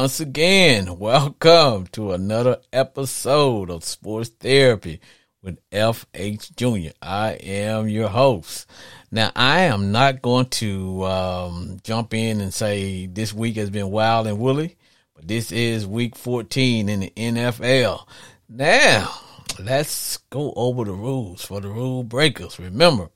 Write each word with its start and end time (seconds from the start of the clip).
Once 0.00 0.18
again, 0.18 0.98
welcome 0.98 1.86
to 1.88 2.12
another 2.12 2.56
episode 2.72 3.68
of 3.68 3.84
Sports 3.84 4.30
Therapy 4.30 4.98
with 5.42 5.58
FH 5.70 6.56
Jr. 6.56 6.94
I 7.02 7.32
am 7.32 7.86
your 7.86 8.08
host. 8.08 8.66
Now, 9.10 9.30
I 9.36 9.64
am 9.64 9.92
not 9.92 10.22
going 10.22 10.46
to 10.46 11.04
um, 11.04 11.80
jump 11.84 12.14
in 12.14 12.40
and 12.40 12.54
say 12.54 13.08
this 13.08 13.34
week 13.34 13.56
has 13.56 13.68
been 13.68 13.90
wild 13.90 14.26
and 14.26 14.38
woolly, 14.38 14.78
but 15.14 15.28
this 15.28 15.52
is 15.52 15.86
week 15.86 16.16
14 16.16 16.88
in 16.88 17.00
the 17.00 17.12
NFL. 17.14 18.08
Now, 18.48 19.14
let's 19.58 20.16
go 20.30 20.54
over 20.56 20.86
the 20.86 20.92
rules 20.92 21.44
for 21.44 21.60
the 21.60 21.68
rule 21.68 22.04
breakers. 22.04 22.58
Remember, 22.58 23.10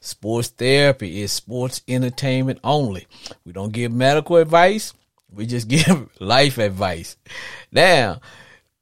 sports 0.00 0.46
therapy 0.46 1.20
is 1.20 1.32
sports 1.32 1.82
entertainment 1.88 2.60
only. 2.62 3.08
We 3.44 3.50
don't 3.50 3.72
give 3.72 3.90
medical 3.90 4.36
advice. 4.36 4.94
We 5.32 5.46
just 5.46 5.68
give 5.68 6.08
life 6.20 6.58
advice. 6.58 7.16
Now, 7.72 8.20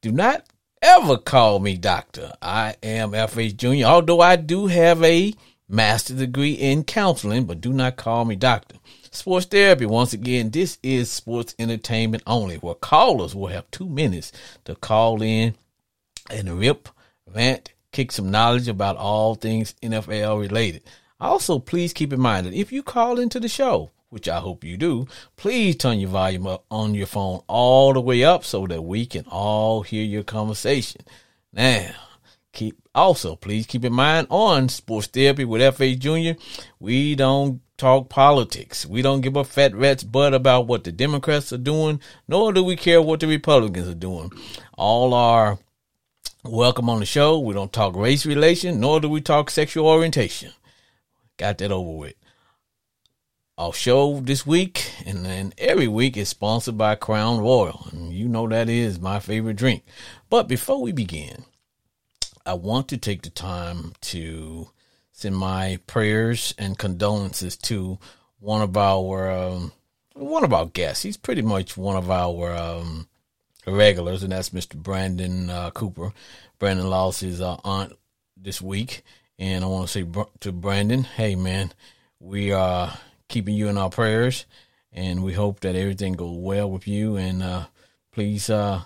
do 0.02 0.12
not 0.12 0.44
ever 0.82 1.18
call 1.18 1.58
me 1.58 1.76
doctor. 1.76 2.32
I 2.40 2.76
am 2.82 3.10
FH 3.12 3.56
Jr., 3.56 3.86
although 3.86 4.20
I 4.20 4.36
do 4.36 4.66
have 4.66 5.02
a 5.02 5.34
master's 5.68 6.18
degree 6.18 6.52
in 6.52 6.84
counseling, 6.84 7.44
but 7.44 7.60
do 7.60 7.72
not 7.72 7.96
call 7.96 8.24
me 8.24 8.36
doctor. 8.36 8.76
Sports 9.10 9.46
therapy, 9.46 9.86
once 9.86 10.12
again, 10.12 10.50
this 10.50 10.78
is 10.82 11.10
sports 11.10 11.54
entertainment 11.58 12.22
only, 12.26 12.56
where 12.56 12.74
callers 12.74 13.34
will 13.34 13.46
have 13.46 13.70
two 13.70 13.88
minutes 13.88 14.30
to 14.66 14.74
call 14.74 15.22
in 15.22 15.54
and 16.30 16.58
rip, 16.58 16.88
rant, 17.34 17.72
kick 17.92 18.12
some 18.12 18.30
knowledge 18.30 18.68
about 18.68 18.96
all 18.96 19.34
things 19.34 19.74
NFL 19.82 20.38
related. 20.40 20.82
Also, 21.18 21.58
please 21.58 21.94
keep 21.94 22.12
in 22.12 22.20
mind 22.20 22.46
that 22.46 22.52
if 22.52 22.70
you 22.70 22.82
call 22.82 23.18
into 23.18 23.40
the 23.40 23.48
show, 23.48 23.90
which 24.10 24.28
I 24.28 24.38
hope 24.38 24.64
you 24.64 24.76
do, 24.76 25.06
please 25.36 25.76
turn 25.76 25.98
your 25.98 26.10
volume 26.10 26.46
up 26.46 26.64
on 26.70 26.94
your 26.94 27.06
phone 27.06 27.40
all 27.48 27.92
the 27.92 28.00
way 28.00 28.24
up 28.24 28.44
so 28.44 28.66
that 28.66 28.82
we 28.82 29.06
can 29.06 29.24
all 29.28 29.82
hear 29.82 30.04
your 30.04 30.22
conversation. 30.22 31.02
Now, 31.52 31.90
keep 32.52 32.76
also 32.94 33.36
please 33.36 33.66
keep 33.66 33.84
in 33.84 33.92
mind 33.92 34.26
on 34.30 34.68
Sports 34.68 35.08
Therapy 35.08 35.44
with 35.44 35.60
FH 35.60 35.98
Jr. 35.98 36.40
We 36.78 37.14
don't 37.14 37.60
talk 37.76 38.08
politics. 38.08 38.86
We 38.86 39.02
don't 39.02 39.20
give 39.20 39.36
a 39.36 39.44
fat 39.44 39.74
rat's 39.74 40.04
butt 40.04 40.34
about 40.34 40.66
what 40.66 40.84
the 40.84 40.92
Democrats 40.92 41.52
are 41.52 41.58
doing, 41.58 42.00
nor 42.26 42.52
do 42.52 42.64
we 42.64 42.76
care 42.76 43.02
what 43.02 43.20
the 43.20 43.26
Republicans 43.26 43.88
are 43.88 43.94
doing. 43.94 44.32
All 44.78 45.12
are 45.12 45.58
welcome 46.44 46.88
on 46.88 47.00
the 47.00 47.06
show. 47.06 47.38
We 47.38 47.54
don't 47.54 47.72
talk 47.72 47.94
race 47.96 48.24
relation, 48.24 48.80
nor 48.80 49.00
do 49.00 49.08
we 49.08 49.20
talk 49.20 49.50
sexual 49.50 49.86
orientation. 49.86 50.52
Got 51.36 51.58
that 51.58 51.72
over 51.72 51.92
with. 51.92 52.14
Our 53.58 53.72
show 53.72 54.20
this 54.20 54.46
week 54.46 54.90
and 55.06 55.24
then 55.24 55.54
every 55.56 55.88
week 55.88 56.18
is 56.18 56.28
sponsored 56.28 56.76
by 56.76 56.94
Crown 56.94 57.38
Royal. 57.38 57.86
And 57.90 58.12
you 58.12 58.28
know 58.28 58.46
that 58.48 58.68
is 58.68 59.00
my 59.00 59.18
favorite 59.18 59.56
drink. 59.56 59.82
But 60.28 60.46
before 60.46 60.82
we 60.82 60.92
begin, 60.92 61.46
I 62.44 62.52
want 62.52 62.88
to 62.88 62.98
take 62.98 63.22
the 63.22 63.30
time 63.30 63.94
to 64.02 64.68
send 65.10 65.38
my 65.38 65.78
prayers 65.86 66.54
and 66.58 66.76
condolences 66.76 67.56
to 67.56 67.98
one 68.40 68.60
of 68.60 68.76
our 68.76 69.30
um, 69.30 69.72
one 70.12 70.44
of 70.44 70.52
our 70.52 70.66
guests. 70.66 71.02
He's 71.02 71.16
pretty 71.16 71.40
much 71.40 71.78
one 71.78 71.96
of 71.96 72.10
our 72.10 72.54
um, 72.54 73.08
regulars, 73.66 74.22
and 74.22 74.32
that's 74.32 74.50
Mr. 74.50 74.76
Brandon 74.76 75.48
uh, 75.48 75.70
Cooper. 75.70 76.12
Brandon 76.58 76.90
lost 76.90 77.22
his 77.22 77.40
uh, 77.40 77.56
aunt 77.64 77.94
this 78.36 78.60
week, 78.60 79.02
and 79.38 79.64
I 79.64 79.66
want 79.66 79.88
to 79.88 79.92
say 79.92 80.24
to 80.40 80.52
Brandon, 80.52 81.04
hey 81.04 81.34
man, 81.36 81.72
we 82.20 82.52
are 82.52 82.98
keeping 83.28 83.54
you 83.54 83.68
in 83.68 83.78
our 83.78 83.90
prayers, 83.90 84.46
and 84.92 85.22
we 85.22 85.32
hope 85.32 85.60
that 85.60 85.76
everything 85.76 86.14
goes 86.14 86.36
well 86.38 86.70
with 86.70 86.86
you. 86.86 87.16
And 87.16 87.42
uh, 87.42 87.66
please, 88.12 88.48
uh, 88.50 88.82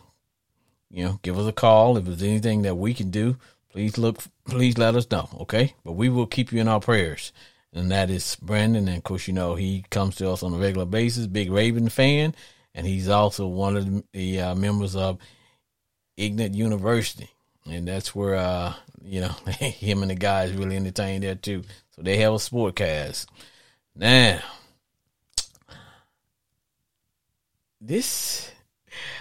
you 0.91 1.05
know, 1.05 1.21
give 1.23 1.39
us 1.39 1.47
a 1.47 1.53
call 1.53 1.97
if 1.97 2.05
there's 2.05 2.23
anything 2.23 2.63
that 2.63 2.77
we 2.77 2.95
can 2.95 3.11
do. 3.11 3.37
Please 3.71 3.97
look, 3.97 4.19
please 4.49 4.77
let 4.77 4.97
us 4.97 5.11
know, 5.11 5.29
okay? 5.41 5.75
But 5.85 5.93
we 5.93 6.09
will 6.09 6.27
keep 6.27 6.53
you 6.53 6.61
in 6.61 6.69
our 6.69 6.81
prayers. 6.81 7.33
And 7.73 7.93
that 7.93 8.11
is 8.11 8.37
Brandon, 8.37 8.89
and 8.89 8.97
of 8.97 9.05
course, 9.05 9.29
you 9.29 9.33
know 9.33 9.55
he 9.55 9.85
comes 9.91 10.17
to 10.17 10.29
us 10.29 10.43
on 10.43 10.53
a 10.53 10.57
regular 10.57 10.87
basis. 10.87 11.29
Big 11.29 11.53
Raven 11.53 11.89
fan, 11.89 12.35
and 12.75 12.85
he's 12.85 13.09
also 13.09 13.47
one 13.47 13.77
of 13.77 14.03
the 14.13 14.41
uh, 14.41 14.55
members 14.57 14.97
of 14.97 15.19
Ignat 16.17 16.53
University, 16.53 17.31
and 17.71 17.87
that's 17.87 18.13
where 18.13 18.35
uh, 18.35 18.75
you 19.05 19.21
know 19.21 19.29
him 19.59 20.03
and 20.03 20.11
the 20.11 20.17
guys 20.17 20.53
really 20.53 20.75
entertain 20.75 21.21
there 21.21 21.37
too. 21.37 21.63
So 21.95 22.03
they 22.03 22.17
have 22.17 22.35
a 22.35 22.41
sport 22.41 22.75
cast. 22.75 23.31
Now, 23.95 24.41
this, 27.81 28.51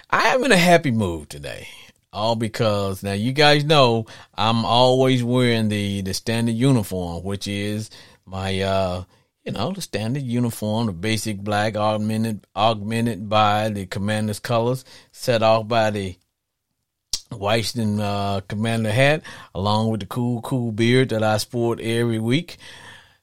I 0.09 0.29
am 0.29 0.43
in 0.43 0.51
a 0.51 0.57
happy 0.57 0.91
mood 0.91 1.29
today. 1.29 1.67
All 2.11 2.35
because 2.35 3.03
now 3.03 3.13
you 3.13 3.33
guys 3.33 3.63
know 3.63 4.07
I'm 4.35 4.65
always 4.65 5.23
wearing 5.23 5.69
the, 5.69 6.01
the 6.01 6.13
standard 6.13 6.55
uniform, 6.55 7.23
which 7.23 7.47
is 7.47 7.91
my, 8.25 8.59
uh, 8.61 9.03
you 9.43 9.51
know, 9.51 9.71
the 9.71 9.81
standard 9.81 10.23
uniform, 10.23 10.87
the 10.87 10.91
basic 10.91 11.37
black 11.37 11.75
augmented, 11.75 12.47
augmented 12.55 13.29
by 13.29 13.69
the 13.69 13.85
commander's 13.85 14.39
colors, 14.39 14.85
set 15.11 15.43
off 15.43 15.67
by 15.67 15.91
the 15.91 16.15
Washington 17.31 17.99
uh, 17.99 18.41
commander 18.47 18.91
hat, 18.91 19.21
along 19.53 19.89
with 19.89 19.99
the 19.99 20.07
cool, 20.07 20.41
cool 20.41 20.71
beard 20.71 21.09
that 21.09 21.23
I 21.23 21.37
sport 21.37 21.79
every 21.79 22.19
week. 22.19 22.57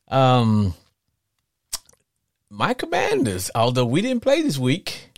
Um, 0.08 0.74
my 2.50 2.74
commanders, 2.74 3.50
although 3.54 3.86
we 3.86 4.02
didn't 4.02 4.22
play 4.22 4.42
this 4.42 4.58
week, 4.58 5.10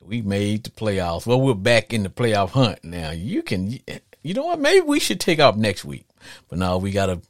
we 0.00 0.22
made 0.22 0.64
the 0.64 0.70
playoffs. 0.70 1.26
Well, 1.26 1.40
we're 1.40 1.54
back 1.54 1.92
in 1.92 2.02
the 2.02 2.08
playoff 2.08 2.50
hunt 2.50 2.82
now. 2.82 3.10
You 3.10 3.42
can, 3.42 3.78
you 4.22 4.34
know 4.34 4.46
what? 4.46 4.60
Maybe 4.60 4.80
we 4.80 5.00
should 5.00 5.20
take 5.20 5.40
off 5.40 5.56
next 5.56 5.84
week. 5.84 6.06
But 6.48 6.58
now 6.58 6.78
we 6.78 6.90
got 6.90 7.06
to 7.06 7.20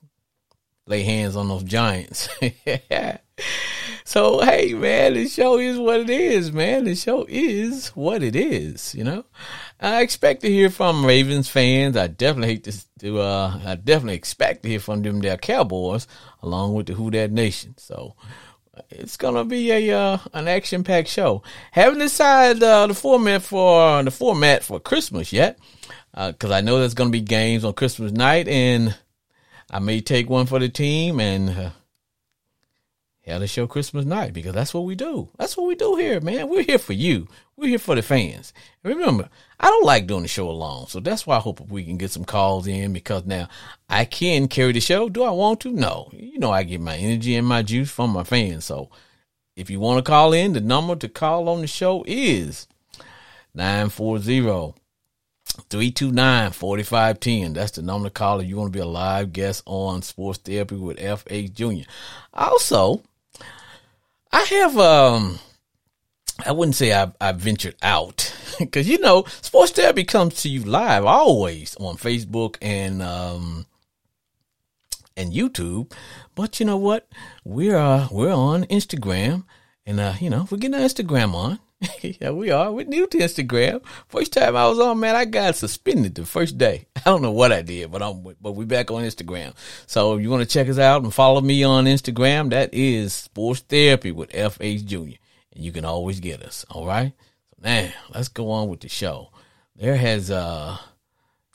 lay 0.87 1.03
hands 1.03 1.37
on 1.37 1.49
those 1.49 1.65
giants. 1.65 2.29
so, 4.05 4.41
hey, 4.41 4.75
man, 4.75 5.15
the 5.15 5.29
show 5.29 5.59
is 5.59 5.79
what 5.79 6.01
it 6.01 6.11
is, 6.11 6.53
man. 6.53 6.85
The 6.85 6.95
show 6.95 7.27
is 7.29 7.89
what 7.89 8.23
it 8.23 8.37
is, 8.37 8.95
you 8.95 9.05
know? 9.05 9.25
I 9.81 10.03
expect 10.03 10.43
to 10.43 10.51
hear 10.51 10.71
from 10.71 11.05
Ravens 11.05 11.49
fans. 11.49 11.97
I 11.97 12.07
definitely 12.07 12.55
hate 12.55 12.65
to, 12.65 12.99
to 13.01 13.21
uh, 13.21 13.61
I 13.65 13.75
definitely 13.77 14.17
expect 14.17 14.63
to 14.63 14.69
hear 14.69 14.81
from 14.81 15.03
them, 15.03 15.21
their 15.21 15.37
Cowboys, 15.37 16.07
along 16.43 16.75
with 16.75 16.87
the 16.87 16.95
Who 16.95 17.11
That 17.11 17.31
Nation. 17.33 17.75
So, 17.77 18.17
it's 18.91 19.17
gonna 19.17 19.45
be 19.45 19.71
a 19.71 19.99
uh, 19.99 20.19
an 20.33 20.49
action 20.49 20.85
packed 20.85 21.09
show. 21.09 21.43
Haven't 21.73 21.99
decided 21.99 22.63
uh, 22.63 22.87
the 22.87 22.95
format 22.95 23.43
for 23.43 24.03
the 24.03 24.11
format 24.11 24.63
for 24.63 24.81
Christmas 24.81 25.33
yet, 25.33 25.59
because 26.13 26.51
uh, 26.51 26.55
I 26.55 26.61
know 26.61 26.79
there's 26.79 26.95
gonna 26.95 27.11
be 27.11 27.21
games 27.21 27.65
on 27.65 27.73
Christmas 27.75 28.13
night, 28.13 28.49
and 28.49 28.97
I 29.71 29.79
may 29.79 30.01
take 30.01 30.31
one 30.31 30.47
for 30.47 30.59
the 30.59 30.69
team 30.69 31.21
and 31.21 31.73
have 33.29 33.41
the 33.41 33.47
show 33.47 33.67
Christmas 33.67 34.05
night 34.05 34.33
because 34.33 34.55
that's 34.55 34.73
what 34.73 34.85
we 34.85 34.95
do. 34.95 35.29
That's 35.39 35.57
what 35.57 35.67
we 35.67 35.75
do 35.75 35.97
here, 35.97 36.21
man. 36.21 36.49
We're 36.49 36.63
here 36.63 36.79
for 36.79 36.93
you. 36.93 37.29
We're 37.57 37.69
here 37.69 37.79
for 37.79 37.95
the 37.95 38.03
fans. 38.03 38.53
remember, 38.83 39.29
I 39.59 39.67
don't 39.67 39.85
like 39.85 40.07
doing 40.07 40.23
the 40.23 40.29
show 40.29 40.49
alone, 40.49 40.87
so 40.87 41.01
that's 41.01 41.27
why 41.27 41.37
I 41.37 41.41
hope 41.41 41.61
we 41.71 41.85
can 41.85 41.99
get 41.99 42.11
some 42.11 42.25
calls 42.25 42.67
in 42.67 42.93
because 42.93 43.27
now 43.27 43.49
I 43.89 44.05
can 44.05 44.49
carry 44.49 44.73
the 44.73 44.81
show. 44.81 45.09
Do 45.09 45.23
I 45.25 45.31
want 45.31 45.61
to? 45.61 45.73
No. 45.73 46.11
You 46.13 46.39
know, 46.39 46.51
I 46.51 46.63
get 46.63 46.81
my 46.81 46.97
energy 46.97 47.35
and 47.35 47.47
my 47.47 47.63
juice 47.63 47.91
from 47.91 48.11
my 48.11 48.25
fans. 48.25 48.65
So 48.65 48.91
if 49.57 49.71
you 49.71 49.81
want 49.81 50.05
to 50.05 50.09
call 50.09 50.33
in, 50.33 50.53
the 50.53 50.61
number 50.61 50.95
to 50.97 51.09
call 51.09 51.49
on 51.49 51.61
the 51.61 51.67
show 51.67 52.05
is 52.07 52.69
940 53.55 54.75
329 55.69 56.53
4510. 56.53 57.53
That's 57.53 57.73
the 57.73 57.83
number 57.83 58.09
to 58.09 58.13
call 58.13 58.41
if 58.41 58.47
you 58.47 58.57
want 58.57 58.73
to 58.73 58.77
be 58.77 58.83
a 58.83 58.87
live 58.87 59.33
guest 59.33 59.63
on 59.67 60.03
Sports 60.03 60.39
Therapy 60.39 60.77
with 60.77 60.99
FH 60.99 61.53
Jr. 61.53 61.89
Also, 62.33 63.03
I 64.33 64.43
have 64.43 64.79
um 64.79 65.39
I 66.45 66.53
wouldn't 66.53 66.77
say 66.77 66.93
I've, 66.93 67.13
I've 67.21 67.37
ventured 67.37 67.77
out 67.83 68.33
because 68.59 68.89
you 68.89 68.99
know 68.99 69.25
sports 69.43 69.73
therapy 69.73 70.05
comes 70.05 70.43
to 70.43 70.49
you 70.49 70.63
live 70.65 71.05
always 71.05 71.77
on 71.77 71.97
Facebook 71.97 72.57
and 72.63 73.03
um 73.03 73.67
and 75.19 75.33
YouTube, 75.33 75.93
but 76.35 76.61
you 76.61 76.67
know 76.67 76.77
what? 76.77 77.09
We're 77.45 77.77
uh, 77.77 78.09
we're 78.11 78.33
on 78.33 78.65
Instagram, 78.67 79.45
and 79.85 79.99
uh, 80.01 80.15
you 80.21 80.31
know 80.31 80.47
we're 80.51 80.59
getting 80.59 80.77
our 80.81 80.87
Instagram 80.87 81.35
on. 81.35 81.59
yeah, 82.03 82.31
we 82.31 82.51
are. 82.51 82.73
We're 82.73 82.87
new 82.87 83.07
to 83.07 83.19
Instagram. 83.19 83.85
First 84.09 84.33
time 84.33 84.57
I 84.57 84.67
was 84.67 84.81
on, 84.81 84.99
man, 84.99 85.15
I 85.15 85.25
got 85.25 85.55
suspended 85.55 86.17
the 86.17 86.27
first 86.27 86.59
day. 86.59 86.89
I 86.97 87.01
don't 87.01 87.23
know 87.23 87.31
what 87.31 87.53
I 87.53 87.63
did, 87.63 87.93
but 87.93 88.03
I'm 88.03 88.23
but 88.41 88.53
we 88.53 88.65
back 88.65 88.91
on 88.91 89.05
Instagram. 89.05 89.55
So 89.87 90.15
if 90.15 90.23
you 90.23 90.31
want 90.31 90.43
to 90.43 90.49
check 90.49 90.69
us 90.69 90.79
out 90.79 91.05
and 91.05 91.15
follow 91.15 91.41
me 91.41 91.63
on 91.63 91.85
Instagram, 91.85 92.51
that 92.51 92.75
is 92.75 93.13
Sports 93.13 93.61
Therapy 93.61 94.11
with 94.11 94.31
FH 94.31 94.87
Jr. 94.87 95.19
And 95.53 95.65
you 95.65 95.71
can 95.71 95.85
always 95.85 96.19
get 96.19 96.43
us. 96.43 96.67
All 96.71 96.87
right. 96.87 97.13
So 97.51 97.57
now 97.63 97.91
let's 98.13 98.29
go 98.29 98.51
on 98.51 98.69
with 98.69 98.81
the 98.81 98.89
show. 98.89 99.31
There 99.77 99.97
has 99.97 100.33
uh, 100.33 100.79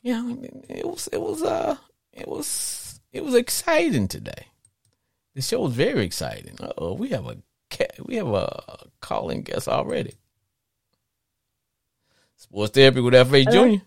yeah, 0.02 0.22
it 0.70 0.86
was 0.86 1.08
it 1.12 1.20
was 1.20 1.42
uh, 1.42 1.76
it 2.14 2.26
was 2.26 3.00
it 3.12 3.22
was 3.22 3.34
exciting 3.34 4.08
today. 4.08 4.46
The 5.34 5.42
show 5.42 5.60
was 5.62 5.74
very 5.74 6.04
exciting. 6.04 6.56
Oh, 6.78 6.94
we 6.94 7.08
have 7.08 7.26
a 7.26 7.36
we 8.04 8.16
have 8.16 8.28
a 8.28 8.88
calling 9.00 9.42
guest 9.42 9.68
already. 9.68 10.14
Sports 12.36 12.72
therapy 12.72 13.00
with 13.00 13.14
FH 13.14 13.50
Junior. 13.50 13.82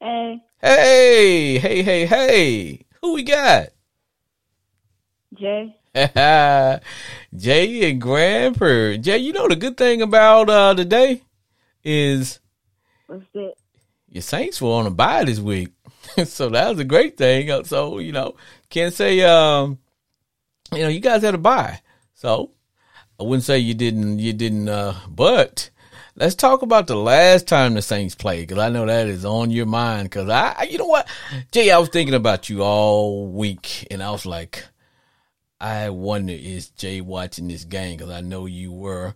Hey. 0.00 0.42
Hey, 0.60 1.58
hey, 1.58 1.82
hey, 1.82 2.06
hey. 2.06 2.80
Who 3.00 3.14
we 3.14 3.22
got? 3.22 3.68
Jay. 5.34 5.74
Jay 7.36 7.90
and 7.90 8.00
Grandpa. 8.00 8.96
Jay, 8.96 9.18
you 9.18 9.32
know 9.32 9.48
the 9.48 9.56
good 9.56 9.76
thing 9.76 10.02
about 10.02 10.50
uh 10.50 10.74
today 10.74 11.22
is 11.84 12.40
What's 13.06 13.24
that? 13.34 13.54
your 14.08 14.22
Saints 14.22 14.60
were 14.60 14.70
on 14.70 14.86
a 14.86 14.90
bye 14.90 15.24
this 15.24 15.40
week. 15.40 15.70
so 16.24 16.48
that 16.50 16.70
was 16.70 16.78
a 16.78 16.84
great 16.84 17.16
thing. 17.16 17.64
So, 17.64 17.98
you 17.98 18.12
know, 18.12 18.36
can't 18.68 18.94
say 18.94 19.20
um 19.22 19.78
you 20.72 20.82
know, 20.82 20.88
you 20.88 21.00
guys 21.00 21.22
had 21.22 21.34
a 21.34 21.38
bye. 21.38 21.80
So 22.18 22.50
I 23.20 23.22
wouldn't 23.22 23.44
say 23.44 23.60
you 23.60 23.74
didn't 23.74 24.18
you 24.18 24.32
didn't 24.32 24.68
uh 24.68 24.96
but 25.08 25.70
let's 26.16 26.34
talk 26.34 26.62
about 26.62 26.88
the 26.88 26.96
last 26.96 27.46
time 27.46 27.74
the 27.74 27.80
Saints 27.80 28.16
played 28.16 28.48
because 28.48 28.58
I 28.60 28.70
know 28.70 28.86
that 28.86 29.06
is 29.06 29.24
on 29.24 29.52
your 29.52 29.66
mind 29.66 30.10
because 30.10 30.28
I, 30.28 30.66
you 30.68 30.78
know 30.78 30.86
what 30.86 31.06
Jay 31.52 31.70
I 31.70 31.78
was 31.78 31.90
thinking 31.90 32.16
about 32.16 32.48
you 32.48 32.64
all 32.64 33.28
week 33.28 33.86
and 33.92 34.02
I 34.02 34.10
was 34.10 34.26
like 34.26 34.64
I 35.60 35.90
wonder 35.90 36.32
is 36.32 36.70
Jay 36.70 37.00
watching 37.00 37.46
this 37.46 37.62
game 37.62 37.98
because 37.98 38.12
I 38.12 38.20
know 38.20 38.46
you 38.46 38.72
were 38.72 39.14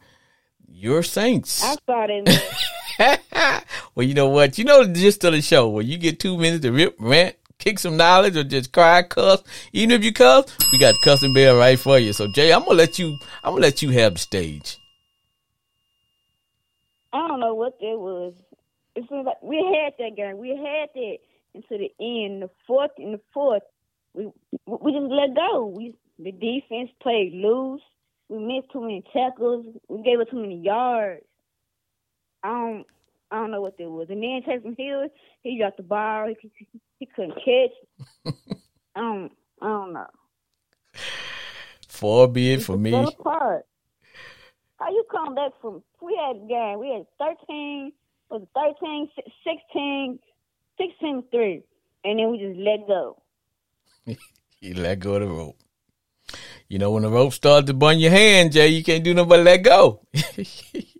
your 0.68 1.02
Saints. 1.02 1.64
I 1.64 1.74
saw 1.84 2.06
that. 2.06 3.64
well, 3.96 4.06
you 4.06 4.14
know 4.14 4.28
what? 4.28 4.58
You 4.58 4.64
know 4.64 4.84
the 4.84 4.92
gist 4.92 5.24
of 5.24 5.32
the 5.32 5.42
show 5.42 5.68
where 5.68 5.82
you 5.82 5.98
get 5.98 6.20
two 6.20 6.38
minutes 6.38 6.62
to 6.62 6.70
rip, 6.70 6.94
rant, 7.00 7.34
kick 7.62 7.78
some 7.78 7.96
knowledge, 7.96 8.36
or 8.36 8.44
just 8.44 8.72
cry, 8.72 9.02
cuss. 9.02 9.42
Even 9.72 9.92
if 9.92 10.04
you 10.04 10.12
cuss, 10.12 10.44
we 10.72 10.78
got 10.78 10.94
cussing 11.04 11.32
bell 11.32 11.56
right 11.56 11.78
for 11.78 11.98
you. 11.98 12.12
So 12.12 12.26
Jay, 12.26 12.52
I'm 12.52 12.64
gonna 12.64 12.74
let 12.74 12.98
you. 12.98 13.16
I'm 13.44 13.52
gonna 13.52 13.62
let 13.62 13.82
you 13.82 13.90
have 13.90 14.14
the 14.14 14.18
stage. 14.18 14.78
I 17.12 17.28
don't 17.28 17.40
know 17.40 17.54
what 17.54 17.78
that 17.78 17.98
was. 17.98 18.34
It 18.96 19.04
seems 19.08 19.26
like 19.26 19.42
we 19.42 19.56
had 19.56 19.94
that 19.98 20.16
game. 20.16 20.38
We 20.38 20.50
had 20.50 20.88
that 20.94 21.16
until 21.54 21.78
the 21.78 21.92
end, 22.00 22.42
the 22.42 22.50
fourth 22.66 22.90
and 22.98 23.14
the 23.14 23.20
fourth. 23.32 23.62
We 24.14 24.26
we 24.66 24.92
just 24.92 25.10
let 25.10 25.34
go. 25.34 25.66
We 25.66 25.94
the 26.18 26.32
defense 26.32 26.90
played 27.00 27.32
loose. 27.32 27.82
We 28.28 28.38
missed 28.38 28.72
too 28.72 28.80
many 28.80 29.04
tackles. 29.12 29.66
We 29.88 30.02
gave 30.02 30.20
up 30.20 30.30
too 30.30 30.40
many 30.40 30.60
yards. 30.60 31.24
Don't 32.42 32.86
I 33.32 33.36
don't 33.36 33.50
know 33.50 33.62
what 33.62 33.78
that 33.78 33.90
was. 33.90 34.08
And 34.10 34.22
then 34.22 34.42
Taysom 34.46 34.76
Hill, 34.76 35.08
he 35.42 35.58
dropped 35.58 35.78
the 35.78 35.82
ball. 35.82 36.28
He, 36.28 36.50
he, 36.98 37.06
couldn't 37.06 37.34
catch. 37.36 37.72
I 38.26 38.30
don't 39.00 39.24
um, 39.24 39.30
I 39.62 39.66
don't 39.66 39.92
know. 39.94 40.06
Far 41.88 42.28
be 42.28 42.52
it 42.52 42.62
for 42.62 42.76
me. 42.76 42.92
Apart. 42.92 43.64
How 44.78 44.90
you 44.90 45.04
come 45.10 45.34
back 45.34 45.52
from? 45.62 45.82
We 46.02 46.20
had 46.20 46.36
a 46.36 46.46
game. 46.46 46.78
We 46.78 46.92
had 46.92 47.06
13, 47.18 47.92
was 48.28 48.42
it 48.42 48.48
13, 48.54 49.08
16, 49.44 50.18
16 50.78 51.24
3. 51.30 51.62
And 52.04 52.18
then 52.18 52.30
we 52.30 52.38
just 52.38 52.58
let 52.58 52.86
go. 52.86 53.22
You 54.60 54.74
let 54.74 55.00
go 55.00 55.14
of 55.14 55.22
the 55.22 55.26
rope. 55.26 55.56
You 56.68 56.78
know 56.78 56.92
when 56.92 57.02
the 57.02 57.10
rope 57.10 57.32
starts 57.32 57.66
to 57.66 57.74
burn 57.74 57.98
your 57.98 58.12
hand, 58.12 58.52
Jay, 58.52 58.68
you 58.68 58.84
can't 58.84 59.02
do 59.02 59.12
nothing 59.12 59.28
but 59.28 59.40
let 59.40 59.56
go. 59.64 60.06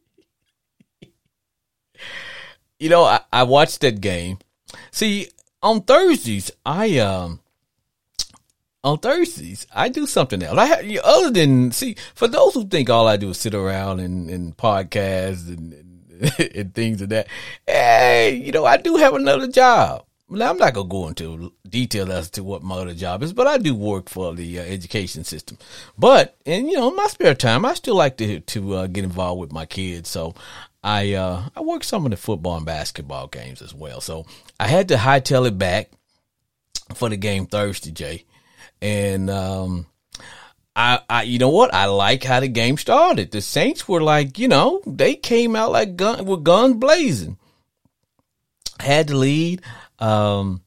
you 2.83 2.89
know, 2.89 3.05
I, 3.05 3.21
I 3.33 3.45
watched 3.45 3.81
that 3.83 4.01
game. 4.01 4.39
See, 4.91 5.29
on 5.63 5.83
Thursdays, 5.83 6.51
I 6.67 6.99
um 6.99 7.39
on 8.83 8.99
Thursdays, 8.99 9.69
I 9.73 9.89
do 9.89 10.05
something 10.05 10.43
else. 10.43 10.59
I 10.59 10.67
have, 10.67 10.85
other 11.05 11.31
than 11.31 11.71
see 11.71 11.95
for 12.17 12.27
those 12.27 12.55
who 12.55 12.67
think 12.67 12.91
all 12.91 13.07
I 13.07 13.17
do 13.17 13.31
is 13.31 13.39
sit 13.39 13.55
around 13.55 14.01
and, 14.01 14.29
and 14.29 14.57
podcast 14.57 15.47
and, 15.47 15.73
and, 15.73 16.51
and 16.57 16.75
things 16.75 17.01
of 17.01 17.11
that. 17.11 17.29
Hey, 17.65 18.35
you 18.45 18.51
know, 18.51 18.65
I 18.65 18.79
do 18.79 18.97
have 18.97 19.15
another 19.15 19.47
job. 19.47 20.05
I'm 20.41 20.57
not 20.57 20.75
gonna 20.75 20.89
go 20.89 21.09
into 21.09 21.53
detail 21.69 22.11
as 22.13 22.31
to 22.31 22.45
what 22.45 22.63
my 22.63 22.77
other 22.77 22.95
job 22.95 23.23
is, 23.23 23.33
but 23.33 23.47
I 23.47 23.59
do 23.59 23.75
work 23.75 24.09
for 24.09 24.35
the 24.35 24.61
uh, 24.61 24.63
education 24.63 25.25
system. 25.25 25.59
But 25.99 26.37
and 26.47 26.71
you 26.71 26.77
know, 26.77 26.89
in 26.89 26.97
my 26.97 27.07
spare 27.07 27.35
time, 27.35 27.65
I 27.65 27.75
still 27.75 27.97
like 27.97 28.17
to 28.19 28.41
to 28.41 28.75
uh, 28.75 28.87
get 28.87 29.05
involved 29.05 29.41
with 29.41 29.53
my 29.53 29.67
kids. 29.67 30.09
So 30.09 30.35
I 30.83 31.15
uh, 31.15 31.49
I 31.55 31.61
work 31.61 31.85
some 31.85 32.07
of 32.07 32.11
the 32.11 32.17
football 32.17 32.57
and 32.57 32.67
basketball 32.67 33.27
games 33.27 33.61
as 33.61 33.75
well. 33.75 34.01
So 34.01 34.27
I 34.59 34.69
had 34.69 34.89
to 34.89 34.97
hightail 34.97 35.47
it 35.47 35.59
back 35.59 35.91
for 36.95 37.09
the 37.09 37.17
game 37.17 37.47
Thursday, 37.47 37.91
Jay. 37.91 38.25
And 38.81 39.31
um, 39.31 39.87
I, 40.75 41.01
I, 41.09 41.23
you 41.23 41.39
know 41.39 41.51
what? 41.51 41.75
I 41.75 41.87
like 41.87 42.25
how 42.25 42.41
the 42.41 42.49
game 42.49 42.77
started. 42.77 43.31
The 43.31 43.41
Saints 43.41 43.87
were 43.87 44.03
like, 44.03 44.39
you 44.39 44.49
know, 44.49 44.81
they 44.87 45.15
came 45.15 45.55
out 45.55 45.73
like 45.73 45.97
gun 45.97 46.25
with 46.25 46.45
guns 46.45 46.77
blazing. 46.77 47.39
Had 48.81 49.09
the 49.09 49.17
lead. 49.17 49.63
Um, 50.03 50.63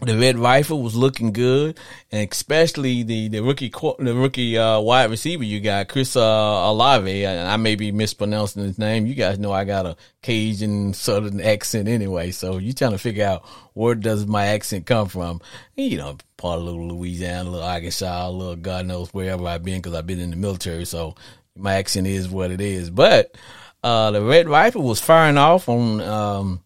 the 0.00 0.18
red 0.18 0.36
rifle 0.36 0.82
was 0.82 0.96
looking 0.96 1.32
good, 1.32 1.78
and 2.10 2.28
especially 2.30 3.04
the 3.04 3.28
the 3.28 3.40
rookie 3.40 3.68
the 3.68 4.14
rookie 4.14 4.58
uh, 4.58 4.80
wide 4.80 5.10
receiver 5.10 5.44
you 5.44 5.60
got 5.60 5.88
Chris 5.88 6.16
uh, 6.16 6.20
Olave. 6.20 7.26
I, 7.26 7.52
I 7.52 7.56
may 7.56 7.76
be 7.76 7.92
mispronouncing 7.92 8.64
his 8.64 8.78
name. 8.78 9.06
You 9.06 9.14
guys 9.14 9.38
know 9.38 9.52
I 9.52 9.64
got 9.64 9.86
a 9.86 9.96
Cajun 10.22 10.94
Southern 10.94 11.40
accent 11.40 11.88
anyway, 11.88 12.32
so 12.32 12.56
you're 12.56 12.72
trying 12.72 12.92
to 12.92 12.98
figure 12.98 13.26
out 13.26 13.44
where 13.74 13.94
does 13.94 14.26
my 14.26 14.46
accent 14.46 14.86
come 14.86 15.08
from? 15.08 15.40
You 15.76 15.98
know, 15.98 16.16
part 16.36 16.58
of 16.58 16.64
little 16.64 16.88
Louisiana, 16.88 17.50
little 17.50 17.66
Arkansas, 17.66 18.30
little 18.30 18.56
God 18.56 18.86
knows 18.86 19.12
wherever 19.14 19.46
I've 19.46 19.62
been 19.62 19.80
because 19.80 19.94
I've 19.94 20.06
been 20.06 20.20
in 20.20 20.30
the 20.30 20.36
military, 20.36 20.84
so 20.84 21.14
my 21.56 21.74
accent 21.74 22.08
is 22.08 22.28
what 22.28 22.50
it 22.50 22.60
is. 22.60 22.90
But 22.90 23.36
uh, 23.84 24.10
the 24.10 24.22
red 24.22 24.48
rifle 24.48 24.82
was 24.82 25.00
firing 25.00 25.38
off 25.38 25.68
on 25.68 26.00
um, 26.00 26.60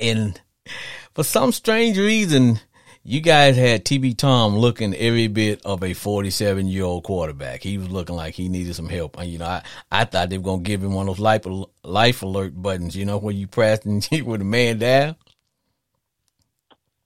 and 0.00 0.40
for 1.14 1.24
some 1.24 1.52
strange 1.52 1.98
reason, 1.98 2.60
you 3.02 3.20
guys 3.20 3.56
had 3.56 3.84
TB 3.84 4.16
Tom 4.18 4.56
looking 4.56 4.94
every 4.94 5.28
bit 5.28 5.64
of 5.64 5.82
a 5.82 5.94
47 5.94 6.66
year 6.66 6.84
old 6.84 7.04
quarterback. 7.04 7.62
He 7.62 7.78
was 7.78 7.90
looking 7.90 8.16
like 8.16 8.34
he 8.34 8.48
needed 8.48 8.74
some 8.74 8.88
help. 8.88 9.18
And, 9.18 9.30
you 9.30 9.38
know, 9.38 9.46
I, 9.46 9.62
I 9.90 10.04
thought 10.04 10.30
they 10.30 10.38
were 10.38 10.44
going 10.44 10.64
to 10.64 10.68
give 10.68 10.82
him 10.82 10.94
one 10.94 11.08
of 11.08 11.16
those 11.16 11.22
life, 11.22 11.46
life 11.84 12.22
alert 12.22 12.60
buttons, 12.60 12.96
you 12.96 13.04
know, 13.04 13.18
where 13.18 13.34
you 13.34 13.46
press 13.46 13.84
and 13.84 14.04
he 14.10 14.22
with 14.22 14.40
a 14.40 14.44
man 14.44 14.78
down. 14.78 15.16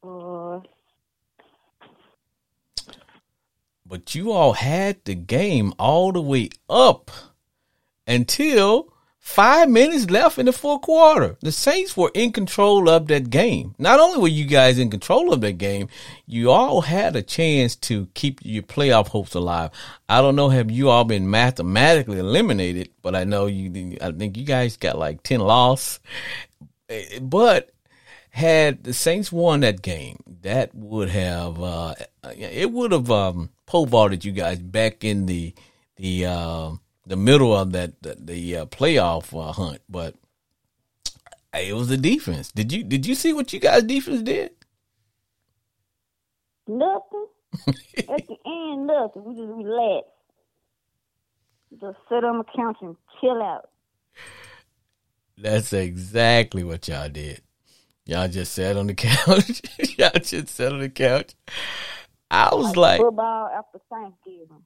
Uh, 0.03 0.61
But 3.91 4.15
you 4.15 4.31
all 4.31 4.53
had 4.53 5.05
the 5.05 5.17
game 5.17 5.75
all 5.77 6.13
the 6.13 6.21
way 6.21 6.51
up 6.69 7.11
until 8.07 8.90
Five 9.23 9.69
minutes 9.69 10.09
left 10.09 10.39
in 10.39 10.47
the 10.47 10.53
fourth 10.53 10.81
quarter. 10.81 11.37
The 11.41 11.53
Saints 11.53 11.95
were 11.95 12.11
in 12.15 12.33
control 12.33 12.89
of 12.89 13.07
that 13.09 13.29
game. 13.29 13.75
Not 13.79 14.01
only 14.01 14.19
were 14.19 14.29
you 14.29 14.47
guys 14.47 14.79
in 14.79 14.91
control 14.91 15.31
of 15.31 15.43
that 15.43 15.53
game, 15.59 15.89
you 16.27 16.51
all 16.51 16.81
had 16.81 17.15
a 17.15 17.23
chance 17.23 17.77
to 17.77 18.09
keep 18.15 18.41
your 18.43 18.63
playoff 18.63 19.09
hopes 19.09 19.35
alive. 19.35 19.73
I 20.09 20.23
don't 20.23 20.37
know 20.37 20.49
have 20.49 20.71
you 20.71 20.89
all 20.89 21.05
been 21.05 21.31
mathematically 21.31 22.19
eliminated, 22.19 22.89
but 23.03 23.15
I 23.15 23.25
know 23.25 23.45
you. 23.45 23.99
I 24.01 24.11
think 24.11 24.39
you 24.39 24.45
guys 24.45 24.79
got 24.79 24.99
like 24.99 25.23
ten 25.23 25.41
loss. 25.41 26.01
But 27.21 27.71
had 28.31 28.85
the 28.85 28.95
Saints 28.95 29.31
won 29.31 29.61
that 29.61 29.83
game, 29.83 30.19
that 30.41 30.75
would 30.75 31.11
have 31.11 31.63
uh, 31.63 31.95
it 32.35 32.73
would 32.73 32.93
have 32.93 33.11
um, 33.11 33.51
pole 33.67 33.85
vaulted 33.85 34.25
you 34.25 34.33
guys 34.33 34.59
back 34.59 35.05
in 35.05 35.27
the 35.27 35.55
the. 35.97 36.25
Uh, 36.25 36.71
the 37.07 37.17
middle 37.17 37.57
of 37.57 37.73
that 37.73 38.03
the, 38.03 38.17
the 38.19 38.57
uh, 38.57 38.67
playoff 38.67 39.39
uh, 39.39 39.53
hunt, 39.53 39.81
but 39.89 40.15
it 41.55 41.75
was 41.75 41.89
the 41.89 41.97
defense. 41.97 42.53
Did 42.53 42.73
you 42.73 42.85
did 42.85 43.07
you 43.07 43.15
see 43.15 43.33
what 43.33 43.53
you 43.53 43.61
guys 43.61 43.83
defense 43.83 44.23
did? 44.23 44.53
Nothing. 46.67 47.27
At 48.09 48.27
the 48.29 48.37
end, 48.47 48.87
nothing. 48.87 49.25
We 49.25 49.35
just 49.35 49.53
relax. 49.53 50.07
Just 51.81 51.99
sit 52.09 52.25
on 52.25 52.39
the 52.39 52.45
couch 52.45 52.77
and 52.81 52.97
chill 53.21 53.43
out. 53.43 53.71
That's 55.37 55.73
exactly 55.73 56.63
what 56.65 56.87
y'all 56.87 57.09
did. 57.09 57.43
Y'all 58.05 58.29
just 58.29 58.53
sat 58.53 58.77
on 58.77 58.87
the 58.89 58.95
couch. 58.95 59.63
y'all 59.99 60.11
just 60.21 60.49
sat 60.49 60.73
on 60.73 60.81
the 60.81 60.89
couch. 60.89 61.35
I 62.31 62.55
was 62.55 62.77
like, 62.77 62.77
like 62.77 63.01
football 63.01 63.49
after 63.49 63.81
Thanksgiving. 63.91 64.63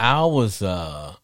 I 0.00 0.24
was 0.24 0.62
uh 0.62 1.14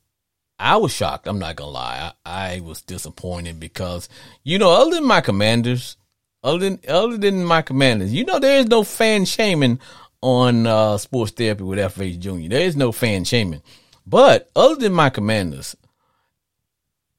I 0.59 0.77
was 0.77 0.93
shocked. 0.93 1.27
I'm 1.27 1.39
not 1.39 1.57
gonna 1.57 1.71
lie. 1.71 2.13
I, 2.25 2.57
I, 2.57 2.61
was 2.61 2.83
disappointed 2.83 3.59
because 3.59 4.09
you 4.45 4.59
know, 4.59 4.71
other 4.71 4.97
than 4.97 5.05
my 5.05 5.23
commanders, 5.23 5.97
other 6.45 6.59
than 6.59 6.81
other 6.87 7.17
than 7.17 7.43
my 7.43 7.63
commanders, 7.63 8.13
you 8.13 8.27
know, 8.27 8.39
there 8.39 8.59
is 8.61 8.67
no 8.67 8.85
fan 8.85 9.25
shaming 9.25 9.81
on 10.21 10.67
uh, 10.67 10.99
sports 10.99 11.33
therapy 11.33 11.63
with 11.63 11.79
FH 11.79 12.19
Junior. 12.19 12.51
There 12.51 12.67
is 12.67 12.77
no 12.77 12.93
fan 12.93 13.25
shaming, 13.25 13.63
but 14.07 14.51
other 14.55 14.77
than 14.77 14.93
my 14.93 15.09
commanders, 15.09 15.75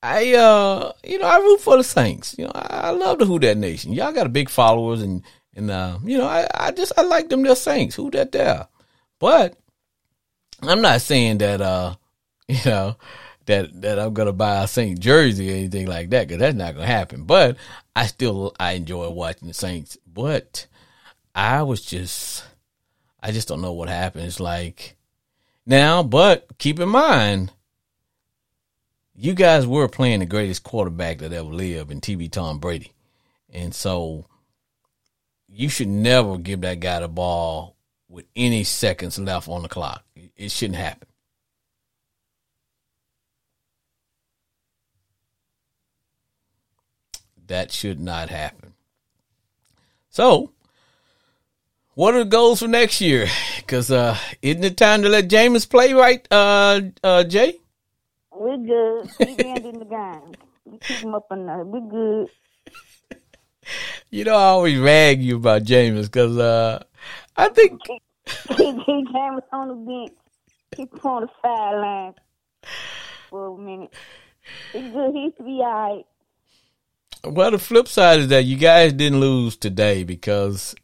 I 0.04 0.36
uh 0.36 0.92
you 1.04 1.18
know 1.18 1.26
I 1.28 1.38
root 1.38 1.62
for 1.62 1.78
the 1.78 1.84
Saints. 1.84 2.36
You 2.38 2.46
know, 2.46 2.52
I, 2.54 2.82
I 2.82 2.90
love 2.92 3.18
the 3.18 3.26
Who 3.26 3.40
That 3.40 3.58
Nation. 3.58 3.94
Y'all 3.94 4.14
got 4.14 4.28
a 4.28 4.30
big 4.30 4.50
followers 4.50 5.02
and 5.02 5.24
and 5.56 5.72
uh 5.72 5.98
you 6.04 6.20
know 6.20 6.28
I 6.28 6.48
I 6.54 6.70
just 6.70 6.94
I 6.98 7.02
like 7.02 7.30
them. 7.30 7.42
They're 7.42 7.56
Saints. 7.56 7.96
Who 7.96 8.12
that 8.12 8.32
there, 8.32 8.68
but 9.18 9.58
I'm 10.62 10.82
not 10.82 11.02
saying 11.02 11.40
that 11.40 11.62
uh 11.62 11.96
you 12.48 12.60
know 12.66 12.96
that 13.46 13.82
that 13.82 14.00
I'm 14.00 14.14
gonna 14.14 14.34
buy 14.34 14.64
a 14.64 14.68
Saint 14.68 15.00
jersey 15.00 15.52
or 15.52 15.56
anything 15.56 15.88
like 15.88 16.10
that 16.12 16.28
because 16.28 16.40
that's 16.40 16.56
not 16.56 16.76
gonna 16.76 16.86
happen. 16.86 17.24
But 17.24 17.58
I 17.96 18.06
still 18.08 18.54
I 18.60 18.74
enjoy 18.74 19.10
watching 19.10 19.48
the 19.48 19.54
Saints. 19.54 19.98
But 20.06 20.68
I 21.34 21.64
was 21.64 21.82
just 21.84 22.46
I 23.22 23.32
just 23.32 23.48
don't 23.48 23.62
know 23.62 23.74
what 23.74 23.90
happens 23.90 24.40
like 24.40 24.96
now, 25.66 26.02
but 26.02 26.48
keep 26.58 26.80
in 26.80 26.90
mind, 26.90 27.52
you 29.14 29.34
guys 29.34 29.68
were 29.68 29.88
playing 29.88 30.20
the 30.20 30.26
greatest 30.26 30.64
quarterback 30.64 31.18
that 31.20 31.34
ever 31.34 31.50
lived 31.50 31.92
in 31.92 32.00
TB 32.00 32.32
Tom 32.32 32.60
Brady, 32.60 32.94
and 33.52 33.76
so 33.76 34.26
you 35.50 35.70
should 35.70 35.88
never 35.88 36.38
give 36.38 36.62
that 36.62 36.80
guy 36.80 37.00
the 37.00 37.08
ball 37.08 37.76
with 38.08 38.26
any 38.36 38.64
seconds 38.64 39.20
left 39.20 39.50
on 39.50 39.64
the 39.64 39.68
clock. 39.68 40.06
It 40.38 40.52
shouldn't 40.52 40.78
happen. 40.78 41.08
That 47.48 47.72
should 47.72 48.00
not 48.00 48.30
happen. 48.30 48.74
So, 50.10 50.52
what 51.94 52.14
are 52.14 52.20
the 52.20 52.26
goals 52.26 52.60
for 52.60 52.68
next 52.68 53.02
year? 53.02 53.28
Because 53.58 53.90
uh, 53.90 54.18
isn't 54.42 54.64
it 54.64 54.78
time 54.78 55.02
to 55.02 55.10
let 55.10 55.30
Jameis 55.30 55.68
play, 55.68 55.94
right, 55.94 56.28
uh, 56.30 56.82
uh, 57.04 57.24
Jay? 57.24 57.56
We're 58.32 58.58
good. 58.58 59.10
Keep 59.18 59.40
ending 59.40 59.80
the 59.80 59.86
game. 59.86 60.36
We 60.66 60.78
keep 60.80 60.98
him 60.98 61.16
up 61.16 61.28
that. 61.30 61.66
We're 61.66 61.80
good. 61.90 62.30
You 64.10 64.24
know, 64.24 64.36
I 64.36 64.44
always 64.44 64.80
rag 64.80 65.22
you 65.22 65.36
about 65.36 65.64
Jameis 65.64 66.04
because 66.04 66.38
uh, 66.38 66.86
I 67.36 67.50
think 67.50 67.82
He 67.86 69.06
James 69.12 69.42
on 69.52 69.68
the 69.68 69.76
bench. 69.76 70.18
Put 70.86 71.06
on 71.06 71.22
the 71.24 71.30
sideline 71.42 72.14
for 73.30 73.48
a 73.48 73.58
minute. 73.58 73.94
He's 74.72 74.92
good. 74.94 75.14
He 75.14 75.20
used 75.24 75.38
to 75.38 75.44
be 75.44 75.60
all 75.64 75.66
right. 75.96 76.06
Well, 77.26 77.52
the 77.52 77.58
flip 77.60 77.88
side 77.88 78.20
is 78.20 78.28
that 78.30 78.46
you 78.46 78.56
guys 78.58 78.94
didn't 78.94 79.20
lose 79.20 79.58
today 79.58 80.04
because 80.04 80.76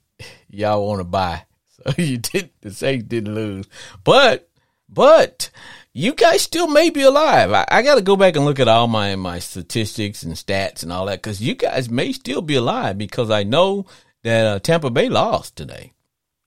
y'all 0.49 0.85
want 0.87 0.99
to 0.99 1.05
buy. 1.05 1.45
So 1.85 1.91
you 2.01 2.17
did 2.19 2.51
the 2.61 2.71
Saints 2.71 3.05
didn't 3.05 3.33
lose, 3.35 3.65
but 4.03 4.47
but 4.87 5.49
you 5.91 6.13
guys 6.13 6.41
still 6.41 6.67
may 6.67 6.89
be 6.91 7.01
alive. 7.01 7.51
I, 7.51 7.65
I 7.69 7.81
got 7.81 7.95
to 7.95 8.01
go 8.01 8.15
back 8.15 8.35
and 8.37 8.45
look 8.45 8.59
at 8.59 8.67
all 8.69 8.87
my 8.87 9.15
my 9.15 9.39
statistics 9.39 10.23
and 10.23 10.33
stats 10.35 10.83
and 10.83 10.93
all 10.93 11.07
that 11.07 11.21
because 11.21 11.41
you 11.41 11.55
guys 11.55 11.89
may 11.89 12.13
still 12.13 12.41
be 12.43 12.55
alive 12.55 12.97
because 12.97 13.29
I 13.31 13.43
know 13.43 13.85
that 14.21 14.45
uh, 14.45 14.59
Tampa 14.59 14.91
Bay 14.91 15.09
lost 15.09 15.55
today. 15.57 15.91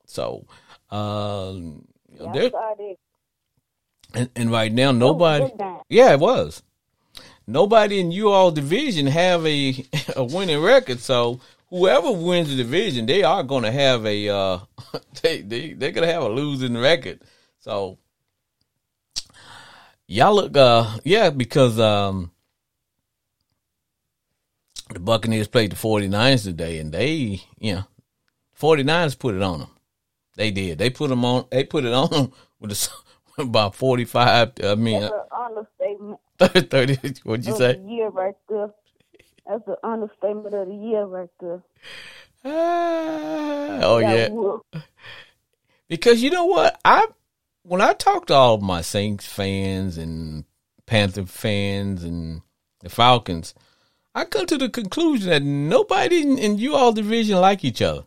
So 0.06 0.46
um, 0.90 1.84
Yeah, 2.08 2.32
they're- 2.32 2.44
I 2.46 2.50
saw 2.50 2.74
that. 2.78 2.96
And, 4.16 4.30
and 4.34 4.50
right 4.50 4.72
now 4.72 4.90
nobody. 4.90 5.48
game. 5.56 5.78
Yeah, 5.88 6.12
it 6.12 6.20
was. 6.20 6.62
Nobody 7.46 8.00
in 8.00 8.10
you 8.10 8.30
all 8.30 8.50
division 8.50 9.06
have 9.06 9.46
a 9.46 9.84
a 10.16 10.24
winning 10.24 10.60
record. 10.60 11.00
So 11.00 11.40
whoever 11.68 12.10
wins 12.10 12.48
the 12.48 12.56
division, 12.56 13.06
they 13.06 13.22
are 13.22 13.42
going 13.42 13.62
to 13.62 13.70
have 13.70 14.04
a 14.04 14.28
uh, 14.28 14.58
they 15.22 15.42
they 15.42 15.72
they're 15.74 15.92
going 15.92 16.06
to 16.06 16.12
have 16.12 16.22
a 16.22 16.28
losing 16.28 16.76
record. 16.76 17.20
So 17.60 17.98
y'all 20.08 20.34
look 20.34 20.56
uh 20.56 20.98
yeah 21.04 21.30
because 21.30 21.78
um 21.80 22.30
the 24.92 25.00
Buccaneers 25.00 25.48
played 25.48 25.72
the 25.72 25.76
49ers 25.76 26.44
today 26.44 26.78
and 26.78 26.92
they 26.92 27.42
you 27.58 27.74
know 27.74 27.84
49ers 28.60 29.18
put 29.18 29.34
it 29.34 29.42
on 29.42 29.60
them. 29.60 29.68
They 30.36 30.52
did. 30.52 30.78
They 30.78 30.90
put 30.90 31.10
them 31.10 31.24
on 31.24 31.46
they 31.50 31.64
put 31.64 31.84
it 31.84 31.92
on 31.92 32.10
them 32.10 32.32
with 32.60 32.72
a, 32.72 32.90
about 33.38 33.74
45 33.74 34.52
I 34.62 34.74
mean 34.74 35.02
That's 35.02 35.14
an 35.14 35.20
understatement 35.44 36.20
30 36.70 37.20
what'd 37.24 37.46
you 37.46 37.52
of 37.52 37.58
say? 37.58 37.74
the 37.74 37.88
year 37.88 38.08
right 38.08 38.34
there. 38.48 38.70
That's 39.46 39.64
the 39.64 39.76
understatement 39.84 40.54
of 40.54 40.68
the 40.68 40.74
year 40.74 41.04
right 41.04 41.28
there. 41.40 41.62
Ah, 42.44 43.80
oh 43.82 43.98
yeah. 43.98 44.28
Because 45.88 46.22
you 46.22 46.30
know 46.30 46.46
what? 46.46 46.78
I 46.84 47.06
when 47.62 47.80
I 47.80 47.92
talk 47.92 48.26
to 48.26 48.34
all 48.34 48.54
of 48.54 48.62
my 48.62 48.80
Saints 48.80 49.26
fans 49.26 49.98
and 49.98 50.44
Panther 50.86 51.26
fans 51.26 52.04
and 52.04 52.42
the 52.80 52.88
Falcons, 52.88 53.54
I 54.14 54.24
come 54.24 54.46
to 54.46 54.58
the 54.58 54.68
conclusion 54.68 55.30
that 55.30 55.42
nobody 55.42 56.22
in, 56.22 56.38
in 56.38 56.58
you 56.58 56.74
all 56.74 56.92
division 56.92 57.40
like 57.40 57.64
each 57.64 57.82
other. 57.82 58.04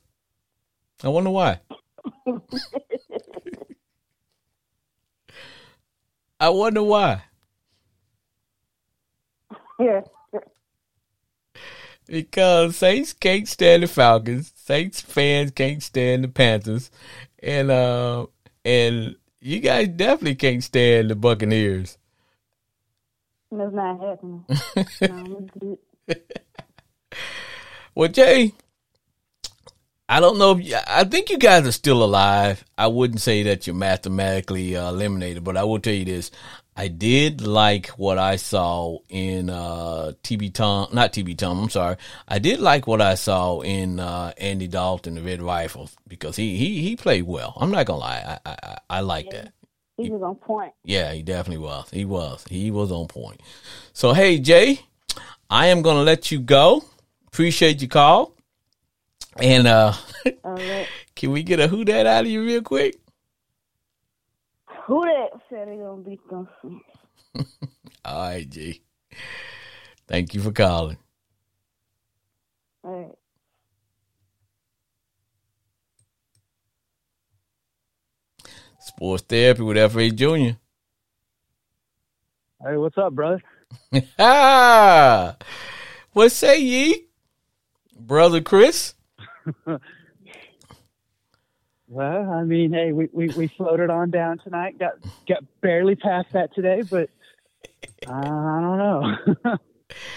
I 1.04 1.10
wonder 1.10 1.30
why. 1.30 1.60
I 6.40 6.50
wonder 6.50 6.84
why. 6.84 7.24
Yeah. 9.80 10.02
Because 12.06 12.76
Saints 12.76 13.14
can't 13.14 13.48
stand 13.48 13.84
the 13.84 13.88
Falcons, 13.88 14.52
Saints 14.56 15.00
fans 15.00 15.52
can't 15.52 15.84
stand 15.84 16.24
the 16.24 16.28
Panthers, 16.28 16.90
and 17.42 17.70
uh 17.70 18.26
and 18.66 19.16
you 19.40 19.60
guys 19.60 19.90
definitely 19.90 20.36
can't 20.36 20.64
stand 20.64 21.10
the 21.10 21.16
Buccaneers. 21.16 21.98
That's 23.52 23.74
not 23.74 24.00
happening. 24.00 24.46
no. 25.58 25.80
Well, 27.96 28.10
Jay, 28.10 28.54
I 30.12 30.20
don't 30.20 30.40
know 30.40 30.54
if 30.54 30.66
you, 30.66 30.76
I 30.88 31.04
think 31.04 31.30
you 31.30 31.38
guys 31.38 31.68
are 31.68 31.72
still 31.72 32.04
alive. 32.04 32.66
I 32.76 32.88
wouldn't 32.88 33.22
say 33.22 33.44
that 33.44 33.68
you're 33.68 33.76
mathematically 33.76 34.76
uh, 34.76 34.90
eliminated, 34.90 35.44
but 35.44 35.56
I 35.56 35.64
will 35.66 35.80
tell 35.80 35.94
you 35.94 36.04
this: 36.04 36.32
I 36.76 36.88
did 36.88 37.46
like 37.46 37.90
what 37.90 38.18
I 38.18 38.38
saw 38.38 38.98
in 39.08 39.52
uh, 39.52 40.14
TB 40.24 40.56
Tom, 40.56 40.88
not 40.94 41.14
TB 41.14 41.38
Tom. 41.38 41.60
I'm 41.60 41.70
sorry. 41.70 41.98
I 42.28 42.40
did 42.40 42.60
like 42.60 42.88
what 42.88 43.02
I 43.02 43.14
saw 43.14 43.62
in 43.62 44.00
uh, 44.00 44.34
Andy 44.40 44.68
Dalton, 44.68 45.14
the 45.14 45.22
Red 45.22 45.44
Rifles, 45.44 45.96
because 46.08 46.36
he 46.36 46.58
he 46.58 46.82
he 46.82 46.96
played 46.96 47.24
well. 47.28 47.54
I'm 47.58 47.70
not 47.70 47.86
gonna 47.86 48.00
lie, 48.00 48.40
I 48.46 48.50
I, 48.50 48.58
I, 48.64 48.78
I 48.90 49.00
like 49.02 49.30
that. 49.30 49.54
He 49.98 50.10
was 50.10 50.24
on 50.24 50.36
point. 50.38 50.74
Yeah, 50.84 51.14
he 51.14 51.22
definitely 51.22 51.64
was. 51.64 51.88
He 51.92 52.06
was. 52.06 52.44
He 52.50 52.72
was 52.72 52.92
on 52.92 53.08
point. 53.08 53.42
So 53.94 54.14
hey, 54.14 54.40
Jay, 54.40 54.80
I 55.52 55.68
am 55.68 55.84
gonna 55.84 56.02
let 56.02 56.32
you 56.32 56.40
go. 56.40 56.84
Appreciate 57.28 57.80
your 57.80 57.90
call. 57.90 58.34
And 59.42 59.68
uh 59.68 59.94
All 60.44 60.54
right. 60.54 60.88
can 61.16 61.32
we 61.32 61.44
get 61.44 61.60
a 61.60 61.68
who 61.68 61.86
that 61.86 62.06
out 62.06 62.26
of 62.26 62.32
you 62.32 62.44
real 62.44 62.62
quick? 62.62 63.00
Who 64.86 65.02
that 65.02 65.30
said 65.50 65.68
they 65.68 65.78
gonna 65.78 66.02
beat 66.02 66.28
them? 66.30 66.48
All 68.06 68.22
right, 68.30 68.50
G. 68.50 68.82
Thank 70.08 70.34
you 70.34 70.42
for 70.42 70.52
calling. 70.52 70.98
All 72.84 73.02
right. 73.04 73.16
Sports 78.80 79.24
therapy 79.28 79.62
with 79.62 79.78
FH 79.78 80.16
Jr. 80.16 80.58
Hey, 82.66 82.78
what's 82.78 82.98
up, 82.98 83.14
brother? 83.14 83.42
Ah, 84.18 85.38
what 86.12 86.32
say 86.32 86.60
ye, 86.60 87.06
brother 87.96 88.42
Chris? 88.42 88.96
Well, 91.92 92.32
I 92.32 92.44
mean, 92.44 92.72
hey, 92.72 92.92
we, 92.92 93.10
we, 93.12 93.30
we 93.30 93.48
floated 93.48 93.90
on 93.90 94.12
down 94.12 94.38
tonight. 94.38 94.78
Got 94.78 94.94
got 95.28 95.44
barely 95.60 95.96
past 95.96 96.28
that 96.34 96.54
today, 96.54 96.84
but 96.84 97.10
uh, 98.08 98.12
I 98.12 98.62
don't 98.62 98.78
know. 98.78 99.58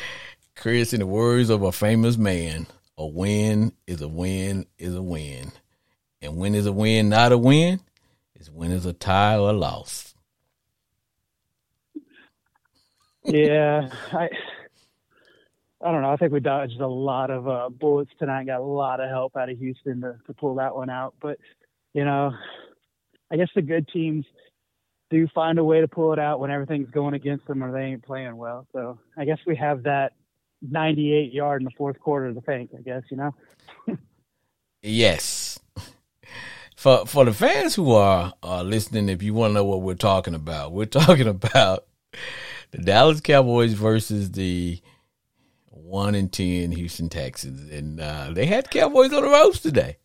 Chris, 0.57 0.93
in 0.93 1.01
the 1.01 1.07
words 1.07 1.49
of 1.49 1.63
a 1.63 1.73
famous 1.73 2.19
man, 2.19 2.67
a 2.99 3.07
win 3.07 3.73
is 3.87 4.03
a 4.03 4.09
win 4.09 4.67
is 4.77 4.95
a 4.95 5.03
win. 5.03 5.51
And 6.21 6.37
when 6.37 6.55
is 6.55 6.67
a 6.67 6.73
win 6.73 7.09
not 7.09 7.33
a 7.33 7.39
win? 7.39 7.81
Is 8.35 8.51
when 8.51 8.71
is 8.71 8.85
a 8.85 8.93
tie 8.93 9.39
or 9.39 9.49
a 9.49 9.55
loss. 9.55 10.15
yeah, 13.25 13.89
I 14.13 14.29
I 15.85 15.91
don't 15.91 16.03
know. 16.03 16.13
I 16.13 16.17
think 16.17 16.33
we 16.33 16.41
dodged 16.41 16.81
a 16.81 16.87
lot 16.87 17.31
of 17.31 17.49
uh, 17.49 17.69
bullets 17.69 18.11
tonight. 18.19 18.47
Got 18.47 18.61
a 18.61 18.65
lot 18.65 19.01
of 19.01 19.09
help 19.09 19.37
out 19.37 19.51
of 19.51 19.59
Houston 19.59 20.01
to, 20.03 20.17
to 20.27 20.35
pull 20.35 20.57
that 20.57 20.75
one 20.75 20.91
out. 20.91 21.15
But 21.21 21.39
you 21.95 22.05
know, 22.05 22.33
I 23.31 23.37
guess 23.37 23.49
the 23.55 23.63
good 23.63 23.89
teams 23.89 24.25
do 25.11 25.29
find 25.35 25.59
a 25.59 25.65
way 25.65 25.81
to 25.81 25.89
pull 25.89 26.13
it 26.13 26.19
out 26.19 26.41
when 26.41 26.51
everything's 26.51 26.91
going 26.91 27.15
against 27.15 27.47
them 27.47 27.63
or 27.63 27.73
they 27.73 27.87
ain't 27.87 28.05
playing 28.05 28.37
well. 28.37 28.67
So 28.73 28.99
I 29.17 29.25
guess 29.25 29.39
we 29.47 29.57
have 29.57 29.83
that 29.83 30.13
98 30.63 31.33
yard 31.33 31.61
in 31.61 31.65
the 31.65 31.71
fourth 31.77 31.99
quarter 31.99 32.33
to 32.33 32.41
thank. 32.41 32.71
I 32.77 32.81
guess 32.83 33.03
you 33.11 33.17
know. 33.17 33.35
Yes. 34.83 35.61
For 36.77 37.07
for 37.07 37.25
the 37.25 37.33
fans 37.33 37.77
who 37.77 37.93
are 37.93 38.33
uh, 38.43 38.63
listening, 38.63 39.09
if 39.09 39.23
you 39.23 39.33
want 39.33 39.51
to 39.51 39.55
know 39.55 39.65
what 39.65 39.83
we're 39.83 39.95
talking 39.95 40.35
about, 40.35 40.73
we're 40.73 40.85
talking 40.87 41.29
about 41.29 41.87
the 42.73 42.79
Dallas 42.79 43.21
Cowboys 43.21 43.75
versus 43.75 44.33
the 44.33 44.81
one 45.73 46.15
and 46.15 46.33
ten 46.33 46.73
Houston 46.73 47.09
Texans, 47.09 47.71
and 47.71 48.01
uh, 48.01 48.31
they 48.33 48.47
had 48.47 48.71
Cowboys 48.71 49.13
on 49.13 49.23
the 49.23 49.29
ropes 49.29 49.61
today. 49.61 49.97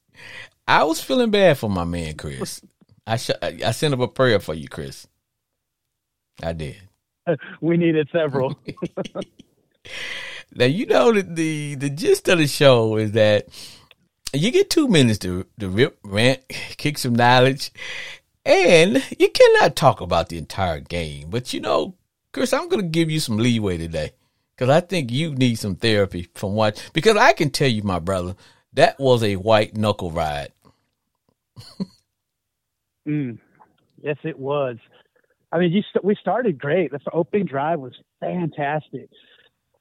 I 0.68 0.84
was 0.84 1.02
feeling 1.02 1.32
bad 1.32 1.58
for 1.58 1.70
my 1.70 1.84
man 1.84 2.16
Chris. 2.16 2.62
I 3.06 3.18
sh- 3.18 3.32
I 3.42 3.72
sent 3.72 3.94
up 3.94 4.00
a 4.00 4.08
prayer 4.08 4.40
for 4.40 4.54
you, 4.54 4.68
Chris. 4.68 5.08
I 6.42 6.54
did. 6.54 6.78
we 7.62 7.78
needed 7.78 8.10
several. 8.12 8.58
now 10.56 10.66
you 10.66 10.86
know 10.86 11.12
that 11.14 11.36
the 11.36 11.76
the 11.76 11.90
gist 11.90 12.28
of 12.28 12.40
the 12.40 12.48
show 12.48 12.98
is 12.98 13.14
that 13.14 13.48
you 14.34 14.52
get 14.52 14.70
two 14.70 14.88
minutes 14.88 15.20
to 15.20 15.46
to 15.60 15.70
rip, 15.70 16.00
rant, 16.04 16.42
kick 16.78 16.98
some 16.98 17.16
knowledge, 17.16 17.72
and 18.46 19.04
you 19.18 19.30
cannot 19.30 19.76
talk 19.76 20.02
about 20.02 20.30
the 20.30 20.38
entire 20.38 20.80
game. 20.80 21.30
But 21.30 21.54
you 21.54 21.60
know, 21.60 21.96
Chris, 22.34 22.54
I'm 22.54 22.70
going 22.70 22.82
to 22.82 22.88
give 22.88 23.10
you 23.10 23.20
some 23.20 23.38
leeway 23.38 23.78
today 23.78 24.12
because 24.58 24.70
I 24.72 24.80
think 24.82 25.12
you 25.12 25.36
need 25.36 25.56
some 25.56 25.76
therapy 25.76 26.28
from 26.34 26.54
what. 26.54 26.90
Because 26.94 27.16
I 27.16 27.34
can 27.34 27.52
tell 27.52 27.68
you, 27.68 27.84
my 27.84 28.00
brother, 28.00 28.36
that 28.74 29.00
was 29.00 29.24
a 29.24 29.36
white 29.36 29.78
knuckle 29.78 30.12
ride. 30.12 30.52
mm, 33.08 33.38
yes, 34.02 34.18
it 34.24 34.40
was. 34.40 34.78
I 35.52 35.60
mean, 35.60 35.72
st- 35.72 36.04
we 36.04 36.16
started 36.20 36.58
great. 36.58 36.92
The 36.92 37.00
opening 37.14 37.46
drive 37.46 37.80
was 37.80 37.94
fantastic, 38.20 39.10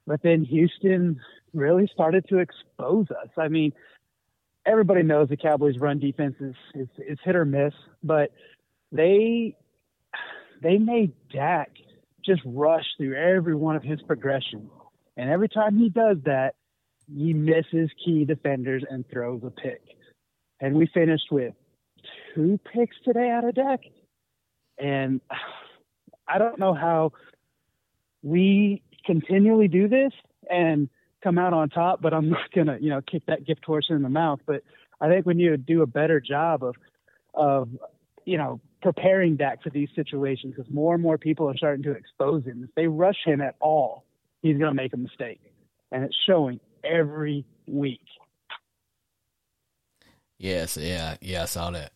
but 0.06 0.22
then 0.22 0.44
Houston 0.44 1.20
really 1.54 1.88
started 1.92 2.26
to 2.28 2.38
expose 2.38 3.06
us. 3.10 3.30
I 3.36 3.48
mean, 3.48 3.72
everybody 4.66 5.02
knows 5.02 5.28
the 5.28 5.36
Cowboys' 5.36 5.78
run 5.78 5.98
defense 5.98 6.36
is, 6.40 6.54
is, 6.74 6.88
is 6.98 7.18
hit 7.24 7.34
or 7.34 7.44
miss, 7.44 7.72
but 8.02 8.30
they 8.92 9.56
they 10.62 10.78
made 10.78 11.12
Dak 11.32 11.70
just 12.26 12.42
rush 12.44 12.84
through 12.96 13.14
every 13.14 13.54
one 13.54 13.76
of 13.76 13.82
his 13.82 14.00
progressions, 14.02 14.70
and 15.16 15.30
every 15.30 15.48
time 15.48 15.78
he 15.78 15.88
does 15.88 16.18
that, 16.24 16.54
he 17.14 17.32
misses 17.32 17.90
key 18.04 18.24
defenders 18.24 18.84
and 18.88 19.08
throws 19.08 19.42
a 19.44 19.50
pick. 19.50 19.82
And 20.60 20.74
we 20.74 20.88
finished 20.92 21.26
with 21.30 21.54
two 22.34 22.58
picks 22.72 22.96
today 23.04 23.30
out 23.30 23.44
of 23.44 23.54
Dak. 23.54 23.80
and 24.78 25.20
I 26.28 26.38
don't 26.38 26.58
know 26.58 26.74
how 26.74 27.12
we 28.24 28.82
continually 29.04 29.68
do 29.68 29.86
this 29.86 30.12
and 30.50 30.88
come 31.22 31.38
out 31.38 31.52
on 31.52 31.68
top, 31.68 32.02
but 32.02 32.12
I'm 32.12 32.30
not 32.30 32.50
gonna, 32.54 32.78
you 32.80 32.90
know, 32.90 33.00
kick 33.00 33.24
that 33.26 33.46
gift 33.46 33.64
horse 33.64 33.86
in 33.90 34.02
the 34.02 34.08
mouth. 34.08 34.40
But 34.44 34.62
I 35.00 35.08
think 35.08 35.24
we 35.24 35.34
need 35.34 35.48
to 35.48 35.56
do 35.56 35.82
a 35.82 35.86
better 35.86 36.20
job 36.20 36.64
of, 36.64 36.74
of, 37.32 37.68
you 38.24 38.38
know, 38.38 38.60
preparing 38.86 39.34
Dak 39.34 39.64
for 39.64 39.70
these 39.70 39.88
situations 39.96 40.54
because 40.54 40.72
more 40.72 40.94
and 40.94 41.02
more 41.02 41.18
people 41.18 41.50
are 41.50 41.56
starting 41.56 41.82
to 41.82 41.90
expose 41.90 42.44
him. 42.44 42.62
If 42.62 42.72
they 42.76 42.86
rush 42.86 43.16
him 43.24 43.40
at 43.40 43.56
all, 43.58 44.04
he's 44.42 44.58
gonna 44.58 44.74
make 44.74 44.92
a 44.92 44.96
mistake, 44.96 45.40
and 45.90 46.04
it's 46.04 46.14
showing 46.24 46.60
every 46.84 47.44
week. 47.66 48.06
Yes, 50.38 50.76
yeah, 50.76 51.16
yeah, 51.20 51.42
I 51.42 51.46
saw 51.46 51.70
that. 51.72 51.90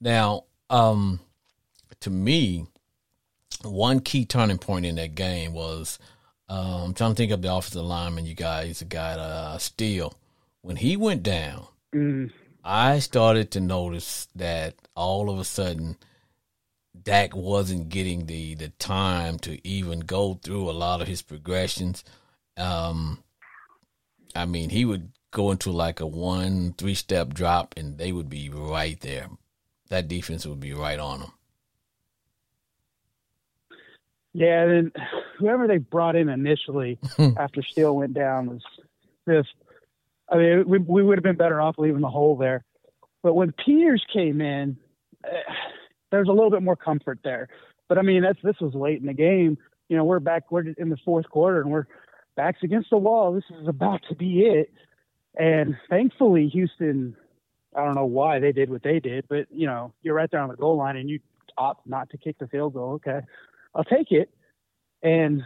Now, 0.00 0.44
um, 0.70 1.18
to 1.98 2.10
me, 2.10 2.66
one 3.64 3.98
key 3.98 4.24
turning 4.24 4.58
point 4.58 4.86
in 4.86 4.94
that 4.94 5.16
game 5.16 5.54
was 5.54 5.98
um, 6.48 6.82
I'm 6.82 6.94
trying 6.94 7.10
to 7.10 7.16
think 7.16 7.32
of 7.32 7.42
the 7.42 7.52
offensive 7.52 7.82
lineman 7.82 8.26
you 8.26 8.36
guys 8.36 8.78
the 8.78 8.84
guy 8.84 9.14
uh, 9.14 9.58
Steele. 9.58 10.14
When 10.60 10.76
he 10.76 10.96
went 10.96 11.24
down, 11.24 11.66
mm. 11.92 12.30
I 12.62 13.00
started 13.00 13.50
to 13.52 13.60
notice 13.60 14.28
that 14.36 14.76
all 14.94 15.28
of 15.28 15.40
a 15.40 15.44
sudden 15.44 15.96
Dak 17.04 17.34
wasn't 17.34 17.88
getting 17.88 18.26
the 18.26 18.54
the 18.54 18.68
time 18.68 19.38
to 19.40 19.66
even 19.66 20.00
go 20.00 20.34
through 20.34 20.70
a 20.70 20.72
lot 20.72 21.00
of 21.00 21.08
his 21.08 21.22
progressions. 21.22 22.04
Um, 22.56 23.22
I 24.34 24.44
mean, 24.46 24.70
he 24.70 24.84
would 24.84 25.10
go 25.30 25.50
into 25.50 25.70
like 25.70 26.00
a 26.00 26.06
one 26.06 26.74
three 26.78 26.94
step 26.94 27.34
drop, 27.34 27.74
and 27.76 27.98
they 27.98 28.12
would 28.12 28.28
be 28.28 28.50
right 28.50 29.00
there. 29.00 29.28
That 29.88 30.08
defense 30.08 30.46
would 30.46 30.60
be 30.60 30.72
right 30.72 30.98
on 30.98 31.20
him. 31.20 31.32
Yeah, 34.34 34.66
then 34.66 34.92
whoever 35.38 35.66
they 35.66 35.78
brought 35.78 36.16
in 36.16 36.28
initially 36.28 36.98
after 37.36 37.62
Steele 37.62 37.96
went 37.96 38.14
down 38.14 38.46
was 38.46 38.62
just. 39.28 39.50
I 40.28 40.36
mean, 40.36 40.64
we 40.66 40.78
we 40.78 41.02
would 41.02 41.18
have 41.18 41.24
been 41.24 41.36
better 41.36 41.60
off 41.60 41.76
leaving 41.78 42.00
the 42.00 42.08
hole 42.08 42.36
there. 42.36 42.64
But 43.22 43.34
when 43.34 43.52
Peters 43.52 44.04
came 44.12 44.40
in, 44.40 44.76
uh, 45.24 45.52
there's 46.12 46.28
a 46.28 46.32
little 46.32 46.50
bit 46.50 46.62
more 46.62 46.76
comfort 46.76 47.18
there. 47.24 47.48
But 47.88 47.98
I 47.98 48.02
mean, 48.02 48.22
that's 48.22 48.38
this 48.44 48.56
was 48.60 48.74
late 48.74 49.00
in 49.00 49.06
the 49.06 49.12
game. 49.12 49.58
You 49.88 49.96
know, 49.96 50.04
we're 50.04 50.20
back. 50.20 50.52
We're 50.52 50.68
in 50.78 50.88
the 50.90 50.96
fourth 51.04 51.28
quarter, 51.28 51.60
and 51.60 51.70
we're 51.70 51.86
backs 52.36 52.60
against 52.62 52.90
the 52.90 52.98
wall. 52.98 53.34
This 53.34 53.44
is 53.60 53.66
about 53.66 54.02
to 54.08 54.14
be 54.14 54.42
it. 54.42 54.72
And 55.36 55.76
thankfully, 55.90 56.48
Houston. 56.48 57.16
I 57.74 57.82
don't 57.84 57.94
know 57.94 58.04
why 58.04 58.38
they 58.38 58.52
did 58.52 58.68
what 58.68 58.82
they 58.82 59.00
did, 59.00 59.24
but 59.30 59.46
you 59.50 59.66
know, 59.66 59.94
you're 60.02 60.14
right 60.14 60.30
there 60.30 60.40
on 60.40 60.50
the 60.50 60.56
goal 60.56 60.76
line, 60.76 60.96
and 60.96 61.08
you 61.08 61.18
opt 61.56 61.86
not 61.86 62.10
to 62.10 62.18
kick 62.18 62.38
the 62.38 62.46
field 62.46 62.74
goal. 62.74 62.92
Okay, 62.94 63.20
I'll 63.74 63.84
take 63.84 64.12
it. 64.12 64.30
And 65.02 65.42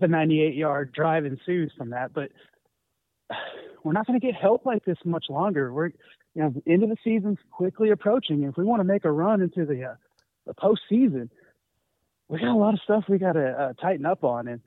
the 0.00 0.08
98 0.08 0.54
yard 0.54 0.92
drive 0.92 1.24
ensues 1.24 1.72
from 1.78 1.90
that. 1.90 2.12
But 2.12 2.30
we're 3.84 3.92
not 3.92 4.06
going 4.06 4.18
to 4.18 4.26
get 4.26 4.34
help 4.34 4.66
like 4.66 4.84
this 4.84 4.98
much 5.04 5.26
longer. 5.30 5.72
We're, 5.72 5.90
you 6.34 6.42
know, 6.42 6.50
the 6.50 6.72
end 6.72 6.82
of 6.82 6.88
the 6.88 6.96
season's 7.02 7.38
quickly 7.50 7.90
approaching. 7.90 8.42
If 8.44 8.56
we 8.56 8.64
want 8.64 8.80
to 8.80 8.84
make 8.84 9.04
a 9.04 9.10
run 9.10 9.42
into 9.42 9.66
the, 9.66 9.84
uh, 9.84 9.94
the 10.46 10.54
postseason, 10.54 11.28
we 12.28 12.38
got 12.38 12.54
a 12.54 12.56
lot 12.56 12.74
of 12.74 12.80
stuff 12.84 13.04
we 13.08 13.18
got 13.18 13.32
to 13.32 13.48
uh, 13.48 13.72
tighten 13.80 14.06
up 14.06 14.22
on. 14.22 14.46
And 14.46 14.60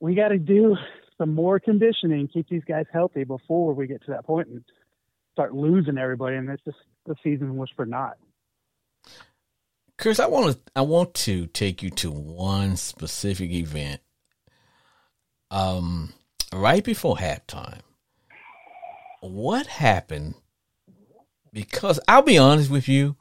we 0.00 0.14
got 0.14 0.28
to 0.28 0.38
do 0.38 0.76
some 1.18 1.34
more 1.34 1.60
conditioning, 1.60 2.28
keep 2.28 2.48
these 2.48 2.64
guys 2.66 2.86
healthy 2.92 3.24
before 3.24 3.74
we 3.74 3.86
get 3.86 4.04
to 4.06 4.12
that 4.12 4.26
point 4.26 4.48
and 4.48 4.64
start 5.32 5.54
losing 5.54 5.98
everybody. 5.98 6.36
And 6.36 6.48
it's 6.48 6.64
just 6.64 6.78
the 7.06 7.14
season 7.22 7.56
was 7.56 7.70
for 7.76 7.84
naught. 7.86 8.16
Chris, 9.96 10.18
I 10.18 10.26
want 10.26 10.52
to 10.52 10.60
I 10.74 10.80
want 10.80 11.14
to 11.14 11.46
take 11.46 11.82
you 11.82 11.90
to 11.90 12.10
one 12.10 12.76
specific 12.76 13.50
event. 13.52 14.00
Um, 15.50 16.12
right 16.52 16.82
before 16.82 17.16
halftime, 17.16 17.80
what 19.20 19.66
happened? 19.66 20.34
Because 21.54 22.00
I'll 22.08 22.22
be 22.22 22.36
honest 22.36 22.68
with 22.68 22.88
you, 22.88 23.14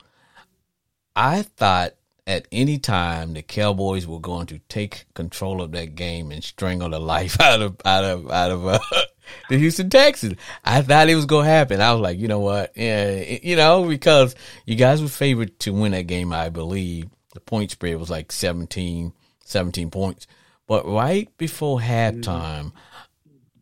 I 1.16 1.44
thought 1.44 1.94
at 2.26 2.48
any 2.52 2.80
time 2.80 3.34
the 3.34 3.44
Cowboys 3.44 4.08
were 4.08 4.20
going 4.20 4.48
to 4.48 4.60
take 4.70 5.06
control 5.14 5.62
of 5.62 5.72
that 5.74 5.94
game 5.94 6.32
and 6.32 6.44
strangle 6.44 6.90
the 6.90 7.00
life 7.00 7.40
out 7.42 7.62
of 7.62 7.78
out 7.86 8.04
of 8.04 8.32
out 8.32 8.52
of 8.52 8.66
uh, 8.66 8.80
the 9.50 9.58
Houston 9.58 9.90
Texans. 9.90 10.36
I 10.66 10.82
thought 10.82 11.10
it 11.10 11.16
was 11.16 11.28
going 11.28 11.46
to 11.46 11.52
happen. 11.52 11.80
I 11.80 11.94
was 11.94 12.02
like, 12.02 12.18
you 12.18 12.28
know 12.28 12.40
what? 12.40 12.76
Yeah, 12.76 13.12
you 13.44 13.56
know, 13.56 13.88
because 13.88 14.36
you 14.66 14.76
guys 14.76 15.00
were 15.00 15.08
favored 15.08 15.60
to 15.60 15.72
win 15.72 15.92
that 15.92 16.08
game, 16.08 16.34
I 16.34 16.50
believe. 16.50 17.10
The 17.36 17.40
point 17.40 17.72
spread 17.72 17.98
was 17.98 18.10
like 18.10 18.32
17, 18.32 19.14
17 19.44 19.90
points. 19.92 20.28
But 20.68 20.88
right 20.88 21.36
before 21.38 21.80
halftime, 21.80 22.72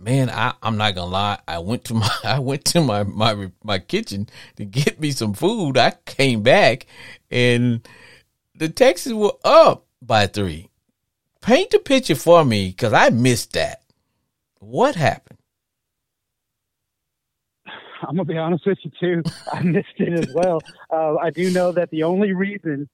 man, 0.02 0.30
I, 0.30 0.54
I'm 0.62 0.78
not 0.78 0.96
gonna 0.96 1.12
lie. 1.12 1.40
I 1.48 1.60
went 1.60 1.86
to 1.86 1.94
my 1.96 2.10
I 2.24 2.40
went 2.40 2.66
to 2.66 2.82
my, 2.82 3.04
my 3.04 3.52
my 3.64 3.80
kitchen 3.80 4.28
to 4.56 4.66
get 4.66 5.00
me 5.00 5.12
some 5.12 5.34
food. 5.34 5.78
I 5.78 5.92
came 6.06 6.44
back 6.44 6.86
and 7.30 7.88
the 8.56 8.70
Texans 8.70 9.16
were 9.16 9.34
up 9.44 9.86
by 10.02 10.28
three. 10.28 10.70
Paint 11.42 11.72
the 11.72 11.80
picture 11.80 12.16
for 12.16 12.46
me 12.46 12.70
because 12.70 12.94
I 12.94 13.10
missed 13.10 13.54
that. 13.54 13.82
What 14.60 14.96
happened? 14.96 15.40
I'm 18.02 18.16
gonna 18.16 18.26
be 18.26 18.38
honest 18.38 18.66
with 18.66 18.78
you 18.84 18.92
too. 19.00 19.24
I 19.52 19.62
missed 19.62 19.98
it 19.98 20.14
as 20.14 20.34
well. 20.34 20.64
Uh, 20.92 21.16
I 21.16 21.30
do 21.32 21.52
know 21.52 21.72
that 21.72 21.90
the 21.90 22.04
only 22.04 22.34
reason 22.34 22.90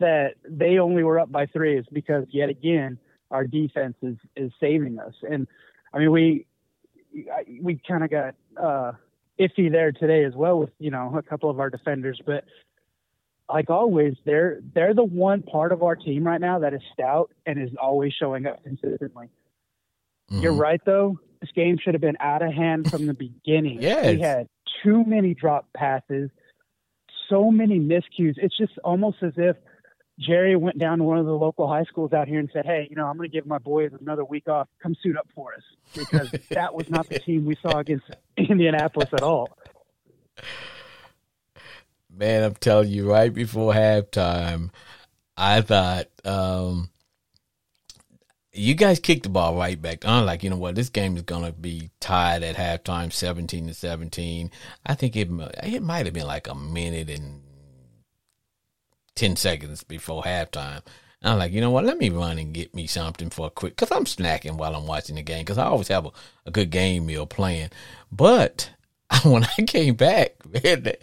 that 0.00 0.34
they 0.48 0.78
only 0.78 1.04
were 1.04 1.20
up 1.20 1.30
by 1.30 1.46
three 1.46 1.78
is 1.78 1.86
because 1.92 2.26
yet 2.30 2.48
again 2.48 2.98
our 3.30 3.46
defense 3.46 3.96
is 4.02 4.16
is 4.36 4.50
saving 4.58 4.98
us. 4.98 5.14
And 5.22 5.46
I 5.92 5.98
mean 5.98 6.10
we 6.10 6.46
we 7.60 7.80
kind 7.86 8.04
of 8.04 8.10
got 8.10 8.34
uh, 8.56 8.92
iffy 9.38 9.70
there 9.70 9.92
today 9.92 10.24
as 10.24 10.34
well 10.34 10.58
with 10.58 10.70
you 10.78 10.90
know 10.90 11.14
a 11.16 11.22
couple 11.22 11.50
of 11.50 11.60
our 11.60 11.70
defenders, 11.70 12.20
but 12.24 12.44
like 13.48 13.70
always, 13.70 14.14
they're 14.24 14.60
they're 14.74 14.94
the 14.94 15.04
one 15.04 15.42
part 15.42 15.72
of 15.72 15.82
our 15.82 15.96
team 15.96 16.24
right 16.24 16.40
now 16.40 16.60
that 16.60 16.74
is 16.74 16.80
stout 16.92 17.30
and 17.46 17.62
is 17.62 17.70
always 17.80 18.12
showing 18.18 18.46
up 18.46 18.62
consistently. 18.64 19.28
Mm-hmm. 20.30 20.42
You're 20.42 20.54
right 20.54 20.80
though. 20.84 21.18
This 21.40 21.50
game 21.54 21.76
should 21.82 21.94
have 21.94 22.00
been 22.00 22.16
out 22.20 22.42
of 22.42 22.52
hand 22.52 22.90
from 22.90 23.06
the 23.06 23.14
beginning. 23.14 23.78
Yeah, 23.82 24.10
we 24.10 24.20
had 24.20 24.48
too 24.82 25.04
many 25.04 25.34
drop 25.34 25.68
passes, 25.76 26.30
so 27.28 27.50
many 27.50 27.78
miscues. 27.78 28.34
It's 28.36 28.56
just 28.56 28.72
almost 28.84 29.18
as 29.22 29.32
if 29.36 29.56
Jerry 30.18 30.56
went 30.56 30.78
down 30.78 30.98
to 30.98 31.04
one 31.04 31.18
of 31.18 31.26
the 31.26 31.32
local 31.32 31.66
high 31.66 31.84
schools 31.84 32.12
out 32.12 32.28
here 32.28 32.38
and 32.38 32.50
said, 32.52 32.66
"Hey, 32.66 32.86
you 32.90 32.96
know, 32.96 33.06
I'm 33.06 33.16
going 33.16 33.28
to 33.28 33.32
give 33.32 33.46
my 33.46 33.58
boys 33.58 33.92
another 34.00 34.24
week 34.24 34.48
off. 34.48 34.68
Come 34.82 34.94
suit 35.02 35.16
up 35.16 35.28
for 35.34 35.54
us," 35.54 35.62
because 35.94 36.30
that 36.50 36.74
was 36.74 36.90
not 36.90 37.08
the 37.08 37.18
team 37.18 37.44
we 37.44 37.56
saw 37.56 37.78
against 37.78 38.04
Indianapolis 38.36 39.08
at 39.12 39.22
all. 39.22 39.48
Man, 42.14 42.44
I'm 42.44 42.54
telling 42.54 42.90
you, 42.90 43.10
right 43.10 43.32
before 43.32 43.72
halftime, 43.72 44.70
I 45.36 45.62
thought 45.62 46.08
um, 46.24 46.90
you 48.52 48.74
guys 48.74 49.00
kicked 49.00 49.22
the 49.22 49.30
ball 49.30 49.56
right 49.56 49.80
back. 49.80 50.04
I'm 50.04 50.26
like, 50.26 50.42
you 50.42 50.50
know 50.50 50.56
what, 50.56 50.74
this 50.74 50.90
game 50.90 51.16
is 51.16 51.22
gonna 51.22 51.52
be 51.52 51.90
tied 52.00 52.42
at 52.42 52.56
halftime, 52.56 53.12
17 53.12 53.68
to 53.68 53.74
17. 53.74 54.50
I 54.84 54.94
think 54.94 55.16
it 55.16 55.30
it 55.62 55.82
might 55.82 56.04
have 56.04 56.14
been 56.14 56.26
like 56.26 56.48
a 56.48 56.54
minute 56.54 57.08
and 57.08 57.40
ten 59.14 59.36
seconds 59.36 59.82
before 59.84 60.22
halftime. 60.22 60.82
And 61.22 61.32
I'm 61.32 61.38
like, 61.38 61.52
you 61.52 61.60
know 61.60 61.70
what? 61.70 61.84
Let 61.84 61.98
me 61.98 62.10
run 62.10 62.38
and 62.38 62.52
get 62.52 62.74
me 62.74 62.86
something 62.86 63.30
for 63.30 63.46
a 63.46 63.50
quick, 63.50 63.76
because 63.76 63.92
I'm 63.96 64.04
snacking 64.04 64.56
while 64.56 64.74
I'm 64.74 64.86
watching 64.86 65.16
the 65.16 65.22
game, 65.22 65.44
because 65.44 65.58
I 65.58 65.66
always 65.66 65.88
have 65.88 66.06
a, 66.06 66.10
a 66.46 66.50
good 66.50 66.70
game 66.70 67.06
meal 67.06 67.26
playing. 67.26 67.70
But 68.10 68.70
when 69.24 69.44
I 69.44 69.62
came 69.62 69.94
back, 69.94 70.34
man, 70.64 70.82
they, 70.82 70.96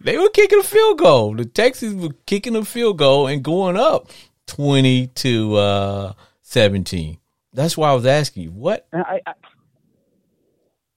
they 0.00 0.18
were 0.18 0.30
kicking 0.30 0.60
a 0.60 0.64
field 0.64 0.98
goal. 0.98 1.34
The 1.34 1.44
Texans 1.44 2.02
were 2.02 2.14
kicking 2.26 2.56
a 2.56 2.64
field 2.64 2.98
goal 2.98 3.26
and 3.26 3.42
going 3.42 3.76
up 3.76 4.10
twenty 4.46 5.08
to 5.08 5.56
uh, 5.56 6.12
seventeen. 6.42 7.18
That's 7.52 7.76
why 7.76 7.90
I 7.90 7.94
was 7.94 8.06
asking 8.06 8.44
you 8.44 8.50
what. 8.50 8.86
I, 8.92 9.20
I 9.26 9.32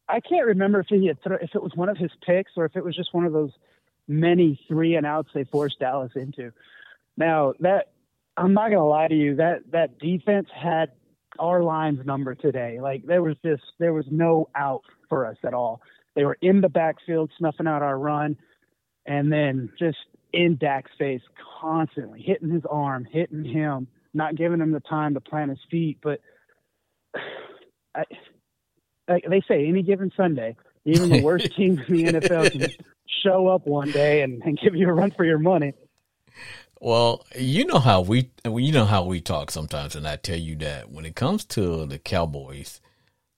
I 0.07 0.19
can't 0.19 0.45
remember 0.45 0.81
if 0.81 0.87
he 0.87 1.07
had 1.07 1.17
if 1.41 1.55
it 1.55 1.63
was 1.63 1.71
one 1.75 1.89
of 1.89 1.97
his 1.97 2.11
picks 2.25 2.51
or 2.57 2.65
if 2.65 2.75
it 2.75 2.83
was 2.83 2.95
just 2.95 3.13
one 3.13 3.25
of 3.25 3.33
those 3.33 3.51
many 4.11 4.59
three 4.67 4.95
and 4.95 5.05
outs 5.05 5.29
they 5.33 5.45
forced 5.45 5.79
Dallas 5.79 6.11
into. 6.15 6.51
Now 7.17 7.53
that 7.59 7.91
I'm 8.37 8.53
not 8.53 8.69
gonna 8.69 8.87
lie 8.87 9.07
to 9.07 9.15
you, 9.15 9.35
that 9.35 9.71
that 9.71 9.99
defense 9.99 10.47
had 10.53 10.91
our 11.39 11.63
line's 11.63 12.05
number 12.05 12.35
today. 12.35 12.79
Like 12.81 13.05
there 13.05 13.21
was 13.21 13.35
just 13.43 13.63
there 13.79 13.93
was 13.93 14.05
no 14.11 14.49
out 14.55 14.83
for 15.09 15.25
us 15.25 15.37
at 15.43 15.53
all. 15.53 15.81
They 16.15 16.25
were 16.25 16.37
in 16.41 16.61
the 16.61 16.69
backfield 16.69 17.31
snuffing 17.37 17.67
out 17.67 17.81
our 17.81 17.97
run, 17.97 18.37
and 19.05 19.31
then 19.31 19.71
just 19.79 19.97
in 20.33 20.57
Dak's 20.57 20.91
face 20.97 21.21
constantly 21.59 22.21
hitting 22.21 22.49
his 22.49 22.63
arm, 22.69 23.05
hitting 23.05 23.45
him, 23.45 23.87
not 24.13 24.35
giving 24.35 24.59
him 24.59 24.71
the 24.71 24.79
time 24.81 25.13
to 25.13 25.21
plant 25.21 25.49
his 25.49 25.59
feet. 25.69 25.99
But 26.01 26.21
I, 27.95 28.03
like 29.07 29.25
they 29.29 29.41
say, 29.47 29.67
any 29.67 29.83
given 29.83 30.11
Sunday, 30.15 30.55
even 30.85 31.09
the 31.09 31.21
worst 31.21 31.51
team 31.55 31.81
in 31.87 31.93
the 31.93 32.19
NFL 32.19 32.51
can 32.51 32.85
show 33.23 33.47
up 33.47 33.65
one 33.67 33.91
day 33.91 34.21
and, 34.21 34.41
and 34.43 34.57
give 34.59 34.75
you 34.75 34.87
a 34.89 34.93
run 34.93 35.11
for 35.11 35.25
your 35.25 35.39
money. 35.39 35.73
Well, 36.79 37.25
you 37.35 37.65
know 37.65 37.77
how 37.77 38.01
we 38.01 38.31
you 38.43 38.71
know 38.71 38.85
how 38.85 39.03
we 39.03 39.21
talk 39.21 39.51
sometimes, 39.51 39.95
and 39.95 40.07
I 40.07 40.15
tell 40.15 40.39
you 40.39 40.55
that 40.57 40.89
when 40.89 41.05
it 41.05 41.15
comes 41.15 41.45
to 41.45 41.85
the 41.85 41.99
Cowboys, 41.99 42.81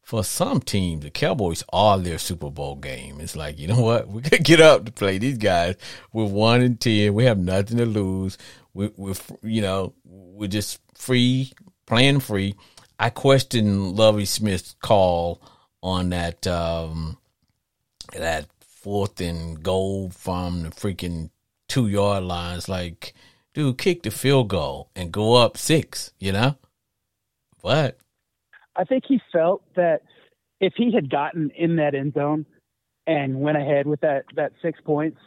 for 0.01 0.23
some 0.23 0.61
teams, 0.61 1.03
the 1.03 1.09
Cowboys 1.09 1.61
are 1.73 1.99
their 1.99 2.17
Super 2.17 2.49
Bowl 2.49 2.77
game. 2.77 3.19
It's 3.19 3.35
like 3.35 3.59
you 3.59 3.67
know 3.67 3.81
what, 3.81 4.07
we 4.09 4.21
could 4.21 4.45
get 4.45 4.61
up 4.61 4.85
to 4.85 4.93
play 4.93 5.17
these 5.17 5.37
guys. 5.37 5.75
We're 6.13 6.25
one 6.25 6.61
and 6.61 6.79
ten. 6.79 7.13
We 7.13 7.25
have 7.25 7.37
nothing 7.37 7.77
to 7.79 7.85
lose. 7.85 8.37
We, 8.73 8.91
we're 8.95 9.15
you 9.41 9.61
know 9.61 9.93
we're 10.05 10.47
just 10.47 10.79
free 10.95 11.51
playing 11.85 12.21
free. 12.21 12.55
I 12.97 13.09
question 13.09 13.95
Lovie 13.95 14.23
Smith's 14.23 14.75
call 14.81 15.41
on 15.81 16.11
that 16.11 16.47
um, 16.47 17.17
that 18.11 18.47
fourth 18.59 19.21
and 19.21 19.63
goal 19.63 20.09
from 20.09 20.63
the 20.63 20.69
freaking 20.69 21.29
two 21.67 21.87
yard 21.87 22.23
lines. 22.23 22.67
Like, 22.67 23.13
dude, 23.53 23.77
kick 23.77 24.03
the 24.03 24.11
field 24.11 24.49
goal 24.49 24.89
and 24.95 25.11
go 25.11 25.35
up 25.35 25.57
six, 25.57 26.11
you 26.19 26.31
know? 26.31 26.57
But 27.61 27.97
I 28.75 28.83
think 28.83 29.05
he 29.07 29.21
felt 29.31 29.63
that 29.75 30.01
if 30.59 30.73
he 30.75 30.91
had 30.93 31.09
gotten 31.09 31.51
in 31.55 31.77
that 31.77 31.95
end 31.95 32.13
zone 32.13 32.45
and 33.07 33.39
went 33.39 33.57
ahead 33.57 33.87
with 33.87 34.01
that, 34.01 34.25
that 34.35 34.51
six 34.61 34.79
points, 34.81 35.19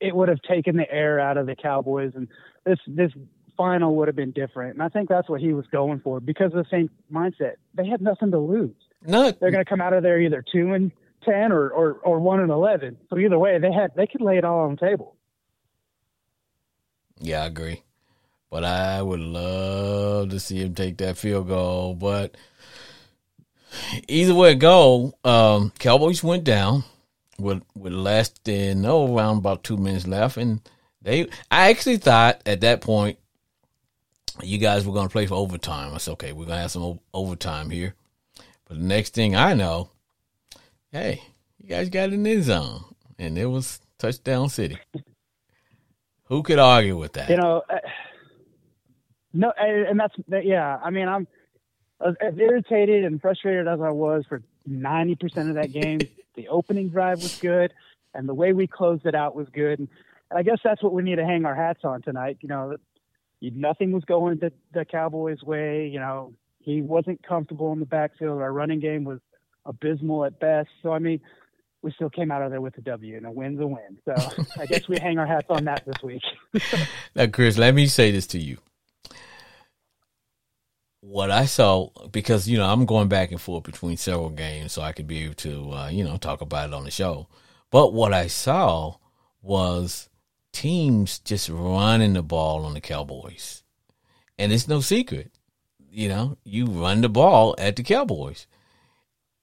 it 0.00 0.14
would 0.14 0.28
have 0.28 0.42
taken 0.42 0.76
the 0.76 0.90
air 0.90 1.20
out 1.20 1.36
of 1.36 1.46
the 1.46 1.56
Cowboys 1.56 2.12
and 2.14 2.28
this 2.64 2.78
this 2.86 3.12
final 3.56 3.96
would 3.96 4.08
have 4.08 4.16
been 4.16 4.30
different. 4.30 4.74
And 4.74 4.82
I 4.82 4.88
think 4.88 5.08
that's 5.08 5.28
what 5.28 5.40
he 5.40 5.52
was 5.52 5.66
going 5.72 6.00
for 6.00 6.20
because 6.20 6.52
of 6.52 6.64
the 6.64 6.66
same 6.70 6.90
mindset. 7.12 7.54
They 7.74 7.86
had 7.86 8.00
nothing 8.00 8.30
to 8.30 8.38
lose. 8.38 8.74
No, 9.06 9.30
they're 9.30 9.50
going 9.50 9.64
to 9.64 9.68
come 9.68 9.80
out 9.80 9.92
of 9.92 10.02
there 10.02 10.20
either 10.20 10.44
two 10.52 10.72
and 10.74 10.92
ten 11.24 11.52
or, 11.52 11.68
or, 11.70 11.92
or 11.94 12.20
one 12.20 12.40
and 12.40 12.50
eleven. 12.50 12.96
So 13.10 13.18
either 13.18 13.38
way, 13.38 13.58
they 13.58 13.72
had 13.72 13.92
they 13.94 14.06
could 14.06 14.20
lay 14.20 14.38
it 14.38 14.44
all 14.44 14.60
on 14.60 14.76
the 14.76 14.86
table. 14.86 15.16
Yeah, 17.20 17.42
I 17.42 17.46
agree. 17.46 17.82
But 18.50 18.64
I 18.64 19.02
would 19.02 19.20
love 19.20 20.30
to 20.30 20.40
see 20.40 20.62
him 20.62 20.74
take 20.74 20.98
that 20.98 21.18
field 21.18 21.48
goal. 21.48 21.94
But 21.94 22.36
either 24.08 24.34
way 24.34 24.52
it 24.52 24.56
go, 24.56 25.14
um, 25.24 25.72
Cowboys 25.78 26.22
went 26.22 26.44
down 26.44 26.84
with 27.38 27.62
with 27.76 27.92
less 27.92 28.30
than 28.44 28.86
oh 28.86 29.14
around 29.14 29.38
about 29.38 29.64
two 29.64 29.76
minutes 29.76 30.06
left, 30.06 30.36
and 30.36 30.60
they. 31.02 31.28
I 31.50 31.70
actually 31.70 31.98
thought 31.98 32.42
at 32.46 32.62
that 32.62 32.80
point 32.80 33.18
you 34.42 34.58
guys 34.58 34.86
were 34.86 34.92
going 34.92 35.08
to 35.08 35.12
play 35.12 35.26
for 35.26 35.34
overtime. 35.34 35.94
I 35.94 35.98
said, 35.98 36.12
okay, 36.12 36.32
we're 36.32 36.46
going 36.46 36.56
to 36.56 36.62
have 36.62 36.70
some 36.70 37.00
overtime 37.12 37.70
here. 37.70 37.94
But 38.66 38.78
the 38.78 38.84
next 38.84 39.14
thing 39.14 39.34
I 39.34 39.54
know, 39.54 39.90
hey, 40.92 41.22
you 41.58 41.68
guys 41.68 41.88
got 41.88 42.10
an 42.10 42.22
the 42.22 42.40
zone, 42.40 42.84
and 43.18 43.38
it 43.38 43.46
was 43.46 43.80
touchdown 43.98 44.48
city. 44.48 44.78
Who 46.24 46.42
could 46.42 46.58
argue 46.58 46.96
with 46.96 47.14
that? 47.14 47.30
You 47.30 47.36
know, 47.36 47.62
uh, 47.68 47.78
no, 49.32 49.52
and 49.58 49.98
that's 49.98 50.14
yeah. 50.42 50.78
I 50.82 50.90
mean, 50.90 51.08
I'm 51.08 51.26
as 52.04 52.14
irritated 52.38 53.04
and 53.04 53.20
frustrated 53.20 53.66
as 53.66 53.80
I 53.80 53.90
was 53.90 54.24
for 54.28 54.42
ninety 54.66 55.14
percent 55.14 55.48
of 55.48 55.54
that 55.56 55.72
game. 55.72 56.00
the 56.34 56.48
opening 56.48 56.88
drive 56.88 57.22
was 57.22 57.38
good, 57.38 57.72
and 58.14 58.28
the 58.28 58.34
way 58.34 58.52
we 58.52 58.66
closed 58.66 59.06
it 59.06 59.14
out 59.14 59.34
was 59.34 59.48
good. 59.52 59.78
And 59.78 59.88
I 60.30 60.42
guess 60.42 60.58
that's 60.62 60.82
what 60.82 60.92
we 60.92 61.02
need 61.02 61.16
to 61.16 61.24
hang 61.24 61.44
our 61.44 61.54
hats 61.54 61.80
on 61.84 62.02
tonight. 62.02 62.38
You 62.40 62.48
know, 62.48 62.76
nothing 63.40 63.92
was 63.92 64.04
going 64.04 64.38
the, 64.38 64.52
the 64.72 64.84
Cowboys' 64.84 65.42
way. 65.42 65.88
You 65.88 65.98
know, 65.98 66.34
he 66.60 66.82
wasn't 66.82 67.26
comfortable 67.26 67.72
in 67.72 67.80
the 67.80 67.86
backfield. 67.86 68.40
Our 68.40 68.52
running 68.52 68.80
game 68.80 69.04
was 69.04 69.20
abysmal 69.68 70.24
at 70.24 70.40
best. 70.40 70.68
So 70.82 70.92
I 70.92 70.98
mean, 70.98 71.20
we 71.82 71.92
still 71.92 72.10
came 72.10 72.32
out 72.32 72.42
of 72.42 72.50
there 72.50 72.60
with 72.60 72.76
a 72.78 72.80
W, 72.80 73.16
and 73.16 73.26
a 73.26 73.30
win's 73.30 73.60
a 73.60 73.66
win. 73.66 73.98
So 74.04 74.14
I 74.58 74.66
guess 74.66 74.88
we 74.88 74.98
hang 74.98 75.18
our 75.18 75.26
hats 75.26 75.46
on 75.48 75.64
that 75.64 75.84
this 75.86 76.02
week. 76.02 76.22
now, 77.14 77.26
Chris, 77.26 77.56
let 77.56 77.74
me 77.74 77.86
say 77.86 78.10
this 78.10 78.26
to 78.28 78.38
you. 78.38 78.58
What 81.00 81.30
I 81.30 81.46
saw, 81.46 81.90
because 82.10 82.48
you 82.48 82.58
know 82.58 82.66
I'm 82.68 82.84
going 82.84 83.08
back 83.08 83.30
and 83.30 83.40
forth 83.40 83.62
between 83.62 83.96
several 83.96 84.30
games, 84.30 84.72
so 84.72 84.82
I 84.82 84.92
could 84.92 85.06
be 85.06 85.24
able 85.24 85.34
to, 85.34 85.72
uh, 85.72 85.88
you 85.88 86.02
know, 86.02 86.16
talk 86.16 86.40
about 86.40 86.68
it 86.68 86.74
on 86.74 86.84
the 86.84 86.90
show. 86.90 87.28
But 87.70 87.92
what 87.92 88.12
I 88.12 88.26
saw 88.26 88.96
was 89.42 90.08
teams 90.52 91.18
just 91.20 91.48
running 91.48 92.14
the 92.14 92.22
ball 92.22 92.64
on 92.64 92.74
the 92.74 92.80
Cowboys. 92.80 93.62
And 94.38 94.52
it's 94.52 94.68
no 94.68 94.80
secret. 94.80 95.30
You 95.90 96.08
know, 96.08 96.38
you 96.44 96.66
run 96.66 97.00
the 97.00 97.08
ball 97.08 97.54
at 97.58 97.76
the 97.76 97.82
Cowboys. 97.82 98.46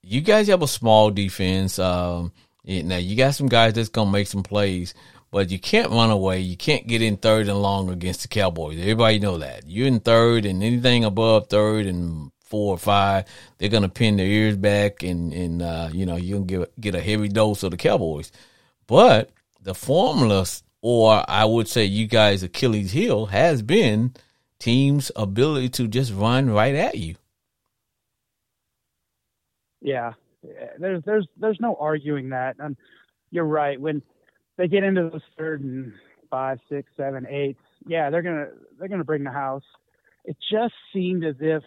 You 0.08 0.22
guys 0.22 0.48
have 0.50 0.62
a 0.62 0.68
small 0.68 1.10
defense. 1.10 1.80
Um, 1.80 2.32
now 2.64 2.98
you 2.98 3.16
got 3.16 3.34
some 3.34 3.48
guys 3.48 3.74
that's 3.74 3.90
gonna 3.90 4.12
make 4.12 4.28
some 4.28 4.44
plays, 4.44 4.94
but 5.32 5.50
you 5.50 5.58
can't 5.58 5.90
run 5.90 6.12
away. 6.12 6.42
You 6.42 6.56
can't 6.56 6.86
get 6.86 7.02
in 7.02 7.18
third 7.18 7.48
and 7.48 7.60
long 7.60 7.90
against 7.90 8.22
the 8.22 8.28
Cowboys. 8.28 8.78
Everybody 8.80 9.18
know 9.18 9.40
that. 9.40 9.68
You're 9.68 9.88
in 9.88 10.00
third, 10.00 10.46
and 10.46 10.62
anything 10.62 11.06
above 11.06 11.48
third 11.48 11.88
and 11.88 12.32
four 12.40 12.76
or 12.76 12.78
five, 12.78 13.26
they're 13.58 13.70
gonna 13.70 13.90
pin 13.90 14.18
their 14.18 14.28
ears 14.28 14.56
back, 14.56 15.02
and 15.02 15.34
and 15.34 15.64
uh, 15.64 15.90
you 15.92 16.06
know 16.06 16.18
you're 16.18 16.40
gonna 16.40 16.66
get 16.66 16.82
get 16.82 16.96
a 16.96 17.02
heavy 17.02 17.28
dose 17.28 17.64
of 17.64 17.72
the 17.72 17.78
Cowboys. 17.78 18.32
But 18.86 19.32
the 19.60 19.74
formula 19.74 20.46
or 20.84 21.26
I 21.28 21.46
would 21.46 21.68
say 21.68 21.86
you 21.86 22.06
guys' 22.06 22.44
Achilles 22.44 22.92
heel 22.92 23.26
has 23.26 23.64
been 23.64 24.14
teams' 24.60 25.12
ability 25.16 25.70
to 25.70 25.88
just 25.88 26.14
run 26.14 26.52
right 26.52 26.76
at 26.76 26.96
you. 26.96 27.16
Yeah, 29.86 30.14
there's 30.80 31.04
there's 31.06 31.28
there's 31.40 31.60
no 31.62 31.78
arguing 31.80 32.30
that, 32.30 32.56
and 32.58 32.76
you're 33.30 33.46
right. 33.46 33.80
When 33.80 34.02
they 34.58 34.68
get 34.68 34.84
into 34.84 35.10
those 35.12 35.22
third 35.38 35.62
and 35.62 35.94
five, 36.32 36.58
six, 36.70 36.92
seven, 36.98 37.28
eight, 37.30 37.56
yeah, 37.86 38.10
they're 38.10 38.24
gonna 38.24 38.48
they're 38.80 38.88
gonna 38.88 39.04
bring 39.04 39.24
the 39.24 39.32
house. 39.32 39.64
It 40.24 40.38
just 40.52 40.74
seemed 40.92 41.24
as 41.24 41.36
if 41.40 41.62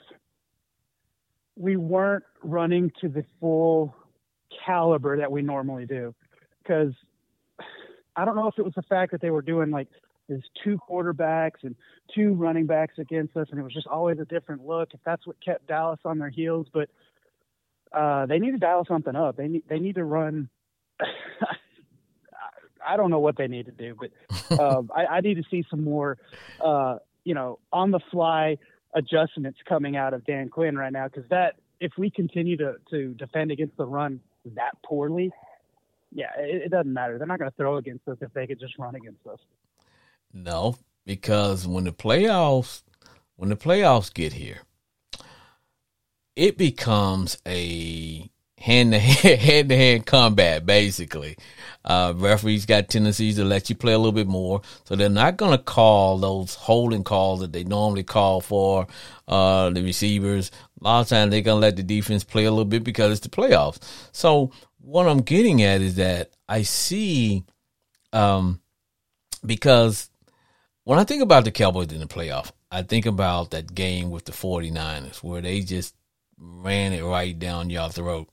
we 1.57 1.77
weren't 1.77 2.25
running 2.43 2.91
to 3.01 3.09
the 3.09 3.25
full 3.41 3.95
caliber 4.67 5.17
that 5.19 5.31
we 5.31 5.41
normally 5.41 5.87
do, 5.87 6.13
because 6.61 6.93
I 8.17 8.25
don't 8.25 8.35
know 8.35 8.49
if 8.49 8.59
it 8.59 8.65
was 8.65 8.75
the 8.75 8.83
fact 8.83 9.13
that 9.13 9.21
they 9.21 9.31
were 9.31 9.43
doing 9.43 9.71
like 9.71 9.87
there's 10.29 10.45
two 10.65 10.77
quarterbacks 10.91 11.63
and 11.63 11.77
two 12.15 12.35
running 12.35 12.67
backs 12.67 12.95
against 12.99 13.37
us, 13.37 13.47
and 13.53 13.61
it 13.61 13.63
was 13.63 13.73
just 13.73 13.87
always 13.87 14.19
a 14.19 14.25
different 14.25 14.67
look. 14.67 14.89
If 14.93 14.99
that's 15.05 15.25
what 15.25 15.37
kept 15.45 15.69
Dallas 15.69 16.01
on 16.05 16.19
their 16.19 16.31
heels, 16.31 16.67
but 16.75 16.91
uh, 17.92 18.27
they 18.27 18.38
need 18.38 18.53
to 18.53 18.59
dial 18.59 18.85
something 18.87 19.16
up. 19.16 19.37
They 19.37 19.48
need 19.48 19.64
they 19.68 19.79
need 19.79 19.96
to 19.96 20.05
run. 20.05 20.48
I 22.87 22.96
don't 22.96 23.11
know 23.11 23.18
what 23.18 23.37
they 23.37 23.48
need 23.48 23.66
to 23.66 23.72
do, 23.72 23.94
but 23.98 24.59
um, 24.59 24.90
I, 24.94 25.07
I, 25.07 25.20
need 25.20 25.35
to 25.35 25.42
see 25.51 25.62
some 25.68 25.85
more, 25.85 26.16
uh, 26.64 26.98
you 27.24 27.35
know, 27.35 27.59
on 27.70 27.90
the 27.90 28.01
fly 28.11 28.57
adjustments 28.94 29.59
coming 29.68 29.96
out 29.96 30.14
of 30.14 30.24
Dan 30.24 30.48
Quinn 30.48 30.74
right 30.77 30.92
now. 30.92 31.07
Because 31.07 31.29
that, 31.29 31.57
if 31.81 31.92
we 31.98 32.11
continue 32.11 32.57
to 32.57 32.77
to 32.90 33.14
defend 33.14 33.51
against 33.51 33.77
the 33.77 33.85
run 33.85 34.20
that 34.55 34.81
poorly, 34.85 35.31
yeah, 36.12 36.31
it, 36.38 36.62
it 36.62 36.70
doesn't 36.70 36.92
matter. 36.92 37.18
They're 37.18 37.27
not 37.27 37.38
going 37.38 37.51
to 37.51 37.57
throw 37.57 37.77
against 37.77 38.09
us 38.09 38.18
if 38.20 38.33
they 38.33 38.46
could 38.46 38.61
just 38.61 38.79
run 38.79 38.94
against 38.94 39.27
us. 39.27 39.38
No, 40.33 40.77
because 41.05 41.66
when 41.66 41.85
the 41.85 41.92
playoffs 41.92 42.83
when 43.37 43.51
the 43.51 43.57
playoffs 43.57 44.12
get 44.12 44.33
here, 44.33 44.62
it 46.38 46.57
becomes 46.57 47.37
a 47.46 48.31
hand 48.57 48.92
to 48.92 48.98
hand, 48.98 49.40
hand 49.40 49.68
to 49.68 49.77
hand 49.77 50.07
combat, 50.07 50.64
basically. 50.64 51.37
Uh, 51.85 52.12
referees 52.16 52.64
got 52.64 52.88
tendencies 52.88 53.37
to 53.37 53.44
let 53.44 53.68
you 53.68 53.74
play 53.74 53.92
a 53.92 53.98
little 53.98 54.12
bit 54.12 54.29
more, 54.29 54.62
so 54.85 54.94
they're 54.94 55.09
not 55.09 55.37
going 55.37 55.51
to 55.51 55.62
call 55.62 56.18
those 56.18 56.55
holding 56.55 57.03
calls 57.03 57.40
that 57.40 57.53
they 57.53 57.64
normally 57.64 58.05
call 58.05 58.40
for 58.40 58.87
uh, 59.27 59.70
the 59.70 59.83
receivers. 59.83 60.53
A 60.81 60.85
lot 60.85 61.01
of 61.01 61.09
times 61.09 61.33
they're 61.33 61.40
going 61.40 61.57
to 61.57 61.66
let 61.66 61.74
the 61.74 61.83
defense 61.83 62.22
play 62.22 62.44
a 62.44 62.51
little 62.51 62.64
bit 62.64 62.85
because 62.85 63.12
it's 63.12 63.20
the 63.20 63.29
playoffs. 63.29 63.79
So 64.12 64.53
what 64.81 65.09
I'm 65.09 65.22
getting 65.22 65.62
at 65.62 65.81
is 65.81 65.96
that 65.96 66.31
I 66.48 66.62
see, 66.62 67.44
um, 68.12 68.61
because 69.44 70.09
when 70.85 71.01
I 71.01 71.05
think 71.05 71.22
about 71.22 71.44
the 71.44 71.51
Cowboys 71.51 71.90
in 71.90 71.98
the 71.98 72.07
playoff, 72.07 72.53
I 72.70 72.83
think 72.83 73.07
about 73.07 73.51
that 73.51 73.74
game 73.74 74.11
with 74.11 74.27
the 74.27 74.33
49ers 74.33 75.22
where 75.22 75.40
they 75.40 75.61
just 75.62 75.94
ran 76.38 76.92
it 76.92 77.03
right 77.03 77.38
down 77.38 77.70
your 77.70 77.88
throat. 77.88 78.29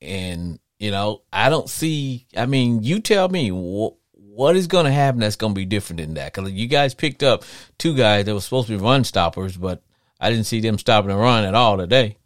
And, 0.00 0.58
you 0.78 0.90
know, 0.90 1.22
I 1.32 1.48
don't 1.48 1.68
see, 1.68 2.26
I 2.36 2.46
mean, 2.46 2.82
you 2.82 3.00
tell 3.00 3.28
me 3.28 3.50
what, 3.50 3.94
what 4.12 4.56
is 4.56 4.66
going 4.66 4.86
to 4.86 4.92
happen 4.92 5.20
that's 5.20 5.36
going 5.36 5.54
to 5.54 5.58
be 5.58 5.66
different 5.66 6.00
than 6.00 6.14
that? 6.14 6.32
Because 6.32 6.50
you 6.52 6.66
guys 6.66 6.94
picked 6.94 7.22
up 7.22 7.44
two 7.78 7.94
guys 7.94 8.24
that 8.24 8.34
were 8.34 8.40
supposed 8.40 8.68
to 8.68 8.78
be 8.78 8.82
run 8.82 9.04
stoppers, 9.04 9.56
but 9.56 9.82
I 10.18 10.30
didn't 10.30 10.46
see 10.46 10.60
them 10.60 10.78
stopping 10.78 11.10
the 11.10 11.16
run 11.16 11.44
at 11.44 11.54
all 11.54 11.76
today. 11.76 12.16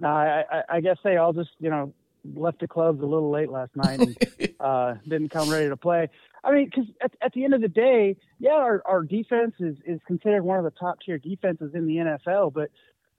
No, 0.00 0.08
I, 0.08 0.44
I, 0.50 0.62
I 0.68 0.80
guess 0.80 0.98
they 1.02 1.16
all 1.16 1.32
just, 1.32 1.50
you 1.58 1.70
know, 1.70 1.92
left 2.34 2.60
the 2.60 2.68
clubs 2.68 3.00
a 3.00 3.06
little 3.06 3.30
late 3.30 3.50
last 3.50 3.74
night 3.74 4.00
and 4.00 4.16
uh, 4.60 4.94
didn't 5.06 5.30
come 5.30 5.50
ready 5.50 5.68
to 5.68 5.76
play. 5.76 6.08
I 6.48 6.52
mean, 6.54 6.64
because 6.64 6.90
at, 7.02 7.12
at 7.20 7.34
the 7.34 7.44
end 7.44 7.52
of 7.52 7.60
the 7.60 7.68
day, 7.68 8.16
yeah, 8.38 8.52
our, 8.52 8.82
our 8.86 9.02
defense 9.02 9.52
is, 9.60 9.76
is 9.86 10.00
considered 10.06 10.42
one 10.42 10.56
of 10.56 10.64
the 10.64 10.70
top 10.70 10.98
tier 11.04 11.18
defenses 11.18 11.72
in 11.74 11.86
the 11.86 11.96
NFL. 11.96 12.54
But 12.54 12.70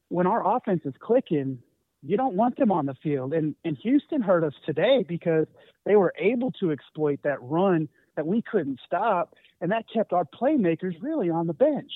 when 0.08 0.26
our 0.26 0.58
offense 0.58 0.82
is 0.84 0.96
clicking, 1.00 1.60
you 2.02 2.18
don't 2.18 2.34
want 2.34 2.58
them 2.58 2.72
on 2.72 2.88
the 2.88 2.96
field. 3.04 3.34
And, 3.34 3.54
and 3.64 3.78
Houston 3.84 4.24
hurt 4.24 4.44
us 4.44 4.54
today 4.66 5.06
because 5.08 5.46
they 5.86 5.96
were 5.96 6.12
able 6.18 6.52
to 6.54 6.72
exploit 6.72 7.20
that 7.24 7.38
run 7.44 7.88
that 8.16 8.26
we 8.26 8.42
couldn't 8.42 8.80
stop. 8.84 9.36
And 9.62 9.72
that 9.72 9.86
kept 9.94 10.12
our 10.12 10.26
playmakers 10.26 10.96
really 11.00 11.30
on 11.30 11.46
the 11.46 11.54
bench. 11.54 11.92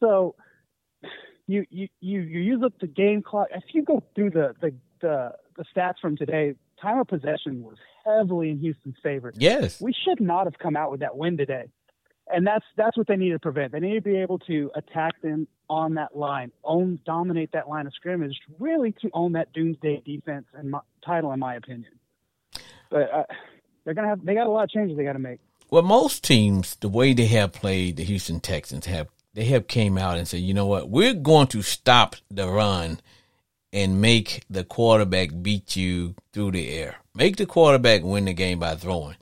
So 0.00 0.36
you, 1.46 1.66
you, 1.68 1.88
you, 2.00 2.20
you 2.22 2.40
use 2.40 2.62
up 2.64 2.72
the 2.80 2.86
game 2.86 3.20
clock. 3.20 3.48
If 3.54 3.64
you 3.74 3.84
go 3.84 4.02
through 4.14 4.30
the, 4.30 4.54
the, 4.62 4.74
the, 5.02 5.32
the 5.58 5.64
stats 5.76 5.98
from 6.00 6.16
today, 6.16 6.54
time 6.82 6.98
of 6.98 7.06
possession 7.06 7.62
was 7.62 7.76
heavily 8.04 8.50
in 8.50 8.58
Houston's 8.58 8.96
favor. 9.02 9.32
Yes. 9.36 9.80
We 9.80 9.94
should 10.04 10.20
not 10.20 10.44
have 10.44 10.58
come 10.58 10.76
out 10.76 10.90
with 10.90 11.00
that 11.00 11.16
win 11.16 11.36
today. 11.36 11.66
And 12.32 12.46
that's 12.46 12.64
that's 12.76 12.96
what 12.96 13.06
they 13.08 13.16
need 13.16 13.30
to 13.30 13.38
prevent. 13.38 13.72
They 13.72 13.80
need 13.80 13.94
to 13.94 14.00
be 14.00 14.16
able 14.16 14.38
to 14.40 14.70
attack 14.74 15.20
them 15.22 15.48
on 15.68 15.94
that 15.94 16.16
line, 16.16 16.52
own 16.64 16.98
dominate 17.04 17.52
that 17.52 17.68
line 17.68 17.86
of 17.86 17.94
scrimmage, 17.94 18.38
really 18.58 18.92
to 19.02 19.10
own 19.12 19.32
that 19.32 19.52
doomsday 19.52 20.02
defense 20.04 20.46
and 20.54 20.70
my, 20.70 20.80
title, 21.04 21.32
in 21.32 21.40
my 21.40 21.56
opinion. 21.56 21.92
But 22.90 23.12
uh, 23.12 23.24
they're 23.84 23.94
gonna 23.94 24.08
have 24.08 24.24
they 24.24 24.34
got 24.34 24.46
a 24.46 24.50
lot 24.50 24.64
of 24.64 24.70
changes 24.70 24.96
they 24.96 25.04
got 25.04 25.14
to 25.14 25.18
make. 25.18 25.40
Well, 25.70 25.82
most 25.82 26.22
teams, 26.22 26.76
the 26.76 26.88
way 26.88 27.12
they 27.12 27.26
have 27.26 27.52
played, 27.52 27.96
the 27.96 28.04
Houston 28.04 28.40
Texans 28.40 28.86
have 28.86 29.08
they 29.34 29.44
have 29.46 29.66
came 29.66 29.96
out 29.96 30.18
and 30.18 30.28
said, 30.28 30.40
you 30.40 30.54
know 30.54 30.66
what, 30.66 30.90
we're 30.90 31.14
going 31.14 31.46
to 31.48 31.62
stop 31.62 32.16
the 32.30 32.48
run 32.48 33.00
and 33.72 34.00
make 34.00 34.44
the 34.50 34.64
quarterback 34.64 35.30
beat 35.40 35.76
you 35.76 36.14
through 36.32 36.52
the 36.52 36.68
air. 36.70 36.96
Make 37.14 37.36
the 37.36 37.46
quarterback 37.46 38.02
win 38.02 38.26
the 38.26 38.34
game 38.34 38.58
by 38.58 38.74
throwing. 38.74 39.16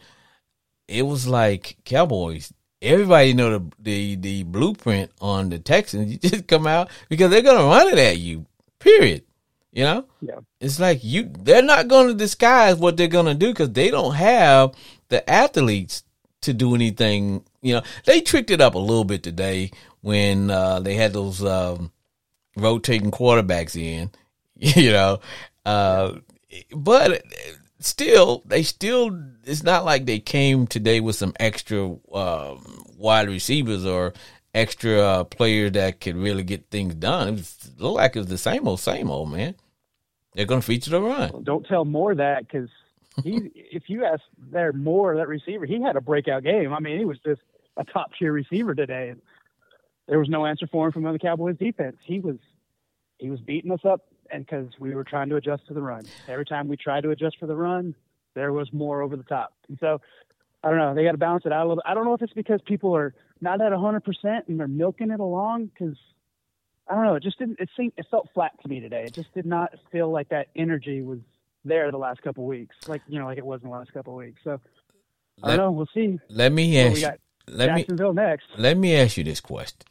It 0.89 1.03
was 1.03 1.27
like 1.29 1.77
Cowboys. 1.85 2.53
Everybody 2.83 3.33
know 3.35 3.59
the 3.59 3.65
the, 3.79 4.15
the 4.17 4.43
blueprint 4.45 5.13
on 5.21 5.51
the 5.51 5.59
Texans. 5.59 6.11
You 6.13 6.19
just 6.19 6.47
come 6.47 6.67
out 6.67 6.91
because 7.09 7.31
they're 7.31 7.43
gonna 7.43 7.65
run 7.65 7.89
it 7.89 7.99
at 7.99 8.19
you. 8.19 8.47
Period. 8.79 9.25
You 9.73 9.85
know. 9.85 10.05
Yeah. 10.21 10.41
It's 10.61 10.81
like 10.81 11.05
you. 11.05 11.31
They're 11.39 11.63
not 11.63 11.87
going 11.87 12.09
to 12.09 12.15
disguise 12.15 12.77
what 12.77 12.97
they're 12.97 13.07
gonna 13.07 13.35
do 13.35 13.49
because 13.49 13.71
they 13.71 13.91
don't 13.91 14.15
have 14.15 14.75
the 15.09 15.29
athletes 15.31 16.03
to 16.43 16.53
do 16.53 16.75
anything. 16.75 17.45
You 17.63 17.75
know, 17.75 17.83
they 18.05 18.21
tricked 18.21 18.51
it 18.51 18.61
up 18.61 18.75
a 18.75 18.79
little 18.79 19.05
bit 19.05 19.23
today 19.23 19.71
when 20.01 20.51
uh, 20.51 20.81
they 20.81 20.95
had 20.95 21.13
those 21.13 21.45
um, 21.45 21.93
rotating 22.57 23.11
quarterbacks 23.11 23.77
in 23.77 24.11
you 24.77 24.93
know. 24.93 25.21
Uh, 25.65 26.17
but 26.75 27.25
still, 27.79 28.43
they 28.47 28.63
still. 28.63 29.19
It's 29.45 29.63
not 29.63 29.85
like 29.85 30.05
they 30.05 30.21
came 30.21 30.67
today 30.67 31.01
with 31.01 31.17
some 31.17 31.33
extra 31.41 31.97
uh, 32.13 32.57
wide 32.97 33.29
receivers 33.29 33.87
or 33.87 34.13
extra 34.55 35.01
uh, 35.01 35.25
players 35.25 35.73
that 35.73 36.01
could 36.01 36.17
really 36.17 36.43
get 36.43 36.71
things 36.71 36.95
done. 36.95 37.29
It, 37.29 37.33
was, 37.33 37.71
looked 37.79 37.97
like 37.97 38.17
it 38.17 38.21
was 38.21 38.29
the 38.29 38.39
same 38.39 38.69
old, 38.69 38.81
same 38.81 39.11
old 39.11 39.33
man. 39.33 39.55
They're 40.35 40.47
going 40.47 40.61
to 40.61 40.67
feature 40.67 40.91
the 40.91 41.01
run. 41.01 41.31
Well, 41.33 41.43
don't 41.43 41.67
tell 41.67 41.85
more 41.85 42.15
that 42.15 42.47
because 42.47 42.69
he. 43.25 43.51
if 43.55 43.85
you 43.89 44.05
ask 44.05 44.23
there 44.39 44.73
more 44.75 45.17
that 45.17 45.29
receiver, 45.29 45.65
he 45.65 45.81
had 45.81 45.97
a 45.97 46.03
breakout 46.03 46.43
game. 46.43 46.73
I 46.75 46.81
mean, 46.81 46.99
he 46.99 47.07
was 47.07 47.19
just 47.21 47.41
a 47.79 47.85
top 47.85 48.11
tier 48.19 48.33
receiver 48.33 48.75
today. 48.75 49.15
There 50.07 50.19
was 50.19 50.29
no 50.29 50.45
answer 50.45 50.67
for 50.67 50.87
him 50.87 50.93
from 50.93 51.05
the 51.05 51.19
Cowboys 51.19 51.57
defense. 51.57 51.97
He 52.05 52.21
was 52.21 52.37
he 53.19 53.31
was 53.31 53.41
beating 53.41 53.73
us 53.73 53.85
up 53.85 54.03
and 54.33 54.45
because 54.47 54.69
we 54.79 54.95
were 54.95 55.05
trying 55.05 55.29
to 55.31 55.37
adjust 55.37 55.67
to 55.69 55.75
the 55.75 55.83
run. 55.83 56.05
Every 56.29 56.45
time 56.45 56.69
we 56.69 56.77
tried 56.77 57.03
to 57.03 57.11
adjust 57.11 57.39
for 57.39 57.47
the 57.47 57.57
run, 57.57 57.95
there 58.35 58.53
was 58.53 58.73
more 58.73 59.03
over 59.03 59.17
the 59.17 59.23
top. 59.25 59.53
And 59.69 59.79
so 59.81 60.01
I 60.63 60.69
don't 60.69 60.79
know. 60.79 60.95
They 60.95 61.05
got 61.05 61.13
to 61.13 61.19
balance 61.19 61.45
it 61.47 61.53
out 61.53 61.67
a 61.67 61.69
little. 61.69 61.83
I 61.87 61.95
don't 61.95 62.05
know 62.05 62.15
if 62.15 62.23
it's 62.23 62.33
because 62.33 62.61
people 62.67 62.95
are 62.95 63.15
not 63.41 63.61
at 63.61 63.73
100% 63.73 64.03
and 64.49 64.61
they're 64.61 64.69
milking 64.69 65.11
it 65.11 65.21
along 65.21 65.67
because 65.67 65.97
I 66.89 66.95
don't 66.95 67.05
know. 67.05 67.15
It 67.15 67.23
just 67.23 67.39
didn't. 67.39 67.61
It 67.61 67.71
seemed. 67.77 67.93
It 67.97 68.07
felt 68.11 68.29
flat 68.35 68.53
to 68.63 68.69
me 68.69 68.81
today. 68.81 69.05
It 69.05 69.15
just 69.15 69.33
did 69.33 69.47
not 69.47 69.73
feel 69.93 70.11
like 70.11 70.29
that 70.31 70.49
energy 70.57 71.03
was 71.03 71.21
there 71.65 71.91
the 71.91 71.99
last 71.99 72.23
couple 72.23 72.45
of 72.45 72.49
weeks, 72.49 72.75
like 72.89 73.03
you 73.07 73.19
know, 73.19 73.27
like 73.27 73.39
it 73.39 73.47
was 73.47 73.63
in 73.63 73.69
the 73.69 73.75
last 73.77 73.93
couple 73.93 74.13
of 74.15 74.19
weeks. 74.19 74.41
So 74.43 74.61
I 75.43 75.49
don't 75.49 75.57
know. 75.57 75.71
We'll 75.71 75.89
see. 75.95 76.19
Let 76.29 76.53
me 76.53 76.79
ask. 76.79 77.01
got 77.01 77.19
Let 77.47 77.75
me 77.75 77.81
Jacksonville 77.83 78.13
next. 78.13 78.47
let 78.59 78.77
me 78.77 78.97
ask 78.97 79.17
you 79.17 79.25
this 79.25 79.41
question: 79.41 79.87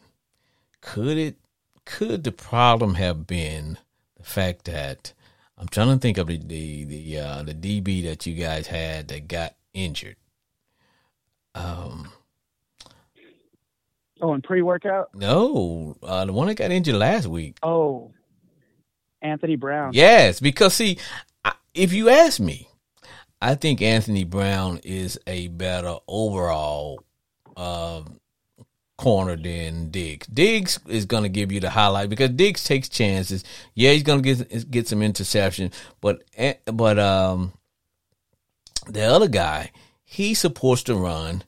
Could 0.82 1.17
it? 1.17 1.38
Could 1.86 2.23
the 2.23 2.32
problem 2.32 2.95
have 2.95 3.25
been 3.25 3.78
the 4.19 4.23
fact 4.25 4.65
that 4.65 5.13
I'm 5.58 5.67
trying 5.67 5.88
to 5.89 5.97
think 5.97 6.17
of 6.19 6.27
the 6.27 6.38
the 6.38 6.84
the, 6.86 7.17
uh, 7.19 7.43
the 7.43 7.53
DB 7.55 8.03
that 8.03 8.25
you 8.27 8.36
guys 8.36 8.67
had 8.67 9.08
that 9.08 9.27
got 9.27 9.55
injured? 9.73 10.15
Um, 11.55 12.12
Oh, 14.21 14.34
in 14.34 14.41
pre-workout. 14.41 15.15
no, 15.15 15.95
uh, 16.03 16.25
the 16.25 16.34
one 16.34 16.47
that 16.47 16.55
got 16.55 16.71
injured 16.71 16.95
last 16.95 17.25
week. 17.25 17.55
Oh, 17.63 18.12
Anthony 19.21 19.55
Brown. 19.55 19.91
Yes, 19.93 20.41
because 20.41 20.73
see, 20.73 20.97
I- 21.45 21.53
if 21.73 21.93
you 21.93 22.10
ask 22.10 22.38
me, 22.39 22.67
I 23.41 23.55
think 23.55 23.82
Anthony 23.82 24.25
Brown 24.25 24.82
is 24.84 25.17
a 25.25 25.47
better 25.47 25.95
overall 26.05 27.01
um, 27.55 28.18
corner 28.99 29.38
than 29.38 29.89
Diggs. 29.91 30.27
Diggs 30.27 30.77
is 30.85 31.05
going 31.05 31.23
to 31.23 31.29
give 31.29 31.53
you 31.53 31.62
the 31.62 31.69
highlight 31.69 32.09
because 32.09 32.31
Diggs 32.31 32.65
takes 32.65 32.89
chances. 32.89 33.45
Yeah, 33.73 33.93
he's 33.93 34.03
going 34.03 34.21
to 34.21 34.35
get 34.35 34.69
get 34.69 34.88
some 34.89 35.01
interception, 35.01 35.71
but 36.01 36.21
eh, 36.35 36.55
but 36.65 36.99
um, 36.99 37.53
the 38.88 39.03
other 39.03 39.29
guy, 39.29 39.71
he 40.03 40.33
supports 40.33 40.83
the 40.83 40.95
run. 40.95 41.43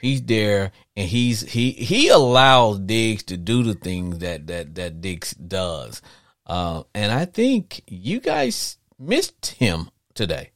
He's 0.00 0.20
there 0.22 0.72
and 0.96 1.08
he's 1.08 1.42
he 1.52 1.70
he 1.70 2.08
allows 2.08 2.80
Diggs 2.80 3.22
to 3.24 3.36
do 3.36 3.62
the 3.62 3.74
things 3.74 4.18
that 4.18 4.48
that 4.48 4.74
that 4.74 5.00
Diggs 5.00 5.32
does. 5.34 6.02
Uh, 6.44 6.82
and 6.92 7.12
I 7.12 7.24
think 7.24 7.82
you 7.86 8.18
guys 8.18 8.78
missed 8.98 9.46
him 9.46 9.90
today. 10.14 10.50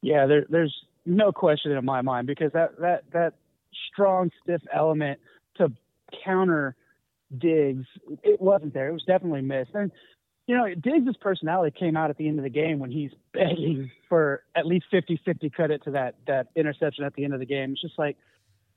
Yeah, 0.00 0.26
there, 0.26 0.46
there's 0.48 0.74
no 1.04 1.32
question 1.32 1.72
in 1.72 1.84
my 1.84 2.02
mind 2.02 2.28
because 2.28 2.52
that 2.52 2.78
that 2.78 3.04
that 3.12 3.34
strong, 3.92 4.30
stiff 4.42 4.62
element 4.72 5.20
to 5.56 5.72
counter 6.24 6.76
Diggs, 7.36 7.86
it 8.22 8.40
wasn't 8.40 8.74
there. 8.74 8.88
It 8.88 8.92
was 8.92 9.04
definitely 9.04 9.42
missed. 9.42 9.70
And 9.74 9.90
you 10.46 10.56
know, 10.56 10.72
Diggs' 10.74 11.16
personality 11.20 11.76
came 11.76 11.96
out 11.96 12.10
at 12.10 12.18
the 12.18 12.28
end 12.28 12.38
of 12.38 12.42
the 12.44 12.50
game 12.50 12.78
when 12.78 12.90
he's 12.90 13.10
begging 13.32 13.90
for 14.08 14.42
at 14.54 14.66
least 14.66 14.86
50-50 14.92 15.52
credit 15.52 15.82
to 15.84 15.92
that 15.92 16.16
that 16.26 16.48
interception 16.54 17.04
at 17.04 17.14
the 17.14 17.24
end 17.24 17.34
of 17.34 17.40
the 17.40 17.46
game. 17.46 17.72
It's 17.72 17.80
just 17.80 17.98
like 17.98 18.16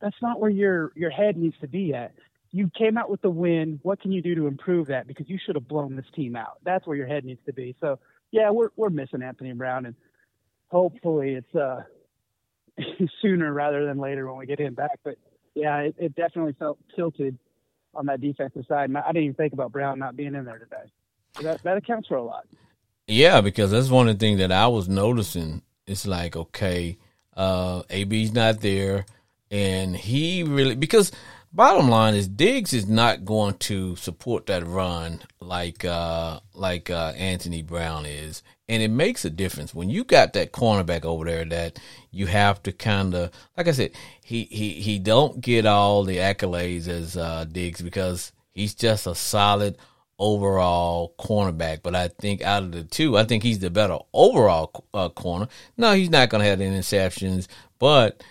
that's 0.01 0.15
not 0.21 0.39
where 0.39 0.49
your 0.49 0.91
your 0.95 1.10
head 1.10 1.38
needs 1.38 1.55
to 1.62 1.67
be 1.67 1.93
at. 1.93 2.13
You 2.51 2.71
came 2.77 2.97
out 2.97 3.10
with 3.10 3.21
the 3.21 3.29
win. 3.29 3.79
What 3.83 4.01
can 4.01 4.12
you 4.12 4.21
do 4.21 4.33
to 4.36 4.47
improve 4.47 4.88
that? 4.88 5.07
Because 5.07 5.29
you 5.29 5.38
should 5.45 5.55
have 5.55 5.67
blown 5.67 5.95
this 5.95 6.05
team 6.15 6.36
out. 6.36 6.60
That's 6.63 6.88
where 6.88 6.95
your 6.95 7.07
head 7.07 7.25
needs 7.25 7.41
to 7.45 7.53
be. 7.53 7.75
So 7.81 7.99
yeah, 8.31 8.49
we're 8.49 8.69
we're 8.77 8.89
missing 8.89 9.21
Anthony 9.21 9.51
Brown, 9.53 9.86
and 9.86 9.95
hopefully 10.69 11.33
it's 11.33 11.55
uh 11.55 11.83
sooner 13.22 13.52
rather 13.52 13.86
than 13.86 14.00
later 14.00 14.28
when 14.28 14.38
we 14.38 14.46
get 14.46 14.60
him 14.60 14.74
back. 14.74 15.00
But 15.04 15.18
yeah, 15.56 15.78
it, 15.80 15.96
it 15.98 16.16
definitely 16.16 16.56
felt 16.58 16.78
tilted 16.96 17.38
on 17.94 18.06
that 18.08 18.22
defensive 18.22 18.66
side. 18.68 18.96
I 18.96 19.08
didn't 19.08 19.24
even 19.24 19.36
think 19.36 19.54
about 19.54 19.72
Brown 19.72 20.00
not 20.00 20.16
being 20.16 20.36
in 20.36 20.46
there 20.46 20.60
today. 20.60 20.92
That 21.42 21.63
that 21.63 21.78
accounts 21.78 22.08
for 22.08 22.18
a 22.18 22.24
lot. 22.24 22.46
Yeah, 23.08 23.42
because 23.42 23.72
that's 23.72 23.90
one 23.90 24.08
of 24.08 24.18
the 24.18 24.26
things 24.26 24.40
that 24.40 24.52
I 24.52 24.68
was 24.68 24.90
noticing. 24.90 25.62
It's 25.86 26.06
like, 26.06 26.36
okay, 26.36 26.98
uh, 27.36 27.84
AB's 27.90 28.34
not 28.34 28.60
there, 28.62 29.06
and 29.50 29.96
he 29.96 30.44
really 30.44 30.76
because 30.76 31.12
bottom 31.58 31.89
line 31.89 32.13
is 32.13 32.28
Diggs 32.28 32.72
is 32.72 32.88
not 32.88 33.26
going 33.26 33.56
to 33.56 33.96
support 33.96 34.46
that 34.46 34.65
run 34.65 35.20
like 35.41 35.84
uh, 35.84 36.39
like 36.54 36.91
uh, 36.91 37.13
Anthony 37.17 37.63
Brown 37.63 38.06
is, 38.06 38.43
and 38.70 38.84
it 38.84 38.91
makes 38.91 39.26
a 39.26 39.30
difference 39.32 39.74
when 39.74 39.89
you 39.89 40.04
got 40.04 40.34
that 40.34 40.52
cornerback 40.52 41.04
over 41.04 41.26
there 41.26 41.43
that 41.46 41.80
you 42.12 42.28
have 42.28 42.62
to 42.63 42.72
kind 42.72 43.15
of 43.15 43.32
like 43.58 43.67
I 43.67 43.72
said 43.72 43.91
he 44.24 44.43
he 44.43 44.74
he 44.74 45.00
don't 45.00 45.41
get 45.41 45.65
all 45.65 46.04
the 46.04 46.17
accolades 46.17 46.88
as 46.88 47.17
uh, 47.17 47.46
Diggs 47.52 47.82
because 47.82 48.32
he's 48.52 48.76
just 48.76 49.08
a 49.08 49.15
solid 49.15 49.78
overall 50.20 51.15
cornerback. 51.20 51.80
But 51.82 51.96
I 51.96 52.10
think 52.10 52.43
out 52.43 52.63
of 52.63 52.72
the 52.72 52.84
two, 52.84 53.17
I 53.17 53.24
think 53.24 53.41
he's 53.41 53.60
the 53.60 53.72
better 53.72 53.98
overall 54.13 54.86
uh, 54.93 55.10
corner. 55.10 55.48
No, 55.76 55.93
he's 55.93 56.12
not 56.12 56.30
going 56.30 56.43
to 56.43 56.50
have 56.50 56.60
the 56.60 56.65
interceptions, 56.65 57.48
but 57.80 58.24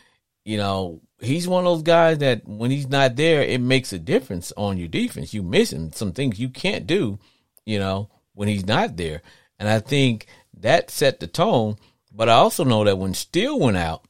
you 0.46 0.56
know 0.56 1.02
he's 1.20 1.48
one 1.48 1.66
of 1.66 1.72
those 1.72 1.82
guys 1.82 2.18
that 2.18 2.46
when 2.46 2.70
he's 2.70 2.88
not 2.88 3.16
there, 3.16 3.42
it 3.42 3.60
makes 3.60 3.92
a 3.92 3.98
difference 3.98 4.52
on 4.56 4.78
your 4.78 4.88
defense. 4.88 5.34
You 5.34 5.42
missing 5.42 5.92
some 5.92 6.12
things 6.12 6.38
you 6.38 6.48
can't 6.48 6.86
do, 6.86 7.18
you 7.64 7.78
know, 7.78 8.10
when 8.34 8.48
he's 8.48 8.66
not 8.66 8.96
there. 8.96 9.22
And 9.58 9.68
I 9.68 9.80
think 9.80 10.26
that 10.58 10.90
set 10.90 11.20
the 11.20 11.26
tone. 11.26 11.76
But 12.12 12.28
I 12.28 12.34
also 12.34 12.64
know 12.64 12.84
that 12.84 12.98
when 12.98 13.12
Steele 13.12 13.58
went 13.58 13.76
out, 13.76 14.06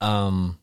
um, 0.00 0.58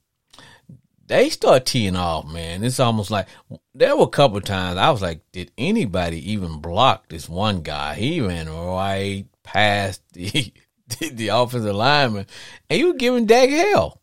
they 1.06 1.30
start 1.30 1.68
teeing 1.68 1.96
off, 1.96 2.26
man. 2.32 2.64
It's 2.64 2.80
almost 2.80 3.12
like 3.12 3.28
there 3.76 3.96
were 3.96 4.06
a 4.06 4.08
couple 4.08 4.42
times 4.42 4.78
I 4.78 4.90
was 4.90 5.04
like, 5.04 5.22
did 5.32 5.52
anybody 5.58 6.32
even 6.32 6.62
block 6.62 7.10
this 7.10 7.30
one 7.30 7.62
guy? 7.62 7.94
He 7.94 8.22
ran 8.22 8.50
right 8.50 9.26
past 9.44 10.02
the 10.14 10.52
the, 11.00 11.10
the 11.14 11.28
offensive 11.28 11.76
lineman, 11.76 12.26
and 12.70 12.80
you 12.80 12.88
were 12.88 12.98
giving 12.98 13.28
Dak 13.28 13.50
hell. 13.50 14.02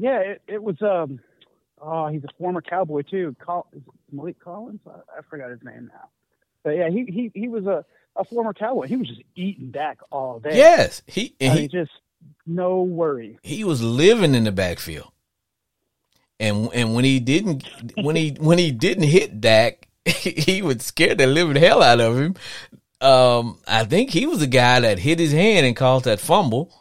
Yeah, 0.00 0.20
it, 0.20 0.42
it 0.46 0.62
was. 0.62 0.80
Um, 0.80 1.18
oh, 1.82 2.06
he's 2.06 2.22
a 2.24 2.28
former 2.38 2.62
Cowboy 2.62 3.02
too. 3.02 3.34
Col- 3.44 3.68
Maliek 4.14 4.38
Collins. 4.38 4.80
I, 4.86 5.18
I 5.18 5.22
forgot 5.28 5.50
his 5.50 5.62
name 5.64 5.90
now. 5.92 6.08
But 6.62 6.76
yeah, 6.76 6.88
he 6.88 7.04
he 7.04 7.30
he 7.34 7.48
was 7.48 7.66
a, 7.66 7.84
a 8.16 8.24
former 8.24 8.54
Cowboy. 8.54 8.86
He 8.86 8.96
was 8.96 9.08
just 9.08 9.22
eating 9.34 9.70
Dak 9.72 9.98
all 10.10 10.38
day. 10.38 10.56
Yes, 10.56 11.02
he 11.06 11.34
I 11.40 11.44
and 11.46 11.54
mean, 11.54 11.62
he 11.62 11.68
just 11.68 11.90
no 12.46 12.82
worry. 12.82 13.38
he 13.42 13.64
was 13.64 13.82
living 13.82 14.34
in 14.36 14.44
the 14.44 14.52
backfield. 14.52 15.10
And 16.40 16.68
and 16.72 16.94
when 16.94 17.04
he 17.04 17.18
didn't 17.18 17.64
when 17.96 18.14
he 18.14 18.36
when 18.38 18.58
he 18.58 18.70
didn't 18.70 19.04
hit 19.08 19.40
Dak, 19.40 19.88
he 20.06 20.62
would 20.62 20.80
scare 20.80 21.16
the 21.16 21.26
living 21.26 21.56
hell 21.60 21.82
out 21.82 22.00
of 22.00 22.16
him. 22.16 22.36
Um, 23.00 23.58
I 23.66 23.84
think 23.84 24.10
he 24.10 24.26
was 24.26 24.38
the 24.40 24.46
guy 24.46 24.78
that 24.80 24.98
hit 25.00 25.18
his 25.18 25.32
hand 25.32 25.66
and 25.66 25.74
caused 25.76 26.04
that 26.04 26.20
fumble. 26.20 26.72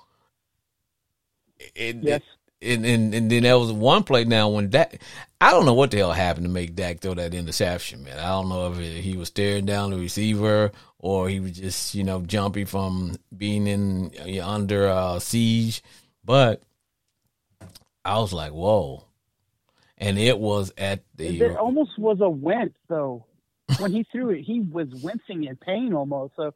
And, 1.76 2.04
Yes. 2.04 2.22
And, 2.62 2.86
and 2.86 3.14
and 3.14 3.32
then 3.32 3.44
there 3.44 3.60
was 3.60 3.72
one 3.72 4.04
play 4.04 4.24
now 4.24 4.50
when 4.50 4.70
Dak, 4.70 5.02
I 5.40 5.52
don't 5.52 5.66
know 5.66 5.74
what 5.74 5.92
the 5.92 5.98
hell 5.98 6.12
happened 6.12 6.46
to 6.46 6.52
make 6.52 6.76
Dak 6.76 7.00
throw 7.00 7.14
that 7.14 7.34
interception, 7.34 8.04
man. 8.04 8.18
I 8.18 8.30
don't 8.30 8.50
know 8.50 8.72
if 8.72 8.80
it, 8.80 9.02
he 9.02 9.16
was 9.16 9.28
staring 9.28 9.66
down 9.66 9.92
the 9.92 9.98
receiver 9.98 10.72
or 11.00 11.30
he 11.30 11.40
was 11.40 11.52
just 11.52 11.94
you 11.94 12.04
know 12.04 12.22
jumpy 12.22 12.66
from 12.66 13.18
being 13.36 13.68
in 13.68 14.12
uh, 14.20 14.48
under 14.48 14.88
uh, 14.88 15.20
siege, 15.20 15.84
but 16.26 16.64
I 18.04 18.20
was 18.20 18.34
like, 18.34 18.54
whoa. 18.54 19.04
And 20.00 20.20
it 20.20 20.38
was 20.38 20.72
at 20.78 21.02
the 21.16 21.40
It 21.40 21.58
almost 21.58 21.98
was 21.98 22.22
a 22.22 22.30
wince 22.30 22.78
though. 22.88 23.26
When 23.80 23.92
he 23.92 24.06
threw 24.12 24.30
it, 24.30 24.44
he 24.44 24.62
was 24.62 24.88
wincing 25.04 25.44
in 25.44 25.58
pain 25.58 25.94
almost. 25.94 26.36
So 26.38 26.54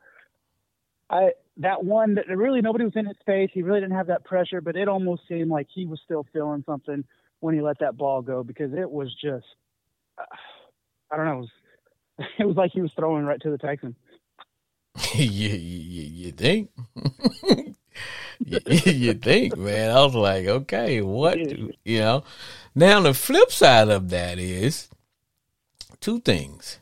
I 1.10 1.32
that 1.58 1.84
one 1.84 2.16
that 2.16 2.28
really 2.28 2.62
nobody 2.62 2.86
was 2.86 2.96
in 2.96 3.06
his 3.06 3.18
face. 3.26 3.50
He 3.54 3.62
really 3.62 3.82
didn't 3.82 3.96
have 3.96 4.08
that 4.08 4.24
pressure, 4.26 4.62
but 4.62 4.76
it 4.76 4.88
almost 4.88 5.24
seemed 5.28 5.50
like 5.50 5.68
he 5.74 5.86
was 5.86 6.00
still 6.04 6.26
feeling 6.34 6.64
something 6.66 7.04
when 7.40 7.56
he 7.56 7.62
let 7.62 7.80
that 7.80 7.98
ball 7.98 8.22
go 8.22 8.44
because 8.44 8.74
it 8.74 8.90
was 8.90 9.14
just 9.22 9.46
uh, 10.18 10.24
I 11.12 11.18
don't 11.18 11.26
know. 11.26 11.34
It 11.34 11.40
was, 11.40 11.50
it 12.40 12.46
was 12.46 12.56
like 12.56 12.72
he 12.72 12.82
was 12.82 12.92
throwing 12.96 13.26
right 13.26 13.42
to 13.42 13.52
the 13.52 13.58
Texan. 13.58 13.96
you, 15.14 15.50
you, 15.50 16.04
you 16.04 16.32
think? 16.32 16.70
you, 18.40 18.60
you 18.66 19.14
think, 19.14 19.58
man? 19.58 19.92
I 19.92 20.04
was 20.04 20.16
like, 20.16 20.46
okay, 20.48 21.02
what? 21.02 21.38
You 21.40 22.00
know. 22.00 22.24
Now 22.76 23.02
the 23.02 23.14
flip 23.14 23.52
side 23.52 23.90
of 23.90 24.10
that 24.10 24.40
is 24.40 24.90
two 26.00 26.20
things. 26.20 26.81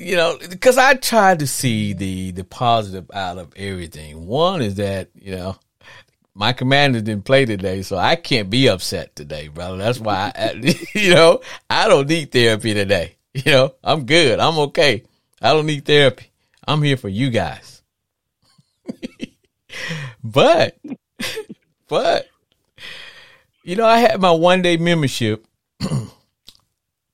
You 0.00 0.16
know, 0.16 0.38
because 0.48 0.78
I 0.78 0.94
tried 0.94 1.40
to 1.40 1.46
see 1.46 1.92
the 1.92 2.30
the 2.30 2.44
positive 2.44 3.10
out 3.12 3.36
of 3.36 3.52
everything. 3.54 4.26
One 4.26 4.62
is 4.62 4.76
that 4.76 5.10
you 5.14 5.36
know 5.36 5.56
my 6.34 6.54
commander 6.54 7.02
didn't 7.02 7.26
play 7.26 7.44
today, 7.44 7.82
so 7.82 7.98
I 7.98 8.16
can't 8.16 8.48
be 8.48 8.68
upset 8.68 9.14
today, 9.14 9.48
brother. 9.48 9.76
That's 9.76 10.00
why, 10.00 10.32
I, 10.34 10.52
you 10.94 11.14
know, 11.14 11.40
I 11.68 11.86
don't 11.86 12.08
need 12.08 12.32
therapy 12.32 12.72
today. 12.72 13.16
You 13.32 13.52
know, 13.52 13.74
I'm 13.84 14.06
good. 14.06 14.40
I'm 14.40 14.58
okay. 14.58 15.04
I 15.40 15.52
don't 15.52 15.66
need 15.66 15.84
therapy. 15.84 16.30
I'm 16.66 16.82
here 16.82 16.96
for 16.96 17.08
you 17.08 17.30
guys. 17.30 17.82
but, 20.24 20.78
but, 21.88 22.26
you 23.62 23.76
know, 23.76 23.86
I 23.86 23.98
had 23.98 24.20
my 24.20 24.32
one 24.32 24.62
day 24.62 24.78
membership 24.78 25.46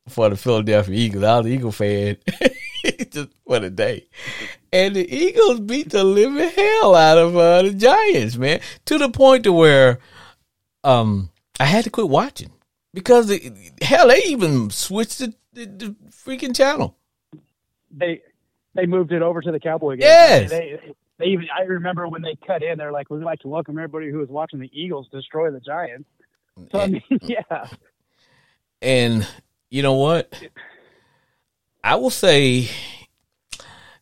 for 0.08 0.28
the 0.28 0.36
Philadelphia 0.36 0.94
Eagles. 0.94 1.24
I 1.24 1.38
was 1.38 1.46
an 1.46 1.52
Eagle 1.52 1.72
fan 1.72 2.16
just 3.10 3.30
for 3.46 3.58
the 3.60 3.70
day. 3.70 4.06
And 4.72 4.94
the 4.94 5.14
Eagles 5.14 5.60
beat 5.60 5.90
the 5.90 6.04
living 6.04 6.50
hell 6.50 6.94
out 6.94 7.18
of 7.18 7.36
uh, 7.36 7.62
the 7.62 7.72
Giants, 7.72 8.36
man, 8.36 8.60
to 8.86 8.98
the 8.98 9.08
point 9.08 9.44
to 9.44 9.52
where 9.52 9.98
um, 10.84 11.30
I 11.58 11.64
had 11.64 11.84
to 11.84 11.90
quit 11.90 12.08
watching 12.08 12.52
because 12.94 13.28
the, 13.28 13.52
hell, 13.82 14.08
they 14.08 14.22
even 14.24 14.70
switched 14.70 15.18
the, 15.18 15.34
the, 15.52 15.66
the 15.66 15.96
freaking 16.10 16.54
channel. 16.54 16.96
They 17.90 18.22
they 18.74 18.86
moved 18.86 19.12
it 19.12 19.22
over 19.22 19.40
to 19.40 19.50
the 19.50 19.60
Cowboy 19.60 19.92
game. 19.92 20.02
Yes. 20.02 20.50
They, 20.50 20.78
they 21.18 21.26
even 21.26 21.46
I 21.56 21.62
remember 21.62 22.06
when 22.08 22.22
they 22.22 22.36
cut 22.46 22.62
in, 22.62 22.76
they're 22.76 22.92
like, 22.92 23.08
"We'd 23.08 23.22
like 23.22 23.40
to 23.40 23.48
welcome 23.48 23.78
everybody 23.78 24.10
who 24.10 24.18
was 24.18 24.28
watching 24.28 24.58
the 24.58 24.70
Eagles 24.72 25.08
destroy 25.10 25.50
the 25.50 25.60
Giants." 25.60 26.08
So 26.72 26.80
I 26.80 26.86
mean, 26.86 27.02
yeah, 27.22 27.68
And 28.82 29.26
you 29.70 29.82
know 29.82 29.94
what? 29.94 30.32
I 31.82 31.96
will 31.96 32.10
say 32.10 32.68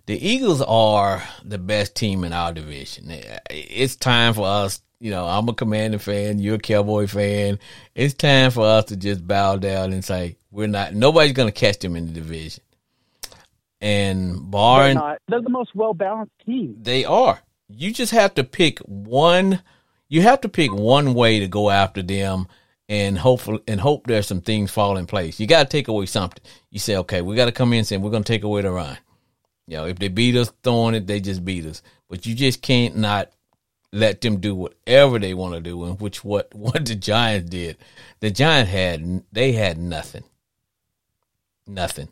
the 0.07 0.29
Eagles 0.29 0.63
are 0.63 1.23
the 1.45 1.59
best 1.59 1.95
team 1.95 2.25
in 2.25 2.33
our 2.33 2.53
division. 2.53 3.07
It's 3.51 3.97
time 3.97 4.35
for 4.35 4.47
us. 4.47 4.81
You 5.01 5.11
know, 5.11 5.27
I'm 5.27 5.49
a 5.49 5.55
Commander 5.55 5.99
fan. 5.99 6.39
You're 6.39 6.55
a 6.55 6.59
Cowboy 6.59 7.07
fan. 7.07 7.59
It's 7.95 8.15
time 8.15 8.51
for 8.51 8.65
us 8.65 8.87
to 8.87 8.97
just 8.97 9.27
bow 9.27 9.57
down 9.57 9.93
and 9.93 10.05
say 10.05 10.37
we're 10.51 10.67
not. 10.67 10.95
Nobody's 10.95 11.33
going 11.33 11.49
to 11.49 11.53
catch 11.53 11.79
them 11.81 11.97
in 11.97 12.07
the 12.07 12.13
division. 12.13 12.63
And 13.81 14.33
they're 14.33 14.41
barring. 14.41 15.01
They're 15.29 15.43
the 15.43 15.51
most 15.51 15.75
well 15.75 15.93
balanced 15.93 16.33
team. 16.47 16.77
they 16.81 17.05
are. 17.05 17.41
You 17.69 17.93
just 17.93 18.13
have 18.13 18.35
to 18.35 18.45
pick 18.45 18.79
one. 18.81 19.63
You 20.09 20.23
have 20.23 20.41
to 20.43 20.49
pick 20.49 20.73
one 20.73 21.13
way 21.13 21.41
to 21.41 21.49
go 21.49 21.71
after 21.71 22.03
them, 22.03 22.47
and 22.89 23.19
hopefully, 23.19 23.61
and 23.67 23.81
hope 23.81 24.07
there's 24.07 24.27
some 24.27 24.41
things 24.41 24.71
fall 24.71 24.97
in 24.97 25.07
place. 25.07 25.41
You 25.41 25.47
got 25.47 25.65
to 25.65 25.69
take 25.69 25.89
away 25.89 26.07
something. 26.07 26.43
You 26.71 26.79
say, 26.79 26.97
okay, 26.97 27.23
we 27.23 27.37
got 27.37 27.47
to 27.47 27.53
come 27.53 27.73
in 27.73 27.79
and 27.79 27.87
say 27.87 27.97
we're 27.97 28.11
going 28.11 28.25
to 28.25 28.33
take 28.33 28.45
away 28.45 28.63
the 28.63 28.71
run. 28.71 28.99
You 29.67 29.79
know, 29.79 29.87
if 29.87 29.99
they 29.99 30.09
beat 30.09 30.37
us 30.37 30.53
throwing 30.63 30.95
it, 30.95 31.07
they 31.07 31.21
just 31.21 31.45
beat 31.45 31.65
us. 31.65 31.83
But 32.09 32.27
you 32.27 32.35
just 32.35 32.61
can't 32.61 32.97
not 32.97 33.31
let 33.93 34.21
them 34.21 34.41
do 34.41 34.55
whatever 34.55 35.19
they 35.19 35.35
want 35.35 35.55
to 35.55 35.61
do, 35.61 35.85
and 35.85 36.01
which 36.01 36.25
what 36.25 36.55
what 36.55 36.85
the 36.85 36.95
Giants 36.95 37.49
did. 37.49 37.79
The 38.21 38.31
Giants 38.31 38.71
had 38.71 39.25
they 39.33 39.53
had 39.53 39.79
nothing, 39.79 40.25
nothing. 41.67 42.09